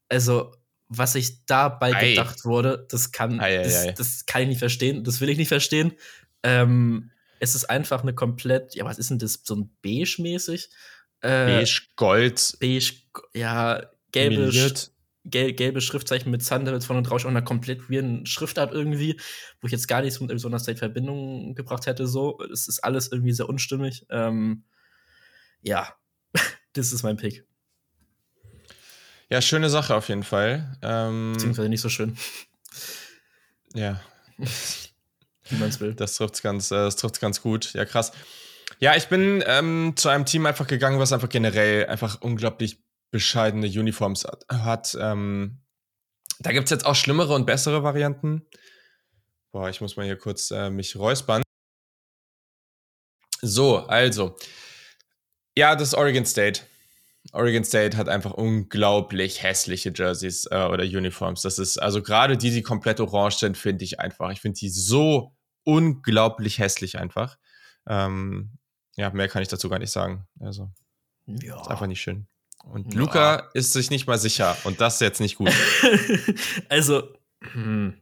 [0.09, 0.55] Also,
[0.89, 2.11] was ich dabei ei.
[2.11, 5.05] gedacht wurde, das kann, ei, das, ei, das, kann ich nicht verstehen.
[5.05, 5.93] Das will ich nicht verstehen.
[6.43, 10.71] Ähm, Es ist einfach eine komplett, ja, was ist denn das, so ein beige-mäßig?
[11.21, 12.57] Äh, Beige, Gold.
[12.61, 12.93] beige,
[13.35, 14.91] ja, gelbe, meliert.
[15.31, 19.21] Gel gelbe Schriftzeichen mit Thunderbolts von und drauf auch einer komplett weirden Schriftart irgendwie,
[19.61, 22.07] wo ich jetzt gar nichts mit Arizona State Verbindung gebracht hätte.
[22.07, 24.07] So, es ist alles irgendwie sehr unstimmig.
[24.11, 24.65] Ähm,
[25.63, 25.95] ja,
[26.73, 27.45] das ist mein Pick.
[29.29, 30.79] Ja, schöne Sache auf jeden Fall.
[30.83, 32.17] Ähm, Beziehungsweise nicht so schön,
[33.75, 34.01] ja,
[34.39, 35.95] wie man es will.
[35.95, 37.73] das trifft's ganz, äh, das trifft's ganz gut.
[37.73, 38.13] Ja, krass.
[38.79, 42.86] Ja, ich bin ähm, zu einem Team einfach gegangen, was einfach generell einfach unglaublich
[43.17, 44.95] bescheidene Uniforms hat.
[45.01, 45.63] Ähm,
[46.39, 48.47] da gibt's jetzt auch schlimmere und bessere Varianten.
[49.53, 51.43] Boah, ich muss mal hier kurz äh, mich räuspern.
[53.41, 54.37] So, also.
[55.57, 56.61] Ja, das ist Oregon State.
[57.33, 61.41] Oregon State hat einfach unglaublich hässliche Jerseys äh, oder Uniforms.
[61.41, 64.31] Das ist, also gerade die, die komplett orange sind, finde ich einfach.
[64.31, 67.39] Ich finde die so unglaublich hässlich einfach.
[67.89, 68.59] Ähm,
[68.97, 70.27] ja, mehr kann ich dazu gar nicht sagen.
[70.39, 70.71] Also,
[71.27, 71.63] Ja.
[71.63, 72.29] ist einfach nicht schön.
[72.73, 73.01] Und Ja.
[73.01, 74.57] Luca ist sich nicht mal sicher.
[74.65, 75.51] Und das ist jetzt nicht gut.
[76.69, 77.13] also,
[77.53, 77.95] hm,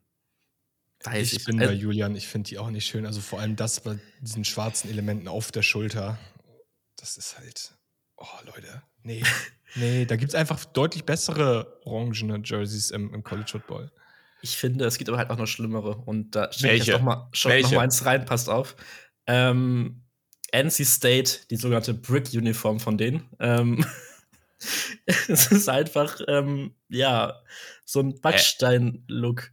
[1.14, 1.44] Ich ich.
[1.44, 3.06] bin bei Julian, ich finde die auch nicht schön.
[3.06, 6.18] Also vor allem das bei diesen schwarzen Elementen auf der Schulter.
[6.96, 7.74] Das ist halt.
[8.16, 8.82] Oh, Leute.
[9.02, 9.22] Nee.
[9.74, 13.92] nee, da gibt es einfach deutlich bessere orangene Jerseys im, im College Football.
[14.40, 15.96] Ich finde, es gibt aber halt auch noch schlimmere.
[15.96, 17.68] Und da stelle ich jetzt noch mal, Welche?
[17.68, 18.76] noch mal eins rein, passt auf.
[19.26, 20.02] Ähm,
[20.52, 23.28] NC State, die sogenannte Brick-Uniform von denen.
[23.40, 23.84] Ähm,
[25.07, 27.42] es ist einfach, ähm, ja,
[27.84, 29.50] so ein Backstein-Look.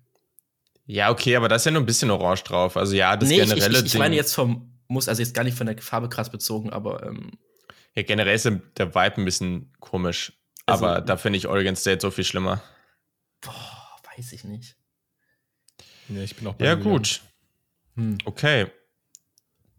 [0.85, 2.75] Ja, okay, aber da ist ja nur ein bisschen orange drauf.
[2.77, 3.99] Also ja, das nee, ich, ich, generelle ich, ich Ding.
[3.99, 7.31] meine jetzt vom, muss, also jetzt gar nicht von der Farbe krass bezogen, aber ähm,
[7.95, 10.33] ja, generell ist der Vibe ein bisschen komisch.
[10.65, 12.61] Also- aber da finde ich Oregon State so viel schlimmer.
[13.41, 14.75] boah, weiß ich nicht.
[16.07, 17.21] Nee, ich bin auch bei Ja, gut.
[17.95, 18.17] Hm.
[18.25, 18.67] Okay.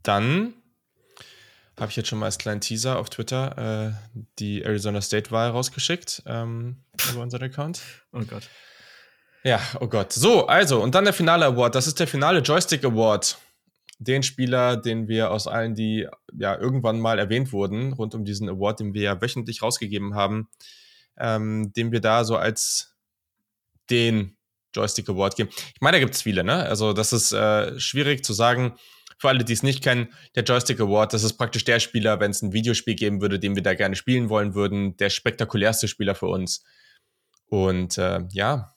[0.03, 0.55] Dann
[1.79, 6.23] habe ich jetzt schon mal als kleinen Teaser auf Twitter äh, die Arizona State-Wahl rausgeschickt
[6.27, 7.81] ähm, über unseren Account.
[8.13, 8.49] Oh Gott.
[9.45, 10.13] Ja, oh Gott.
[10.13, 11.75] So, also, und dann der finale Award.
[11.75, 13.39] Das ist der finale Joystick Award.
[13.99, 18.49] Den Spieler, den wir aus allen, die ja irgendwann mal erwähnt wurden, rund um diesen
[18.49, 20.49] Award, den wir ja wöchentlich rausgegeben haben,
[21.19, 22.95] ähm, den wir da so als
[23.91, 24.37] den
[24.75, 25.51] Joystick Award geben.
[25.53, 26.65] Ich meine, da gibt es viele, ne?
[26.65, 28.77] Also, das ist äh, schwierig zu sagen.
[29.23, 32.33] Für alle, die es nicht kennen, der Joystick Award, das ist praktisch der Spieler, wenn
[32.33, 36.17] es ein Videospiel geben würde, den wir da gerne spielen wollen würden, der spektakulärste Spieler
[36.17, 36.65] für uns.
[37.47, 38.75] Und äh, ja,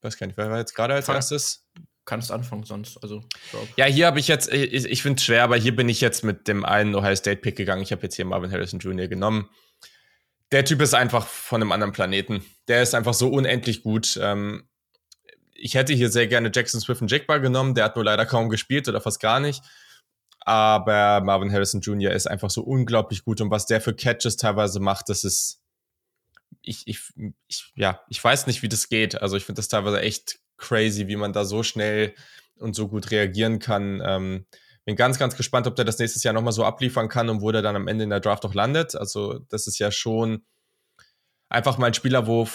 [0.00, 1.68] weiß gar nicht, wer war jetzt gerade als Fang- erstes?
[2.06, 2.96] Kannst anfangen sonst.
[3.02, 3.22] Also.
[3.76, 6.24] Ja, hier habe ich jetzt, ich, ich finde es schwer, aber hier bin ich jetzt
[6.24, 7.82] mit dem einen Ohio State Pick gegangen.
[7.82, 9.08] Ich habe jetzt hier Marvin Harrison Jr.
[9.08, 9.50] genommen.
[10.52, 12.42] Der Typ ist einfach von einem anderen Planeten.
[12.68, 14.18] Der ist einfach so unendlich gut.
[14.22, 14.66] Ähm,
[15.58, 17.74] ich hätte hier sehr gerne Jackson Swift und Jigba genommen.
[17.74, 19.62] Der hat nur leider kaum gespielt oder fast gar nicht.
[20.40, 22.12] Aber Marvin Harrison Jr.
[22.12, 25.60] ist einfach so unglaublich gut und was der für Catches teilweise macht, das ist.
[26.62, 27.00] Ich, ich,
[27.48, 29.20] ich, ja, ich weiß nicht, wie das geht.
[29.20, 32.14] Also ich finde das teilweise echt crazy, wie man da so schnell
[32.58, 34.00] und so gut reagieren kann.
[34.04, 34.46] Ähm,
[34.84, 37.50] bin ganz, ganz gespannt, ob der das nächstes Jahr nochmal so abliefern kann und wo
[37.50, 38.94] der dann am Ende in der Draft auch landet.
[38.94, 40.44] Also, das ist ja schon
[41.48, 42.48] einfach mal ein Spieler, wo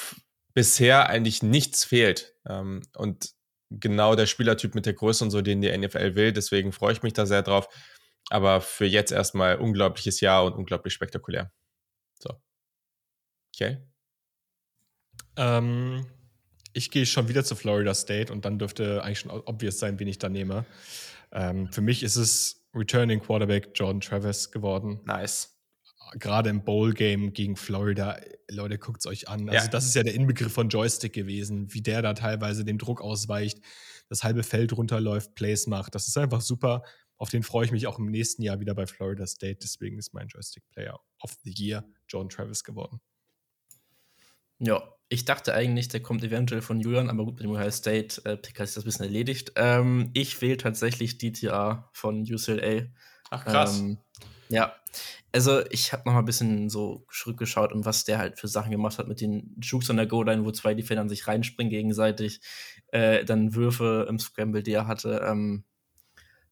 [0.54, 2.36] bisher eigentlich nichts fehlt.
[2.47, 3.32] Ähm, und
[3.70, 6.34] genau der Spielertyp mit der Größe und so, den die NFL will.
[6.34, 7.68] Deswegen freue ich mich da sehr drauf.
[8.30, 11.52] Aber für jetzt erstmal unglaubliches Jahr und unglaublich spektakulär.
[12.20, 12.41] So.
[13.54, 13.78] Okay.
[15.38, 16.06] Ähm,
[16.74, 20.08] ich gehe schon wieder zu Florida State und dann dürfte eigentlich schon obvious sein, wen
[20.08, 20.66] ich da nehme.
[21.32, 25.02] Ähm, für mich ist es Returning Quarterback Jordan Travis geworden.
[25.06, 25.58] Nice.
[26.16, 28.20] Gerade im Bowl-Game gegen Florida.
[28.50, 29.47] Leute, guckt es euch an.
[29.50, 29.67] Also, Ja.
[29.70, 33.59] das ist ja der Inbegriff von Joystick gewesen, wie der da teilweise dem Druck ausweicht,
[34.09, 35.96] das halbe Feld runterläuft, Plays macht.
[35.96, 36.84] Das ist einfach super.
[37.17, 39.59] Auf den freue ich mich auch im nächsten Jahr wieder bei Florida State.
[39.63, 43.00] Deswegen ist mein Joystick-Player of the Year Jordan Travis geworden.
[44.59, 48.21] Ja, ich dachte eigentlich, der kommt eventuell von Julian, aber gut, mit dem Ohio State
[48.25, 49.54] äh, Pick hat sich das ein bisschen erledigt.
[49.55, 52.88] Ähm, ich wähle tatsächlich DTA von UCLA.
[53.30, 53.80] Ach, krass.
[53.80, 53.97] Ähm,
[54.51, 54.75] ja,
[55.32, 58.71] also ich habe noch mal ein bisschen so zurückgeschaut, und was der halt für Sachen
[58.71, 62.41] gemacht hat mit den Jukes an der Goal-Line, wo zwei Defender sich reinspringen gegenseitig,
[62.87, 65.25] äh, dann Würfe im Scramble, die er hatte.
[65.25, 65.63] Ähm,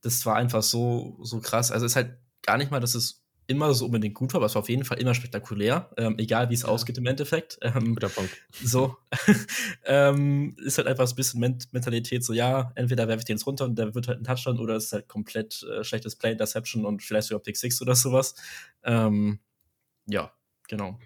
[0.02, 1.72] das war einfach so, so krass.
[1.72, 4.46] Also es ist halt gar nicht mal, dass es immer so unbedingt gut war, aber
[4.46, 6.68] es war auf jeden Fall immer spektakulär, ähm, egal wie es Ja.
[6.70, 7.58] ausgeht im Endeffekt.
[7.62, 8.32] Ähm, Guter Punkt.
[8.64, 8.96] so.
[9.86, 13.38] ähm, ist halt einfach so ein bisschen Ment Mentalität, so ja, entweder werfe ich den
[13.38, 16.16] jetzt runter und der wird halt ein Touchdown oder es ist halt komplett äh, schlechtes
[16.16, 18.36] Play, Interception und vielleicht sogar Pick 6 oder sowas.
[18.84, 19.40] Ähm,
[20.06, 20.32] ja,
[20.68, 21.00] genau.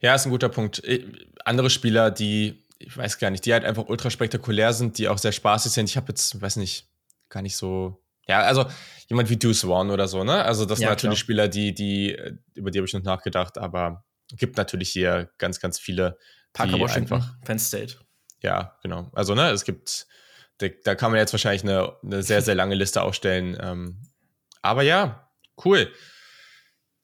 [0.00, 0.82] Ja, ist ein guter Punkt.
[0.84, 1.06] Äh,
[1.44, 5.18] Andere Spieler, die, ich weiß gar nicht, die halt einfach ultra spektakulär sind, die auch
[5.18, 5.88] sehr spaßig sind.
[5.88, 6.86] Ich habe jetzt, weiß nicht,
[7.28, 8.66] gar nicht so Ja, also
[9.08, 10.44] jemand wie Deuce One oder so, ne?
[10.44, 11.24] Also das Ja, sind natürlich klar.
[11.24, 12.18] Spieler, die, die,
[12.54, 16.18] über die habe ich noch nachgedacht, aber gibt natürlich hier ganz, ganz viele,
[16.52, 17.96] Parker Washington, einfach, Penn State.
[18.40, 19.10] ja, genau.
[19.12, 20.06] Also, ne, es gibt,
[20.58, 23.56] da, da kann man jetzt wahrscheinlich eine, eine sehr, sehr lange Liste aufstellen.
[23.60, 24.02] Ähm,
[24.62, 25.28] aber ja,
[25.64, 25.92] cool.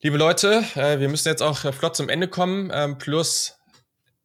[0.03, 2.71] Liebe Leute, äh, wir müssen jetzt auch äh, flott zum Ende kommen.
[2.73, 3.59] Ähm, plus,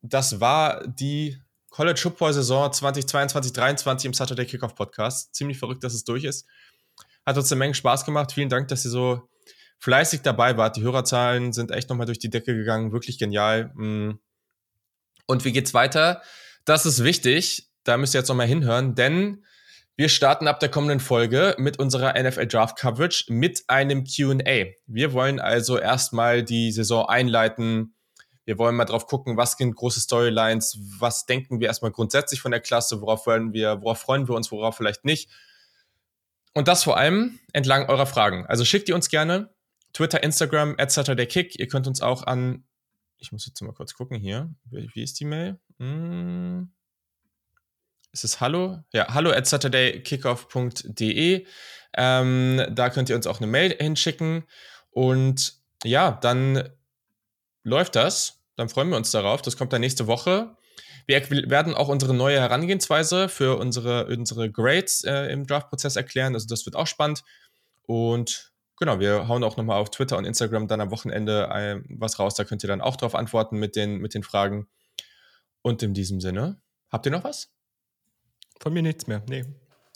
[0.01, 1.37] das war die
[1.69, 5.35] College Football Saison 2022, 2023 im Saturday Kickoff Podcast.
[5.35, 6.47] Ziemlich verrückt, dass es durch ist.
[7.25, 8.31] Hat uns eine Menge Spaß gemacht.
[8.31, 9.27] Vielen Dank, dass ihr so
[9.79, 10.77] fleißig dabei wart.
[10.77, 12.91] Die Hörerzahlen sind echt nochmal durch die Decke gegangen.
[12.91, 13.71] Wirklich genial.
[13.75, 14.19] Mm.
[15.25, 16.21] Und wie geht's weiter?
[16.65, 17.69] Das ist wichtig.
[17.83, 19.43] Da müsst ihr jetzt nochmal hinhören, denn
[19.97, 24.65] wir starten ab der kommenden Folge mit unserer NFL Draft Coverage mit einem QA.
[24.87, 27.95] Wir wollen also erstmal die Saison einleiten.
[28.43, 32.51] Wir wollen mal drauf gucken, was sind große Storylines, was denken wir erstmal grundsätzlich von
[32.51, 35.29] der Klasse, worauf wollen wir, worauf freuen wir uns, worauf vielleicht nicht.
[36.55, 38.45] Und das vor allem entlang eurer Fragen.
[38.47, 39.53] Also schickt ihr uns gerne
[39.91, 41.59] Twitter, Instagram, at SaturdayKick.
[41.59, 42.63] Ihr könnt uns auch an,
[43.17, 44.49] ich muss jetzt mal kurz gucken hier.
[44.63, 45.59] Wie, wie ist die Mail?
[45.79, 46.71] Hm.
[48.13, 48.79] Ist es hallo?
[48.93, 51.45] Ja, hallo at saturdaykickoff.de.
[51.97, 54.45] Ähm, da könnt ihr uns auch eine Mail hinschicken.
[54.91, 56.69] Und ja, dann
[57.63, 58.45] läuft das.
[58.55, 59.41] Dann freuen wir uns darauf.
[59.41, 60.55] Das kommt dann nächste Woche.
[61.07, 66.33] Wir werden auch unsere neue Herangehensweise für unsere, unsere Grades äh, im Draft-Prozess erklären.
[66.33, 67.23] Also das wird auch spannend.
[67.83, 72.17] Und genau, wir hauen auch nochmal auf Twitter und Instagram dann am Wochenende äh, was
[72.17, 72.35] raus.
[72.35, 74.67] Da könnt ihr dann auch drauf antworten mit den, mit den Fragen.
[75.61, 76.61] Und in diesem Sinne,
[76.91, 77.51] habt ihr noch was?
[78.59, 79.23] Von mir nichts mehr.
[79.27, 79.45] Nee.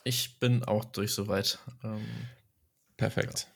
[0.04, 1.60] Ich bin auch durch soweit.
[1.84, 2.06] Ähm,
[2.98, 3.48] Perfekt.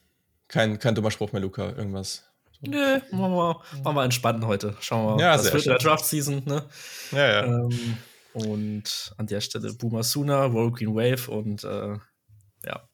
[0.48, 1.70] Kein, kein dummer Spruch mehr, Luca.
[1.70, 2.30] Irgendwas.
[2.68, 4.76] Nö, machen wir, machen wir entspannen heute.
[4.80, 5.22] Schauen wir mal.
[5.22, 5.78] Ja, das sehr wird der.
[5.78, 6.66] Draft-Season, ne?
[7.12, 7.44] Ja, ja.
[7.46, 7.98] Ähm,
[8.34, 11.98] und an der Stelle Boomer Sooner, Roll Green Wave und äh,
[12.66, 12.90] ja.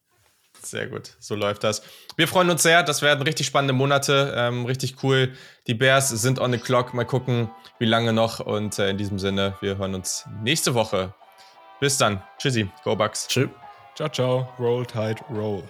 [0.62, 1.82] Sehr gut, so läuft das.
[2.18, 5.34] Wir freuen uns sehr, das werden richtig spannende Monate, ähm, richtig cool.
[5.68, 8.42] Die Bears sind on the clock, mal gucken, wie lange noch.
[8.42, 11.14] Und äh, in diesem Sinne, wir hören uns nächste Woche.
[11.80, 12.22] Bis dann.
[12.38, 13.28] Tschüssi, Go Bucks.
[13.28, 13.50] Tschüss.
[13.96, 14.54] Ciao, ciao.
[14.60, 15.64] Roll Tide, roll.